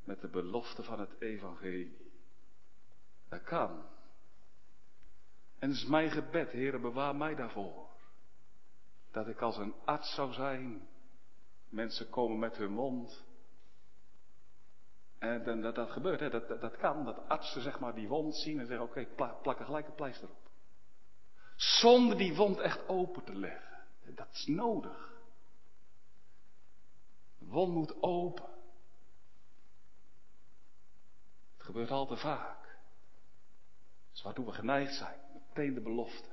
met 0.04 0.20
de 0.20 0.28
belofte 0.28 0.82
van 0.82 1.00
het 1.00 1.20
evangelie. 1.20 2.12
Dat 3.28 3.42
kan. 3.42 3.94
En 5.58 5.68
het 5.68 5.78
is 5.78 5.86
mijn 5.86 6.10
gebed, 6.10 6.50
Heer, 6.50 6.80
bewaar 6.80 7.16
mij 7.16 7.34
daarvoor. 7.34 7.86
Dat 9.10 9.28
ik 9.28 9.40
als 9.40 9.56
een 9.56 9.74
arts 9.84 10.14
zou 10.14 10.32
zijn. 10.32 10.88
Mensen 11.68 12.10
komen 12.10 12.38
met 12.38 12.56
hun 12.56 12.72
mond. 12.72 13.24
En 15.18 15.60
dat, 15.60 15.74
dat 15.74 15.90
gebeurt, 15.90 16.20
hè? 16.20 16.30
Dat, 16.30 16.60
dat, 16.60 16.76
kan. 16.76 17.04
Dat 17.04 17.28
artsen 17.28 17.62
zeg 17.62 17.80
maar 17.80 17.94
die 17.94 18.08
wond 18.08 18.36
zien 18.36 18.60
en 18.60 18.66
zeggen, 18.66 18.86
oké, 18.86 19.06
plak 19.42 19.58
er 19.58 19.64
gelijk 19.64 19.86
een 19.86 19.94
pleister 19.94 20.28
op. 20.28 20.50
Zonder 21.56 22.16
die 22.18 22.34
wond 22.34 22.58
echt 22.58 22.88
open 22.88 23.24
te 23.24 23.34
leggen. 23.34 23.84
Dat 24.14 24.28
is 24.32 24.46
nodig. 24.46 25.14
De 27.38 27.46
wond 27.46 27.74
moet 27.74 28.02
open. 28.02 28.48
Het 31.56 31.66
gebeurt 31.66 31.90
al 31.90 32.06
te 32.06 32.16
vaak. 32.16 32.62
Dat 32.62 34.14
is 34.14 34.22
waartoe 34.22 34.44
we 34.44 34.52
geneigd 34.52 34.94
zijn 34.94 35.25
meteen 35.56 35.74
de 35.74 35.80
belofte. 35.80 36.28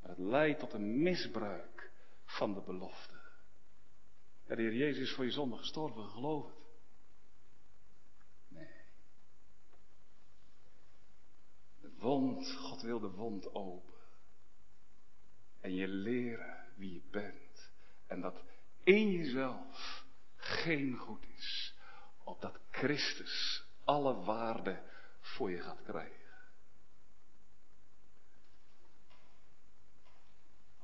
Maar 0.00 0.10
het 0.10 0.18
leidt 0.18 0.58
tot 0.58 0.72
een 0.72 1.02
misbruik 1.02 1.90
van 2.24 2.54
de 2.54 2.60
belofte. 2.60 3.20
Ja, 4.46 4.54
de 4.54 4.62
Heer 4.62 4.74
Jezus 4.74 5.08
is 5.08 5.14
voor 5.14 5.24
je 5.24 5.30
zonde 5.30 5.56
gestorven, 5.56 6.08
geloof 6.08 6.46
het. 6.46 6.54
Nee. 8.48 8.68
De 11.80 11.90
wond, 11.98 12.52
God 12.52 12.82
wil 12.82 13.00
de 13.00 13.10
wond 13.10 13.54
open. 13.54 13.94
En 15.60 15.74
je 15.74 15.88
leren 15.88 16.66
wie 16.76 16.92
je 16.92 17.02
bent. 17.10 17.72
En 18.06 18.20
dat 18.20 18.42
in 18.82 19.10
jezelf 19.10 20.04
geen 20.36 20.96
goed 20.96 21.26
is. 21.36 21.74
Opdat 22.24 22.58
Christus 22.70 23.64
alle 23.84 24.14
waarde 24.14 24.82
voor 25.20 25.50
je 25.50 25.60
gaat 25.60 25.82
krijgen. 25.82 26.19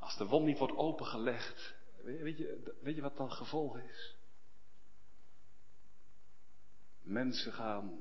Als 0.07 0.17
de 0.17 0.27
wond 0.27 0.47
niet 0.47 0.59
wordt 0.59 0.77
opengelegd, 0.77 1.75
weet 2.03 2.39
je, 2.39 2.75
weet 2.81 2.95
je 2.95 3.03
wat 3.03 3.17
dan 3.17 3.33
gevolg 3.33 3.79
is? 3.79 4.17
Mensen 7.03 7.53
gaan 7.53 8.01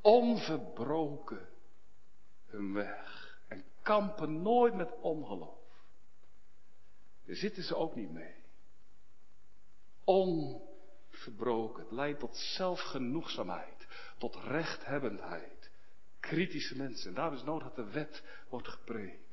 onverbroken 0.00 1.48
hun 2.46 2.72
weg 2.72 3.40
en 3.48 3.64
kampen 3.82 4.42
nooit 4.42 4.74
met 4.74 4.92
ongeloof. 5.00 5.86
Daar 7.24 7.36
zitten 7.36 7.62
ze 7.62 7.76
ook 7.76 7.94
niet 7.94 8.10
mee. 8.10 8.44
Onverbroken. 10.04 11.82
Het 11.82 11.92
leidt 11.92 12.20
tot 12.20 12.36
zelfgenoegzaamheid, 12.36 13.86
tot 14.18 14.36
rechthebbendheid. 14.36 15.70
Kritische 16.20 16.76
mensen. 16.76 17.08
En 17.08 17.14
daarom 17.14 17.34
is 17.34 17.42
nodig 17.42 17.66
dat 17.66 17.76
de 17.76 17.92
wet 17.92 18.22
wordt 18.48 18.68
gepreekt. 18.68 19.27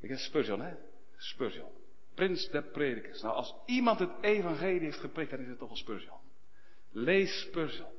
Ik 0.00 0.08
heb 0.08 0.18
Spurgeon, 0.18 0.60
hè? 0.60 0.74
Spurgeon. 1.16 1.70
Prins 2.14 2.50
der 2.50 2.62
predikers. 2.62 3.22
Nou, 3.22 3.34
als 3.34 3.54
iemand 3.66 3.98
het 3.98 4.10
evangelie 4.20 4.80
heeft 4.80 5.00
gepreekt, 5.00 5.30
dan 5.30 5.40
is 5.40 5.48
het 5.48 5.58
toch 5.58 5.68
wel 5.68 5.76
Spurgeon. 5.76 6.18
Lees 6.90 7.40
Spurgeon. 7.40 7.90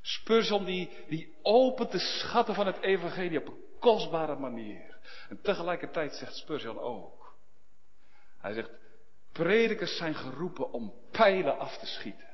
Spurgeon 0.00 0.64
die, 0.64 0.90
die 1.08 1.34
opent 1.42 1.90
de 1.92 1.98
schatten 1.98 2.54
van 2.54 2.66
het 2.66 2.80
evangelie 2.80 3.38
op 3.38 3.46
een 3.46 3.64
kostbare 3.78 4.36
manier. 4.36 4.98
En 5.28 5.40
tegelijkertijd 5.40 6.14
zegt 6.14 6.36
Spurgeon 6.36 6.78
ook. 6.78 7.34
Hij 8.38 8.52
zegt, 8.52 8.70
predikers 9.32 9.96
zijn 9.96 10.14
geroepen 10.14 10.72
om 10.72 10.94
pijlen 11.10 11.58
af 11.58 11.78
te 11.78 11.86
schieten. 11.86 12.30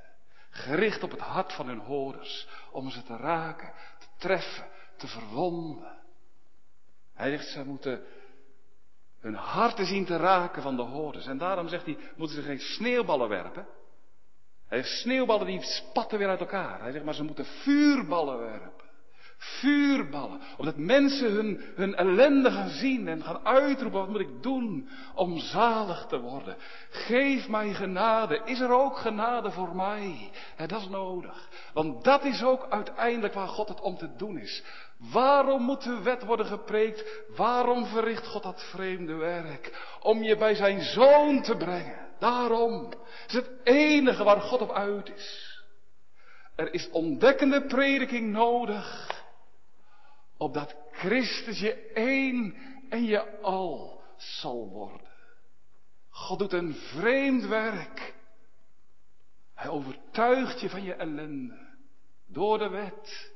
Gericht 0.51 1.03
op 1.03 1.11
het 1.11 1.21
hart 1.21 1.53
van 1.53 1.67
hun 1.67 1.79
hoorders. 1.79 2.49
Om 2.71 2.91
ze 2.91 3.03
te 3.03 3.17
raken, 3.17 3.73
te 3.99 4.07
treffen, 4.19 4.69
te 4.97 5.07
verwonden. 5.07 5.99
Hij 7.15 7.31
zegt, 7.31 7.49
ze 7.49 7.65
moeten 7.65 8.05
hun 9.21 9.35
harten 9.35 9.87
zien 9.87 10.05
te 10.05 10.17
raken 10.17 10.63
van 10.63 10.77
de 10.77 10.83
hoorders. 10.83 11.27
En 11.27 11.39
daarom 11.39 11.69
zegt 11.69 11.85
hij, 11.85 11.99
moeten 12.17 12.37
ze 12.37 12.43
geen 12.43 12.61
sneeuwballen 12.61 13.29
werpen. 13.29 13.67
Hij 14.69 14.79
heeft 14.79 15.01
sneeuwballen 15.01 15.47
die 15.47 15.63
spatten 15.63 16.19
weer 16.19 16.29
uit 16.29 16.41
elkaar. 16.41 16.81
Hij 16.81 16.93
zegt, 16.93 17.05
maar 17.05 17.15
ze 17.15 17.25
moeten 17.25 17.45
vuurballen 17.45 18.39
werpen. 18.39 18.87
Vuurballen. 19.39 20.41
Omdat 20.57 20.77
mensen 20.77 21.31
hun, 21.31 21.61
hun 21.75 21.95
ellende 21.95 22.51
gaan 22.51 22.69
zien 22.69 23.09
en 23.09 23.23
gaan 23.23 23.47
uitroepen, 23.47 24.01
wat 24.01 24.09
moet 24.09 24.21
ik 24.21 24.43
doen 24.43 24.89
om 25.15 25.39
zalig 25.39 26.07
te 26.07 26.21
worden? 26.21 26.57
Geef 26.91 27.49
mij 27.49 27.75
genade. 27.75 28.41
Is 28.45 28.61
er 28.61 28.71
ook 28.71 28.97
genade 28.97 29.51
voor 29.51 29.77
mij? 29.77 30.31
En 30.57 30.69
dat 30.69 30.81
is 30.81 30.89
nodig. 30.89 31.49
Want 31.73 32.05
dat 32.05 32.25
is 32.25 32.43
ook 32.43 32.67
uiteindelijk 32.71 33.35
waar 33.35 33.49
God 33.49 33.69
het 33.69 33.81
om 33.81 33.97
te 33.97 34.17
doen 34.17 34.39
is. 34.39 34.63
Waarom 34.99 35.63
moet 35.63 35.83
de 35.83 36.03
wet 36.03 36.25
worden 36.25 36.47
gepreekt? 36.47 37.25
Waarom 37.37 37.87
verricht 37.87 38.27
God 38.27 38.43
dat 38.43 38.63
vreemde 38.71 39.15
werk? 39.15 39.97
Om 40.03 40.23
je 40.23 40.37
bij 40.37 40.55
zijn 40.55 40.81
zoon 40.81 41.43
te 41.43 41.57
brengen. 41.57 42.09
Daarom. 42.19 42.93
Is 43.27 43.35
het 43.35 43.51
enige 43.65 44.25
waar 44.25 44.41
God 44.41 44.61
op 44.61 44.73
uit 44.73 45.09
is. 45.09 45.57
Er 46.55 46.73
is 46.73 46.91
ontdekkende 46.91 47.67
prediking 47.67 48.33
nodig. 48.33 49.17
Opdat 50.37 50.75
Christus 50.93 51.61
je 51.61 51.91
één 51.95 52.55
en 52.89 53.05
je 53.05 53.41
al 53.41 54.03
zal 54.17 54.69
worden. 54.69 55.09
God 56.11 56.39
doet 56.39 56.53
een 56.53 56.75
vreemd 56.75 57.47
werk. 57.47 58.15
Hij 59.55 59.71
overtuigt 59.71 60.61
je 60.61 60.71
van 60.71 60.83
je 60.83 60.95
ellende. 60.95 61.67
Door 62.27 62.59
de 62.59 62.69
wet 62.69 63.33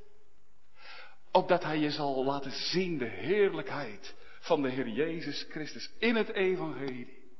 opdat 1.32 1.62
hij 1.62 1.78
je 1.78 1.90
zal 1.90 2.24
laten 2.24 2.52
zien 2.52 2.98
de 2.98 3.08
heerlijkheid 3.08 4.14
van 4.40 4.62
de 4.62 4.70
Heer 4.70 4.88
Jezus 4.88 5.46
Christus 5.48 5.90
in 5.98 6.16
het 6.16 6.28
evangelie. 6.28 7.30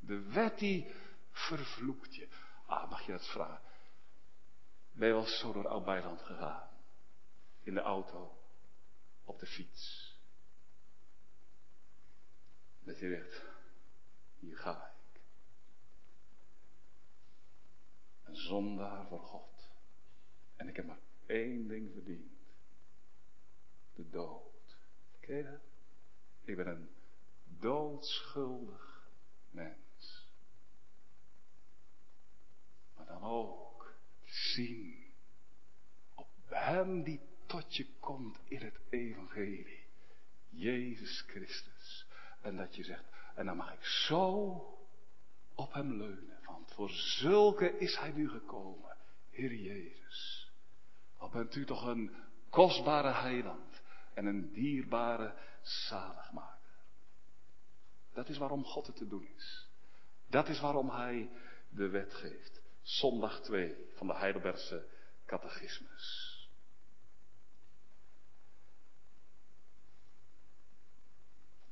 De 0.00 0.20
wet 0.20 0.58
die 0.58 0.92
vervloekt 1.30 2.14
je. 2.14 2.28
Ah, 2.66 2.90
mag 2.90 3.06
je 3.06 3.12
dat 3.12 3.28
vragen? 3.28 3.70
Ben 4.92 5.08
je 5.08 5.14
wel 5.14 5.26
zo 5.26 5.52
door 5.52 5.68
Oud-Bijland 5.68 6.20
gegaan? 6.22 6.68
In 7.62 7.74
de 7.74 7.80
auto? 7.80 8.36
Op 9.24 9.38
de 9.38 9.46
fiets? 9.46 10.10
je 12.84 12.94
zegt, 12.94 13.42
hier 14.38 14.56
ga 14.56 14.94
ik. 15.12 15.20
Een 18.22 18.36
zondaar 18.36 19.06
voor 19.06 19.20
God. 19.20 19.70
En 20.56 20.68
ik 20.68 20.76
heb 20.76 20.86
maar 20.86 21.00
één 21.26 21.68
ding 21.68 21.92
verdiend. 21.92 22.41
De 23.94 24.10
dood. 24.10 24.76
Ken 25.20 25.36
je 25.36 25.42
dat? 25.42 25.60
Ik 26.44 26.56
ben 26.56 26.66
een 26.66 26.90
doodschuldig 27.44 29.08
mens. 29.50 30.26
Maar 32.96 33.06
dan 33.06 33.22
ook 33.22 33.94
zien 34.24 35.12
op 36.14 36.28
hem 36.48 37.02
die 37.02 37.20
tot 37.46 37.76
je 37.76 37.86
komt 38.00 38.38
in 38.44 38.60
het 38.60 38.80
evangelie. 38.88 39.84
Jezus 40.48 41.24
Christus. 41.26 42.06
En 42.40 42.56
dat 42.56 42.74
je 42.76 42.84
zegt, 42.84 43.04
en 43.34 43.46
dan 43.46 43.56
mag 43.56 43.72
ik 43.72 43.84
zo 43.84 44.26
op 45.54 45.72
hem 45.72 45.92
leunen. 45.92 46.38
Want 46.44 46.72
voor 46.72 46.90
zulke 46.90 47.78
is 47.78 47.96
hij 47.96 48.10
nu 48.10 48.28
gekomen. 48.28 48.96
Heer 49.30 49.54
Jezus. 49.54 50.50
Wat 51.18 51.30
bent 51.30 51.54
u 51.54 51.64
toch 51.64 51.86
een 51.86 52.14
kostbare 52.50 53.12
heiland. 53.12 53.81
En 54.14 54.26
een 54.26 54.52
dierbare 54.52 55.34
zaligmaker. 55.60 56.58
Dat 58.12 58.28
is 58.28 58.38
waarom 58.38 58.64
God 58.64 58.86
het 58.86 58.96
te 58.96 59.08
doen 59.08 59.28
is. 59.36 59.68
Dat 60.26 60.48
is 60.48 60.60
waarom 60.60 60.90
hij 60.90 61.30
de 61.68 61.88
wet 61.88 62.14
geeft. 62.14 62.60
Zondag 62.82 63.40
2 63.40 63.76
van 63.94 64.06
de 64.06 64.14
Heidelbergse 64.14 64.86
catechismus. 65.26 66.30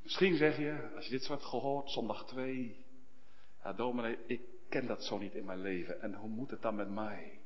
Misschien 0.03 0.37
zeg 0.37 0.57
je, 0.57 0.93
als 0.97 1.05
je 1.05 1.11
dit 1.11 1.23
soort 1.23 1.43
gehoord, 1.43 1.91
zondag 1.91 2.27
2, 2.27 2.85
ja 3.63 3.73
dominee, 3.73 4.19
ik 4.27 4.41
ken 4.69 4.87
dat 4.87 5.05
zo 5.05 5.19
niet 5.19 5.35
in 5.35 5.45
mijn 5.45 5.61
leven. 5.61 6.01
En 6.01 6.15
hoe 6.15 6.29
moet 6.29 6.51
het 6.51 6.63
dan 6.63 6.75
met 6.75 6.91
mij? 6.91 7.41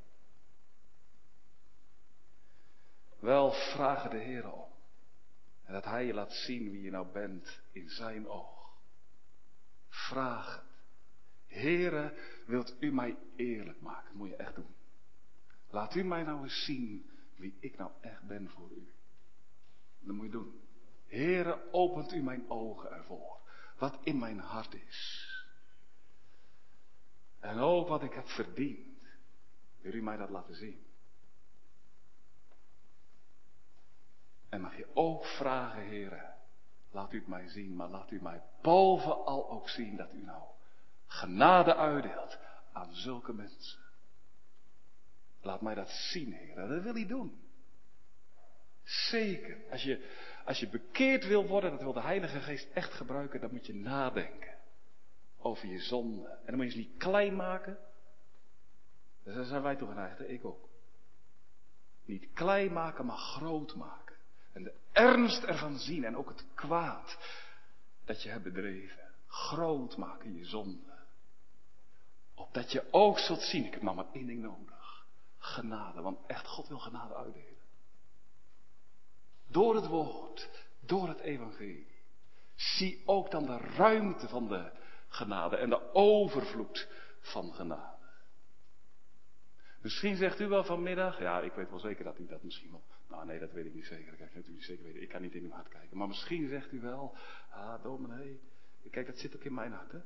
Wel, 3.19 3.53
vragen 3.53 4.11
de 4.11 4.19
Heer 4.19 4.53
om. 4.53 4.74
En 5.65 5.73
dat 5.73 5.85
Hij 5.85 6.07
je 6.07 6.15
laat 6.15 6.33
zien 6.33 6.71
wie 6.71 6.83
je 6.83 6.91
nou 6.91 7.13
bent 7.13 7.61
in 7.73 7.89
Zijn 7.89 8.29
oog. 8.29 8.73
Vraag 9.89 10.55
het. 10.55 10.73
Heere, 11.47 12.15
wilt 12.47 12.77
u 12.81 12.93
mij 12.93 13.17
eerlijk 13.37 13.81
maken? 13.81 14.05
Dat 14.05 14.15
moet 14.15 14.29
je 14.29 14.37
echt 14.37 14.55
doen. 14.55 14.75
Laat 15.69 15.95
u 15.95 16.03
mij 16.03 16.23
nou 16.23 16.43
eens 16.43 16.65
zien 16.65 17.11
wie 17.37 17.57
ik 17.61 17.77
nou 17.77 17.91
echt 18.01 18.23
ben 18.23 18.51
voor 18.51 18.71
u. 18.71 18.93
Dat 20.01 20.15
moet 20.15 20.27
je 20.27 20.33
doen. 20.33 20.61
Heere, 21.07 21.73
opent 21.73 22.13
u 22.13 22.23
mijn 22.23 22.51
ogen 22.51 22.91
ervoor. 22.93 23.41
Wat 23.79 23.99
in 24.03 24.19
mijn 24.19 24.39
hart 24.39 24.75
is. 24.75 25.29
En 27.41 27.59
ook 27.59 27.89
wat 27.89 28.03
ik 28.03 28.13
heb 28.13 28.29
verdiend. 28.29 28.99
Wil 29.81 29.93
u 29.93 30.03
mij 30.03 30.17
dat 30.17 30.31
laten 30.31 30.55
zien? 30.55 30.83
En 34.55 34.61
mag 34.61 34.77
je 34.77 34.87
ook 34.95 35.25
vragen, 35.25 35.87
Heere, 35.87 36.33
laat 36.91 37.13
u 37.13 37.19
het 37.19 37.27
mij 37.27 37.49
zien, 37.49 37.77
maar 37.77 37.89
laat 37.89 38.11
u 38.11 38.23
mij 38.23 38.43
bovenal 38.63 39.51
ook 39.51 39.69
zien 39.69 39.97
dat 39.97 40.13
u 40.13 40.23
nou 40.25 40.43
genade 41.07 41.77
uitdeelt 41.77 42.39
aan 42.73 42.95
zulke 42.95 43.33
mensen. 43.33 43.81
Laat 45.43 45.61
mij 45.61 45.75
dat 45.75 45.91
zien, 45.91 46.33
Heer. 46.33 46.55
Dat 46.55 46.83
wil 46.83 46.95
hij 46.95 47.07
doen. 47.07 47.43
Zeker. 48.83 49.57
Als 49.71 49.83
je, 49.83 50.11
als 50.45 50.61
je 50.61 50.69
bekeerd 50.69 51.27
wil 51.27 51.47
worden, 51.47 51.71
dat 51.71 51.83
wil 51.83 51.93
de 51.93 52.03
Heilige 52.03 52.41
Geest 52.41 52.71
echt 52.73 52.93
gebruiken, 52.93 53.41
dan 53.41 53.53
moet 53.53 53.67
je 53.67 53.75
nadenken 53.75 54.55
over 55.39 55.69
je 55.69 55.81
zonde. 55.81 56.29
En 56.29 56.47
dan 56.47 56.57
moet 56.57 56.65
je 56.65 56.71
ze 56.71 56.79
niet 56.79 56.97
klein 56.99 57.37
maken. 57.37 57.79
Daar 59.23 59.45
zijn 59.45 59.63
wij 59.63 59.77
toe 59.77 59.89
geneigd, 59.89 60.29
ik 60.29 60.45
ook. 60.45 60.69
Niet 62.05 62.33
klein 62.33 62.73
maken, 62.73 63.07
maar 63.07 63.17
groot 63.17 63.75
maken. 63.75 64.04
En 64.55 64.63
de 64.63 64.75
ernst 64.93 65.43
ervan 65.43 65.79
zien 65.79 66.05
en 66.05 66.17
ook 66.17 66.29
het 66.29 66.45
kwaad 66.55 67.19
dat 68.05 68.23
je 68.23 68.29
hebt 68.29 68.45
bedreven. 68.45 69.11
Groot 69.27 69.97
maken 69.97 70.37
je 70.37 70.45
zonde. 70.45 70.93
Opdat 72.35 72.73
je 72.73 72.85
ook 72.91 73.19
zult 73.19 73.43
zien, 73.43 73.65
ik 73.65 73.73
heb 73.73 73.83
nou 73.83 73.97
maar 73.97 74.13
één 74.13 74.27
ding 74.27 74.43
nodig. 74.43 75.07
Genade, 75.39 76.01
want 76.01 76.19
echt 76.27 76.47
God 76.47 76.69
wil 76.69 76.79
genade 76.79 77.15
uitdelen. 77.15 77.63
Door 79.47 79.75
het 79.75 79.87
woord, 79.87 80.51
door 80.81 81.09
het 81.09 81.21
evangelie. 81.21 82.03
Zie 82.55 83.03
ook 83.07 83.31
dan 83.31 83.47
de 83.47 83.57
ruimte 83.57 84.29
van 84.29 84.49
de 84.49 84.71
genade 85.09 85.57
en 85.57 85.69
de 85.71 85.95
overvloed 85.95 86.89
van 87.21 87.55
genade. 87.55 87.94
Misschien 89.85 90.17
zegt 90.17 90.41
u 90.41 90.47
wel 90.49 90.65
vanmiddag, 90.65 91.19
ja, 91.19 91.41
ik 91.41 91.53
weet 91.53 91.71
wel 91.71 91.79
zeker 91.79 92.05
dat 92.05 92.19
u 92.19 92.27
dat 92.27 92.43
misschien 92.43 92.71
wel. 92.71 92.85
Nou, 93.09 93.27
nee, 93.27 93.39
dat 93.39 93.53
weet 93.53 93.67
ik 93.67 93.75
niet 93.75 93.87
zeker. 93.87 94.17
Dat 94.19 94.29
ik 94.29 94.35
natuurlijk 94.35 94.65
zeker 94.65 94.85
weten. 94.85 95.03
Ik 95.03 95.09
kan 95.09 95.23
niet 95.23 95.35
in 95.35 95.45
uw 95.45 95.51
hart 95.51 95.69
kijken. 95.69 95.97
Maar 95.97 96.09
misschien 96.09 96.49
zegt 96.49 96.73
u 96.73 96.81
wel, 96.81 97.17
ah, 97.51 97.83
dominee, 97.83 98.41
kijk, 98.91 99.07
dat 99.07 99.19
zit 99.19 99.37
ook 99.37 99.45
in 99.45 99.55
mijn 99.55 99.73
hart, 99.73 99.93
hè. 99.93 99.99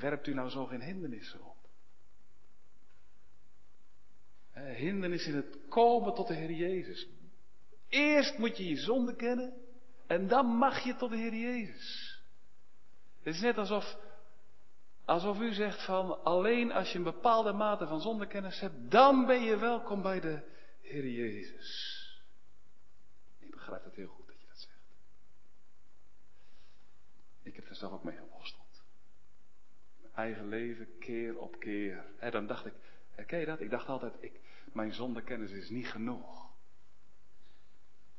Werpt 0.00 0.26
u 0.26 0.34
nou 0.34 0.48
zo 0.48 0.64
geen 0.64 0.82
hindernissen 0.82 1.44
op? 1.44 1.56
Hindernis 4.52 5.26
in 5.26 5.34
het 5.34 5.58
komen 5.68 6.14
tot 6.14 6.28
de 6.28 6.34
Heer 6.34 6.52
Jezus. 6.52 7.08
Eerst 7.88 8.38
moet 8.38 8.56
je 8.56 8.64
je 8.64 8.76
zonde 8.76 9.16
kennen 9.16 9.52
en 10.06 10.28
dan 10.28 10.46
mag 10.46 10.84
je 10.84 10.96
tot 10.96 11.10
de 11.10 11.16
Heer 11.16 11.34
Jezus. 11.34 12.22
Het 13.22 13.34
is 13.34 13.40
net 13.40 13.58
alsof, 13.58 13.96
alsof 15.10 15.40
u 15.40 15.52
zegt 15.52 15.84
van 15.84 16.24
alleen 16.24 16.72
als 16.72 16.92
je 16.92 16.98
een 16.98 17.04
bepaalde 17.04 17.52
mate 17.52 17.86
van 17.86 18.00
zondekennis 18.00 18.60
hebt, 18.60 18.90
dan 18.90 19.26
ben 19.26 19.42
je 19.42 19.56
welkom 19.56 20.02
bij 20.02 20.20
de 20.20 20.42
Heer 20.80 21.08
Jezus. 21.08 21.98
Ik 23.38 23.50
begrijp 23.50 23.84
het 23.84 23.94
heel 23.94 24.08
goed 24.08 24.26
dat 24.26 24.40
je 24.40 24.46
dat 24.46 24.58
zegt. 24.58 24.80
Ik 27.42 27.56
heb 27.56 27.68
er 27.68 27.74
zelf 27.74 27.92
ook 27.92 28.04
mee 28.04 28.16
geworsteld. 28.16 28.82
Mijn 30.00 30.14
eigen 30.14 30.48
leven, 30.48 30.98
keer 30.98 31.38
op 31.38 31.58
keer. 31.58 32.04
En 32.18 32.30
dan 32.30 32.46
dacht 32.46 32.66
ik, 32.66 32.74
herken 33.10 33.38
je 33.38 33.46
dat? 33.46 33.60
Ik 33.60 33.70
dacht 33.70 33.88
altijd, 33.88 34.12
ik, 34.20 34.40
mijn 34.72 34.92
zondekennis 34.92 35.50
is 35.50 35.70
niet 35.70 35.88
genoeg. 35.88 36.50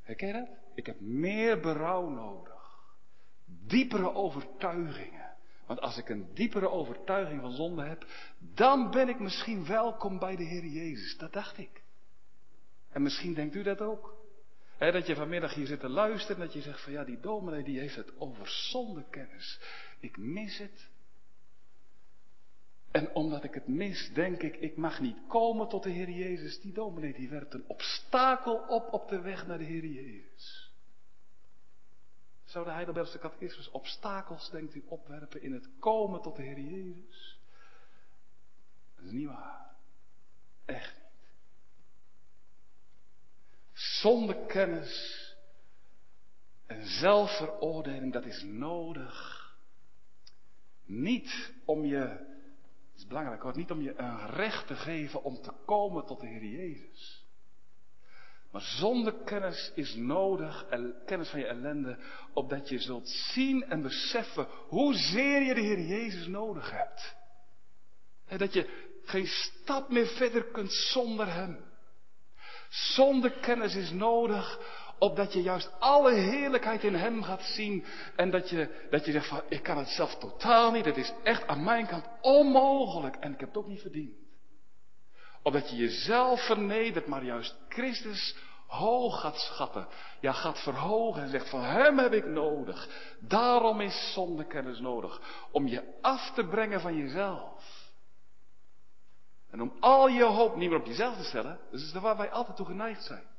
Herken 0.02 0.26
je 0.26 0.32
dat? 0.32 0.48
Ik 0.74 0.86
heb 0.86 1.00
meer 1.00 1.60
berouw 1.60 2.08
nodig. 2.08 2.90
Diepere 3.44 4.14
overtuigingen. 4.14 5.31
Want 5.66 5.80
als 5.80 5.98
ik 5.98 6.08
een 6.08 6.34
diepere 6.34 6.68
overtuiging 6.68 7.40
van 7.40 7.52
zonde 7.52 7.82
heb, 7.82 8.06
dan 8.38 8.90
ben 8.90 9.08
ik 9.08 9.18
misschien 9.18 9.66
welkom 9.66 10.18
bij 10.18 10.36
de 10.36 10.44
Heer 10.44 10.66
Jezus. 10.66 11.16
Dat 11.18 11.32
dacht 11.32 11.58
ik. 11.58 11.82
En 12.90 13.02
misschien 13.02 13.34
denkt 13.34 13.54
u 13.54 13.62
dat 13.62 13.80
ook. 13.80 14.16
dat 14.78 15.06
je 15.06 15.14
vanmiddag 15.14 15.54
hier 15.54 15.66
zit 15.66 15.80
te 15.80 15.88
luisteren 15.88 16.36
en 16.36 16.42
dat 16.42 16.52
je 16.52 16.60
zegt 16.60 16.82
van 16.82 16.92
ja, 16.92 17.04
die 17.04 17.20
dominee 17.20 17.62
die 17.62 17.78
heeft 17.78 17.96
het 17.96 18.18
over 18.18 18.48
zondekennis. 18.48 19.60
Ik 20.00 20.16
mis 20.16 20.58
het. 20.58 20.90
En 22.90 23.14
omdat 23.14 23.44
ik 23.44 23.54
het 23.54 23.68
mis, 23.68 24.10
denk 24.14 24.42
ik, 24.42 24.56
ik 24.56 24.76
mag 24.76 25.00
niet 25.00 25.16
komen 25.28 25.68
tot 25.68 25.82
de 25.82 25.90
Heer 25.90 26.10
Jezus. 26.10 26.60
Die 26.60 26.72
dominee 26.72 27.12
die 27.12 27.28
werpt 27.28 27.54
een 27.54 27.64
obstakel 27.66 28.54
op 28.54 28.92
op 28.92 29.08
de 29.08 29.20
weg 29.20 29.46
naar 29.46 29.58
de 29.58 29.64
Heer 29.64 29.86
Jezus. 29.86 30.71
Zou 32.52 32.64
de 32.64 32.70
Heidelbergse 32.70 33.18
catechismus 33.18 33.70
obstakels, 33.70 34.50
denkt 34.50 34.74
u, 34.74 34.84
opwerpen 34.88 35.42
in 35.42 35.52
het 35.52 35.68
komen 35.78 36.22
tot 36.22 36.36
de 36.36 36.42
Heer 36.42 36.60
Jezus? 36.60 37.40
Dat 38.96 39.04
is 39.04 39.10
niet 39.10 39.26
waar. 39.26 39.76
Echt 40.64 40.94
niet. 40.94 41.30
Zonder 43.72 44.36
kennis 44.36 45.26
en 46.66 46.86
zelfveroordeling, 46.86 48.12
dat 48.12 48.24
is 48.24 48.42
nodig. 48.42 49.40
Niet 50.84 51.52
om 51.64 51.84
je 51.84 52.30
is 52.94 53.06
belangrijk 53.06 53.42
hoor, 53.42 53.56
niet 53.56 53.70
om 53.70 53.80
je 53.80 53.98
een 53.98 54.30
recht 54.30 54.66
te 54.66 54.74
geven 54.74 55.22
om 55.22 55.42
te 55.42 55.52
komen 55.64 56.06
tot 56.06 56.20
de 56.20 56.26
Heer 56.26 56.44
Jezus. 56.44 57.21
Maar 58.52 58.62
zonder 58.62 59.12
kennis 59.24 59.72
is 59.74 59.94
nodig, 59.94 60.66
kennis 61.06 61.28
van 61.28 61.40
je 61.40 61.46
ellende, 61.46 61.98
opdat 62.32 62.68
je 62.68 62.78
zult 62.78 63.08
zien 63.08 63.64
en 63.64 63.82
beseffen 63.82 64.46
hoezeer 64.68 65.42
je 65.42 65.54
de 65.54 65.60
Heer 65.60 65.80
Jezus 65.80 66.26
nodig 66.26 66.70
hebt. 66.70 67.16
En 68.26 68.38
dat 68.38 68.52
je 68.52 68.90
geen 69.04 69.26
stap 69.26 69.88
meer 69.88 70.06
verder 70.06 70.44
kunt 70.44 70.72
zonder 70.72 71.32
Hem. 71.32 71.64
Zonder 72.68 73.30
kennis 73.30 73.74
is 73.74 73.90
nodig 73.90 74.58
opdat 74.98 75.32
je 75.32 75.42
juist 75.42 75.70
alle 75.78 76.12
heerlijkheid 76.12 76.84
in 76.84 76.94
Hem 76.94 77.22
gaat 77.22 77.42
zien. 77.42 77.84
En 78.16 78.30
dat 78.30 78.50
je, 78.50 78.86
dat 78.90 79.04
je 79.04 79.12
zegt 79.12 79.28
van, 79.28 79.42
ik 79.48 79.62
kan 79.62 79.78
het 79.78 79.88
zelf 79.88 80.14
totaal 80.14 80.72
niet. 80.72 80.84
Het 80.84 80.96
is 80.96 81.12
echt 81.22 81.46
aan 81.46 81.64
mijn 81.64 81.86
kant 81.86 82.04
onmogelijk. 82.20 83.16
En 83.16 83.32
ik 83.32 83.40
heb 83.40 83.48
het 83.48 83.58
ook 83.58 83.66
niet 83.66 83.80
verdiend. 83.80 84.21
Opdat 85.42 85.70
je 85.70 85.76
jezelf 85.76 86.46
vernedert, 86.46 87.06
maar 87.06 87.24
juist 87.24 87.56
Christus 87.68 88.36
hoog 88.66 89.20
gaat 89.20 89.38
schatten, 89.38 89.88
ja 90.20 90.32
gaat 90.32 90.62
verhogen 90.62 91.22
en 91.22 91.28
zegt 91.28 91.50
van 91.50 91.62
hem 91.62 91.98
heb 91.98 92.12
ik 92.12 92.26
nodig. 92.26 92.88
Daarom 93.20 93.80
is 93.80 94.12
zondekennis 94.12 94.78
nodig, 94.78 95.20
om 95.50 95.66
je 95.66 95.98
af 96.00 96.32
te 96.34 96.46
brengen 96.46 96.80
van 96.80 96.96
jezelf. 96.96 97.90
En 99.50 99.60
om 99.60 99.76
al 99.80 100.08
je 100.08 100.24
hoop 100.24 100.56
niet 100.56 100.70
meer 100.70 100.78
op 100.78 100.86
jezelf 100.86 101.16
te 101.16 101.24
stellen, 101.24 101.60
dat 101.70 101.80
is 101.80 101.92
waar 101.92 102.16
wij 102.16 102.30
altijd 102.30 102.56
toe 102.56 102.66
geneigd 102.66 103.04
zijn. 103.04 103.30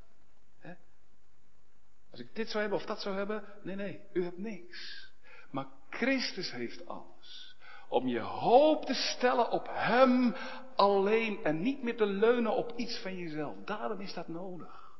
Als 2.14 2.22
ik 2.22 2.36
dit 2.36 2.50
zou 2.50 2.62
hebben 2.62 2.80
of 2.80 2.86
dat 2.86 3.02
zou 3.02 3.16
hebben, 3.16 3.44
nee, 3.64 3.76
nee, 3.76 4.02
u 4.14 4.24
hebt 4.24 4.38
niks. 4.38 5.10
Maar 5.52 5.66
Christus 5.90 6.52
heeft 6.52 6.88
alles. 6.88 7.53
Om 7.94 8.08
je 8.08 8.20
hoop 8.20 8.86
te 8.86 8.94
stellen 8.94 9.50
op 9.52 9.68
Hem 9.70 10.36
alleen 10.76 11.44
en 11.44 11.62
niet 11.62 11.84
meer 11.84 11.98
te 11.98 12.06
leunen 12.06 12.56
op 12.56 12.74
iets 12.76 13.02
van 13.02 13.18
jezelf. 13.18 13.56
Daarom 13.66 14.00
is 14.00 14.14
dat 14.14 14.28
nodig. 14.28 14.92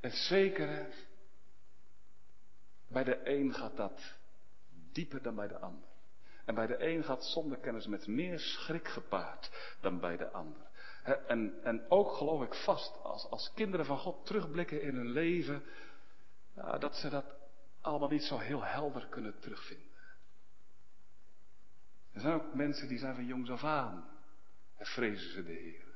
En 0.00 0.10
zeker, 0.10 0.86
bij 2.88 3.04
de 3.04 3.20
een 3.24 3.54
gaat 3.54 3.76
dat 3.76 4.14
dieper 4.92 5.22
dan 5.22 5.34
bij 5.34 5.48
de 5.48 5.58
ander. 5.58 5.88
En 6.44 6.54
bij 6.54 6.66
de 6.66 6.86
een 6.86 7.04
gaat 7.04 7.24
zonder 7.24 7.58
kennis 7.58 7.86
met 7.86 8.06
meer 8.06 8.38
schrik 8.38 8.88
gepaard 8.88 9.76
dan 9.80 10.00
bij 10.00 10.16
de 10.16 10.30
ander. 10.30 10.66
En, 11.26 11.60
en 11.62 11.84
ook 11.88 12.12
geloof 12.12 12.42
ik 12.42 12.54
vast, 12.54 13.02
als, 13.02 13.26
als 13.30 13.52
kinderen 13.54 13.86
van 13.86 13.98
God 13.98 14.26
terugblikken 14.26 14.82
in 14.82 14.94
hun 14.94 15.10
leven, 15.10 15.62
dat 16.78 16.96
ze 16.96 17.08
dat 17.08 17.39
allemaal 17.80 18.08
niet 18.08 18.24
zo 18.24 18.38
heel 18.38 18.64
helder 18.64 19.06
kunnen 19.06 19.40
terugvinden. 19.40 19.88
Er 22.12 22.20
zijn 22.20 22.34
ook 22.34 22.54
mensen 22.54 22.88
die 22.88 22.98
zijn 22.98 23.14
van 23.14 23.26
jongs 23.26 23.50
af 23.50 23.64
aan 23.64 24.08
en 24.76 24.86
vrezen 24.86 25.30
ze 25.32 25.44
de 25.44 25.52
Heer. 25.52 25.88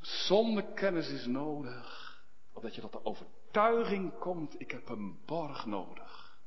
Zonder 0.00 0.64
kennis 0.64 1.08
is 1.08 1.26
nodig, 1.26 2.22
omdat 2.52 2.74
je 2.74 2.80
tot 2.80 2.92
de 2.92 3.04
overtuiging 3.04 4.18
komt, 4.18 4.60
ik 4.60 4.70
heb 4.70 4.88
een 4.88 5.20
borg 5.26 5.66
nodig. 5.66 6.38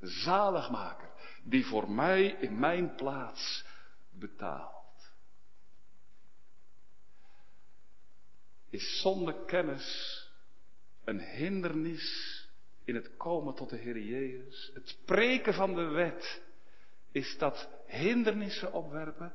Zaligmaker, 0.00 1.10
die 1.42 1.66
voor 1.66 1.90
mij 1.90 2.26
in 2.26 2.58
mijn 2.58 2.94
plaats 2.94 3.64
betaalt. 4.10 4.76
Is 8.70 9.00
zonder 9.00 9.34
kennis 9.34 10.16
een 11.04 11.20
hindernis 11.20 12.37
in 12.88 12.94
het 12.94 13.16
komen 13.16 13.54
tot 13.54 13.70
de 13.70 13.76
Heer 13.76 13.98
Jezus. 13.98 14.70
Het 14.74 14.88
spreken 14.88 15.54
van 15.54 15.74
de 15.74 15.84
wet. 15.84 16.42
Is 17.12 17.38
dat 17.38 17.68
hindernissen 17.86 18.72
opwerpen? 18.72 19.32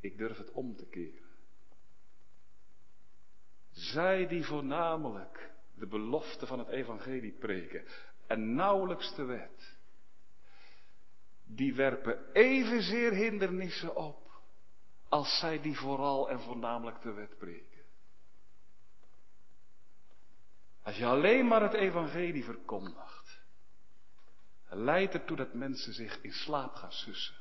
Ik 0.00 0.18
durf 0.18 0.36
het 0.36 0.50
om 0.50 0.76
te 0.76 0.86
keren. 0.86 1.28
Zij 3.70 4.26
die 4.26 4.44
voornamelijk 4.44 5.50
de 5.74 5.86
belofte 5.86 6.46
van 6.46 6.58
het 6.58 6.68
evangelie 6.68 7.32
preken 7.32 7.84
en 8.26 8.54
nauwelijks 8.54 9.14
de 9.14 9.24
wet, 9.24 9.76
die 11.44 11.74
werpen 11.74 12.32
evenzeer 12.32 13.12
hindernissen 13.12 13.96
op 13.96 14.30
als 15.08 15.38
zij 15.38 15.60
die 15.60 15.76
vooral 15.76 16.30
en 16.30 16.40
voornamelijk 16.40 17.02
de 17.02 17.12
wet 17.12 17.38
preken. 17.38 17.79
Als 20.82 20.96
je 20.96 21.06
alleen 21.06 21.46
maar 21.46 21.62
het 21.62 21.72
evangelie 21.72 22.44
verkondigt, 22.44 23.40
leidt 24.68 25.14
ertoe 25.14 25.36
dat 25.36 25.54
mensen 25.54 25.92
zich 25.92 26.18
in 26.22 26.32
slaap 26.32 26.74
gaan 26.74 26.92
sussen 26.92 27.36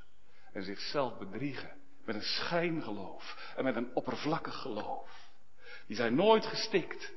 en 0.54 0.64
zichzelf 0.64 1.18
bedriegen 1.18 1.78
met 2.06 2.16
een 2.16 2.22
schijngeloof 2.22 3.54
en 3.56 3.64
met 3.64 3.76
een 3.76 3.96
oppervlakkig 3.96 4.56
geloof. 4.56 5.32
Die 5.88 5.96
zijn 5.96 6.16
nooit 6.16 6.46
gestikt, 6.46 7.14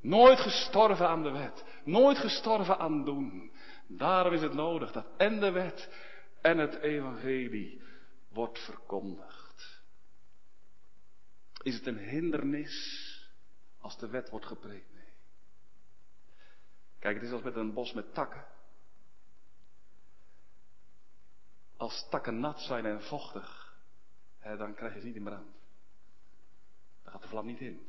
nooit 0.00 0.38
gestorven 0.38 1.08
aan 1.08 1.22
de 1.22 1.30
wet, 1.30 1.64
nooit 1.84 2.18
gestorven 2.18 2.78
aan 2.78 3.04
doen. 3.04 3.52
Daarom 3.88 4.32
is 4.32 4.42
het 4.42 4.54
nodig 4.54 4.92
dat 4.92 5.06
en 5.16 5.40
de 5.40 5.50
wet 5.50 5.90
en 6.40 6.58
het 6.58 6.74
evangelie 6.74 7.82
wordt 8.28 8.58
verkondigd. 8.58 9.82
Is 11.62 11.74
het 11.74 11.86
een 11.86 11.98
hindernis 11.98 13.11
als 13.82 13.98
de 13.98 14.08
wet 14.08 14.30
wordt 14.30 14.46
gepreekt? 14.46 14.94
Nee. 14.94 15.04
Kijk, 16.98 17.14
het 17.14 17.24
is 17.24 17.32
als 17.32 17.42
met 17.42 17.56
een 17.56 17.72
bos 17.72 17.92
met 17.92 18.14
takken. 18.14 18.44
Als 21.76 22.08
takken 22.08 22.40
nat 22.40 22.60
zijn 22.60 22.86
en 22.86 23.02
vochtig, 23.02 23.76
hè, 24.38 24.56
dan 24.56 24.74
krijg 24.74 24.94
je 24.94 25.00
ze 25.00 25.06
niet 25.06 25.16
in 25.16 25.24
brand. 25.24 25.52
Dan 27.02 27.12
gaat 27.12 27.22
de 27.22 27.28
vlam 27.28 27.46
niet 27.46 27.60
in. 27.60 27.86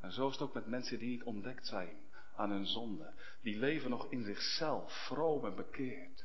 En 0.00 0.12
zo 0.12 0.26
is 0.26 0.32
het 0.32 0.42
ook 0.42 0.54
met 0.54 0.66
mensen 0.66 0.98
die 0.98 1.08
niet 1.08 1.22
ontdekt 1.22 1.66
zijn 1.66 1.96
aan 2.36 2.50
hun 2.50 2.66
zonde. 2.66 3.12
Die 3.40 3.58
leven 3.58 3.90
nog 3.90 4.10
in 4.10 4.24
zichzelf, 4.24 5.06
vroom 5.06 5.44
en 5.44 5.54
bekeerd. 5.54 6.16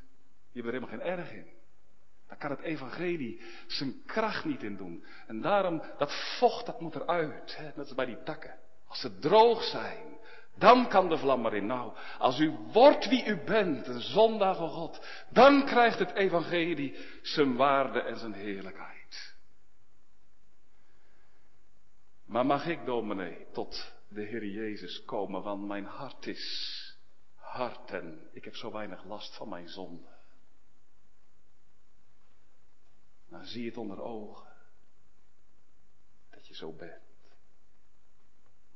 Die 0.52 0.62
hebben 0.62 0.72
er 0.72 0.80
helemaal 0.80 1.06
geen 1.06 1.18
erg 1.18 1.32
in. 1.32 1.52
Daar 2.26 2.38
kan 2.38 2.50
het 2.50 2.60
evangelie 2.60 3.40
zijn 3.66 4.04
kracht 4.04 4.44
niet 4.44 4.62
in 4.62 4.76
doen. 4.76 5.04
En 5.26 5.40
daarom, 5.40 5.82
dat 5.98 6.38
vocht, 6.38 6.66
dat 6.66 6.80
moet 6.80 6.94
eruit. 6.94 7.56
Hè, 7.56 7.64
net 7.64 7.78
als 7.78 7.94
bij 7.94 8.06
die 8.06 8.22
takken. 8.22 8.58
Als 8.94 9.02
ze 9.02 9.18
droog 9.18 9.62
zijn, 9.62 10.18
dan 10.56 10.88
kan 10.88 11.08
de 11.08 11.18
vlam 11.18 11.46
erin. 11.46 11.66
Nou, 11.66 11.96
als 12.18 12.38
u 12.38 12.50
wordt 12.72 13.08
wie 13.08 13.24
u 13.24 13.44
bent, 13.44 13.86
een 13.86 14.00
zondaar 14.00 14.56
van 14.56 14.68
God, 14.68 15.06
dan 15.30 15.64
krijgt 15.64 15.98
het 15.98 16.12
evangelie 16.12 16.96
zijn 17.22 17.56
waarde 17.56 18.00
en 18.00 18.18
zijn 18.18 18.32
heerlijkheid. 18.32 19.34
Maar 22.24 22.46
mag 22.46 22.66
ik, 22.66 22.84
dominee, 22.84 23.46
tot 23.52 23.92
de 24.08 24.22
Heer 24.22 24.46
Jezus 24.46 25.04
komen, 25.04 25.42
want 25.42 25.66
mijn 25.66 25.84
hart 25.84 26.26
is 26.26 26.96
hard 27.34 27.90
en 27.90 28.28
ik 28.32 28.44
heb 28.44 28.56
zo 28.56 28.72
weinig 28.72 29.04
last 29.04 29.36
van 29.36 29.48
mijn 29.48 29.68
zonde. 29.68 30.08
Nou, 33.28 33.44
zie 33.44 33.66
het 33.66 33.76
onder 33.76 34.00
ogen 34.02 34.52
dat 36.30 36.46
je 36.46 36.54
zo 36.54 36.72
bent 36.72 37.13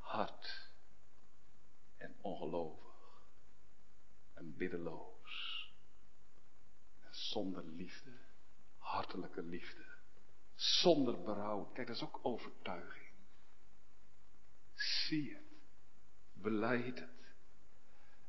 hard 0.09 0.71
en 1.97 2.15
ongelovig 2.21 3.23
en 4.35 4.57
biddeloos 4.57 5.73
en 7.01 7.15
zonder 7.15 7.65
liefde, 7.65 8.19
hartelijke 8.79 9.43
liefde, 9.43 9.85
zonder 10.55 11.23
berouw. 11.23 11.65
Kijk, 11.65 11.87
dat 11.87 11.97
is 11.97 12.03
ook 12.03 12.19
overtuiging. 12.23 13.15
Zie 14.75 15.35
het, 15.35 15.53
beleid 16.33 16.99
het, 16.99 17.35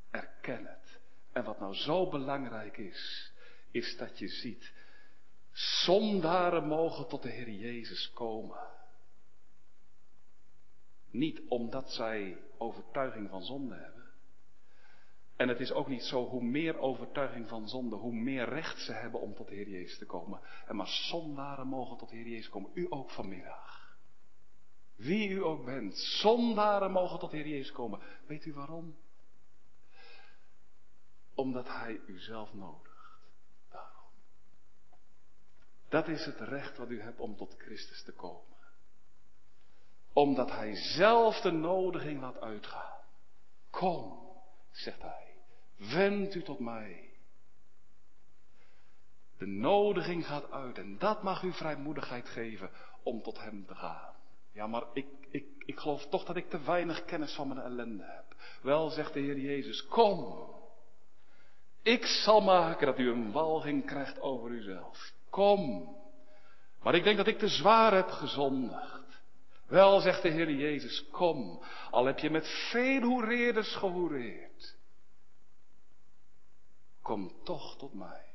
erken 0.09 0.65
het. 0.65 0.99
En 1.31 1.43
wat 1.43 1.59
nou 1.59 1.73
zo 1.73 2.09
belangrijk 2.09 2.77
is, 2.77 3.33
is 3.71 3.97
dat 3.97 4.19
je 4.19 4.27
ziet, 4.27 4.73
zondaren 5.51 6.67
mogen 6.67 7.07
tot 7.07 7.21
de 7.21 7.29
Heer 7.29 7.49
Jezus 7.49 8.11
komen. 8.13 8.78
Niet 11.11 11.41
omdat 11.47 11.91
zij 11.91 12.41
overtuiging 12.57 13.29
van 13.29 13.43
zonde 13.43 13.75
hebben. 13.75 13.99
En 15.35 15.47
het 15.47 15.59
is 15.59 15.71
ook 15.71 15.87
niet 15.87 16.03
zo, 16.03 16.25
hoe 16.25 16.43
meer 16.43 16.77
overtuiging 16.77 17.47
van 17.47 17.67
zonde, 17.67 17.95
hoe 17.95 18.13
meer 18.13 18.49
recht 18.49 18.79
ze 18.79 18.93
hebben 18.93 19.21
om 19.21 19.33
tot 19.35 19.47
de 19.47 19.55
Heer 19.55 19.69
Jezus 19.69 19.97
te 19.97 20.05
komen. 20.05 20.41
En 20.67 20.75
maar 20.75 20.87
zondaren 20.87 21.67
mogen 21.67 21.97
tot 21.97 22.09
de 22.09 22.15
Heer 22.15 22.27
Jezus 22.27 22.49
komen. 22.49 22.71
U 22.73 22.85
ook 22.89 23.09
vanmiddag. 23.09 23.97
Wie 24.95 25.29
u 25.29 25.43
ook 25.43 25.65
bent, 25.65 25.97
zondaren 25.97 26.91
mogen 26.91 27.19
tot 27.19 27.31
de 27.31 27.37
Heer 27.37 27.47
Jezus 27.47 27.71
komen. 27.71 27.99
Weet 28.27 28.45
u 28.45 28.53
waarom? 28.53 28.97
Omdat 31.35 31.67
Hij 31.67 31.99
u 32.07 32.19
zelf 32.19 32.53
nodigt. 32.53 33.19
Daarom. 33.69 34.11
Dat 35.89 36.07
is 36.07 36.25
het 36.25 36.39
recht 36.39 36.77
wat 36.77 36.89
u 36.89 37.01
hebt 37.01 37.19
om 37.19 37.35
tot 37.35 37.55
Christus 37.57 38.03
te 38.03 38.13
komen 38.13 38.58
omdat 40.19 40.51
hij 40.51 40.75
zelf 40.75 41.41
de 41.41 41.51
nodiging 41.51 42.21
laat 42.21 42.41
uitgaan. 42.41 42.97
Kom, 43.69 44.19
zegt 44.71 45.01
hij, 45.01 45.33
wend 45.77 46.35
u 46.35 46.43
tot 46.43 46.59
mij. 46.59 47.09
De 49.37 49.45
nodiging 49.47 50.25
gaat 50.25 50.51
uit 50.51 50.77
en 50.77 50.97
dat 50.97 51.23
mag 51.23 51.43
u 51.43 51.53
vrijmoedigheid 51.53 52.29
geven 52.29 52.69
om 53.03 53.21
tot 53.21 53.39
hem 53.39 53.65
te 53.65 53.75
gaan. 53.75 54.13
Ja, 54.51 54.67
maar 54.67 54.83
ik, 54.93 55.07
ik, 55.29 55.45
ik 55.57 55.79
geloof 55.79 56.05
toch 56.05 56.25
dat 56.25 56.35
ik 56.35 56.49
te 56.49 56.61
weinig 56.61 57.05
kennis 57.05 57.33
van 57.33 57.47
mijn 57.47 57.59
ellende 57.59 58.03
heb. 58.03 58.35
Wel, 58.61 58.89
zegt 58.89 59.13
de 59.13 59.19
Heer 59.19 59.39
Jezus, 59.39 59.85
kom. 59.85 60.47
Ik 61.81 62.05
zal 62.05 62.41
maken 62.41 62.85
dat 62.85 62.99
u 62.99 63.09
een 63.09 63.31
walging 63.31 63.85
krijgt 63.85 64.21
over 64.21 64.49
uzelf. 64.49 65.11
Kom. 65.29 65.95
Maar 66.81 66.95
ik 66.95 67.03
denk 67.03 67.17
dat 67.17 67.27
ik 67.27 67.37
te 67.37 67.47
zwaar 67.47 67.93
heb 67.93 68.09
gezondigd. 68.09 68.98
Wel, 69.69 69.99
zegt 69.99 70.21
de 70.21 70.29
Heer 70.29 70.51
Jezus, 70.51 71.09
kom, 71.11 71.63
al 71.91 72.05
heb 72.05 72.19
je 72.19 72.29
met 72.29 72.47
veel 72.71 73.01
hoereerders 73.01 73.75
gehoereerd. 73.75 74.77
Kom 77.01 77.43
toch 77.43 77.77
tot 77.77 77.93
mij. 77.93 78.33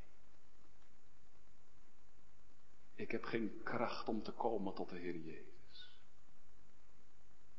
Ik 2.94 3.10
heb 3.10 3.24
geen 3.24 3.60
kracht 3.62 4.08
om 4.08 4.22
te 4.22 4.32
komen 4.32 4.74
tot 4.74 4.88
de 4.88 4.98
Heer 4.98 5.16
Jezus. 5.16 5.90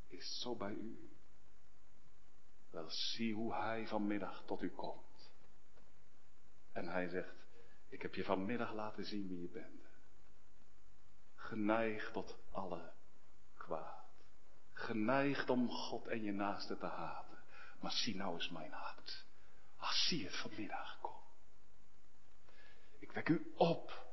Is 0.08 0.40
zo 0.42 0.56
bij 0.56 0.74
u? 0.74 1.10
Wel, 2.70 2.90
zie 2.90 3.34
hoe 3.34 3.54
Hij 3.54 3.88
vanmiddag 3.88 4.44
tot 4.46 4.62
u 4.62 4.70
komt. 4.70 5.32
En 6.72 6.88
Hij 6.88 7.08
zegt, 7.08 7.36
ik 7.88 8.02
heb 8.02 8.16
je 8.16 8.24
vanmiddag 8.24 8.74
laten 8.74 9.06
zien 9.06 9.28
wie 9.28 9.42
je 9.42 9.50
bent. 9.50 9.88
Geneigd 11.36 12.14
tot 12.14 12.38
alle 12.52 12.94
kwaad. 13.66 14.04
Geneigd 14.74 15.50
om 15.50 15.70
God 15.70 16.08
en 16.08 16.24
je 16.24 16.32
naaste 16.32 16.78
te 16.78 16.86
haten. 16.86 17.38
Maar 17.80 17.92
zie 17.92 18.16
nou 18.16 18.34
eens 18.34 18.50
mijn 18.50 18.72
hart. 18.72 19.26
Ach, 19.78 19.94
zie 19.94 20.26
het 20.26 20.36
vanmiddag, 20.36 20.98
kom. 21.02 21.22
Ik 23.00 23.12
wek 23.12 23.30
u 23.30 23.54
op 23.56 24.06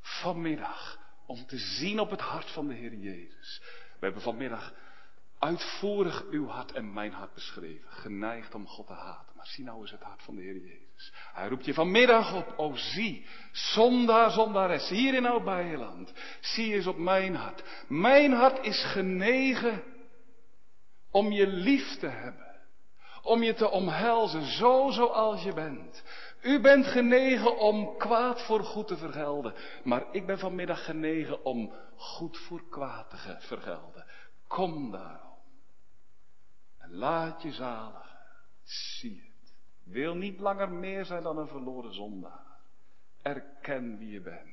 vanmiddag 0.00 0.98
om 1.26 1.46
te 1.46 1.58
zien 1.58 2.00
op 2.00 2.10
het 2.10 2.20
hart 2.20 2.50
van 2.50 2.68
de 2.68 2.74
Heer 2.74 2.94
Jezus. 2.94 3.60
We 3.98 4.06
hebben 4.06 4.22
vanmiddag 4.22 4.74
uitvoerig 5.40 6.24
uw 6.30 6.46
hart 6.46 6.72
en 6.72 6.92
mijn 6.92 7.12
hart 7.12 7.34
beschreven. 7.34 7.90
Geneigd 7.90 8.54
om 8.54 8.66
God 8.66 8.86
te 8.86 8.92
haten. 8.92 9.36
Maar 9.36 9.46
zie 9.46 9.64
nou 9.64 9.80
eens 9.80 9.90
het 9.90 10.02
hart 10.02 10.22
van 10.22 10.34
de 10.34 10.42
Heer 10.42 10.56
Jezus. 10.56 11.12
Hij 11.32 11.48
roept 11.48 11.64
je 11.64 11.74
vanmiddag 11.74 12.34
op. 12.34 12.54
O 12.56 12.74
zie, 12.74 13.26
zondaar, 13.52 14.30
zondares, 14.30 14.88
hier 14.88 15.14
in 15.14 15.26
Oud-Beijerland. 15.26 16.12
Zie 16.40 16.74
eens 16.74 16.86
op 16.86 16.98
mijn 16.98 17.34
hart. 17.34 17.62
Mijn 17.88 18.32
hart 18.32 18.66
is 18.66 18.84
genegen 18.84 19.82
om 21.10 21.32
je 21.32 21.46
lief 21.46 21.98
te 21.98 22.08
hebben. 22.08 22.48
Om 23.22 23.42
je 23.42 23.54
te 23.54 23.70
omhelzen, 23.70 24.42
zo 24.42 24.90
zoals 24.90 25.42
je 25.42 25.52
bent. 25.52 26.02
U 26.42 26.60
bent 26.60 26.86
genegen 26.86 27.58
om 27.58 27.96
kwaad 27.96 28.42
voor 28.42 28.64
goed 28.64 28.86
te 28.86 28.96
vergelden. 28.96 29.54
Maar 29.84 30.04
ik 30.12 30.26
ben 30.26 30.38
vanmiddag 30.38 30.84
genegen 30.84 31.44
om 31.44 31.74
goed 31.96 32.38
voor 32.38 32.68
kwaad 32.68 33.10
te 33.10 33.36
vergelden. 33.38 34.04
Kom 34.46 34.90
daarom. 34.90 35.29
Laat 36.90 37.42
je 37.42 37.52
zaligen. 37.52 38.18
Zie 38.62 39.22
het. 39.22 39.54
Wil 39.82 40.14
niet 40.14 40.38
langer 40.38 40.70
meer 40.70 41.04
zijn 41.04 41.22
dan 41.22 41.38
een 41.38 41.48
verloren 41.48 41.94
zondaar. 41.94 42.58
Erken 43.22 43.98
wie 43.98 44.10
je 44.10 44.20
bent. 44.20 44.48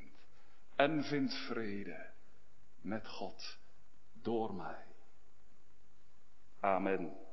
En 0.76 1.04
vind 1.04 1.34
vrede 1.34 2.10
met 2.82 3.08
God 3.08 3.58
door 4.14 4.54
mij. 4.54 4.86
Amen. 6.60 7.27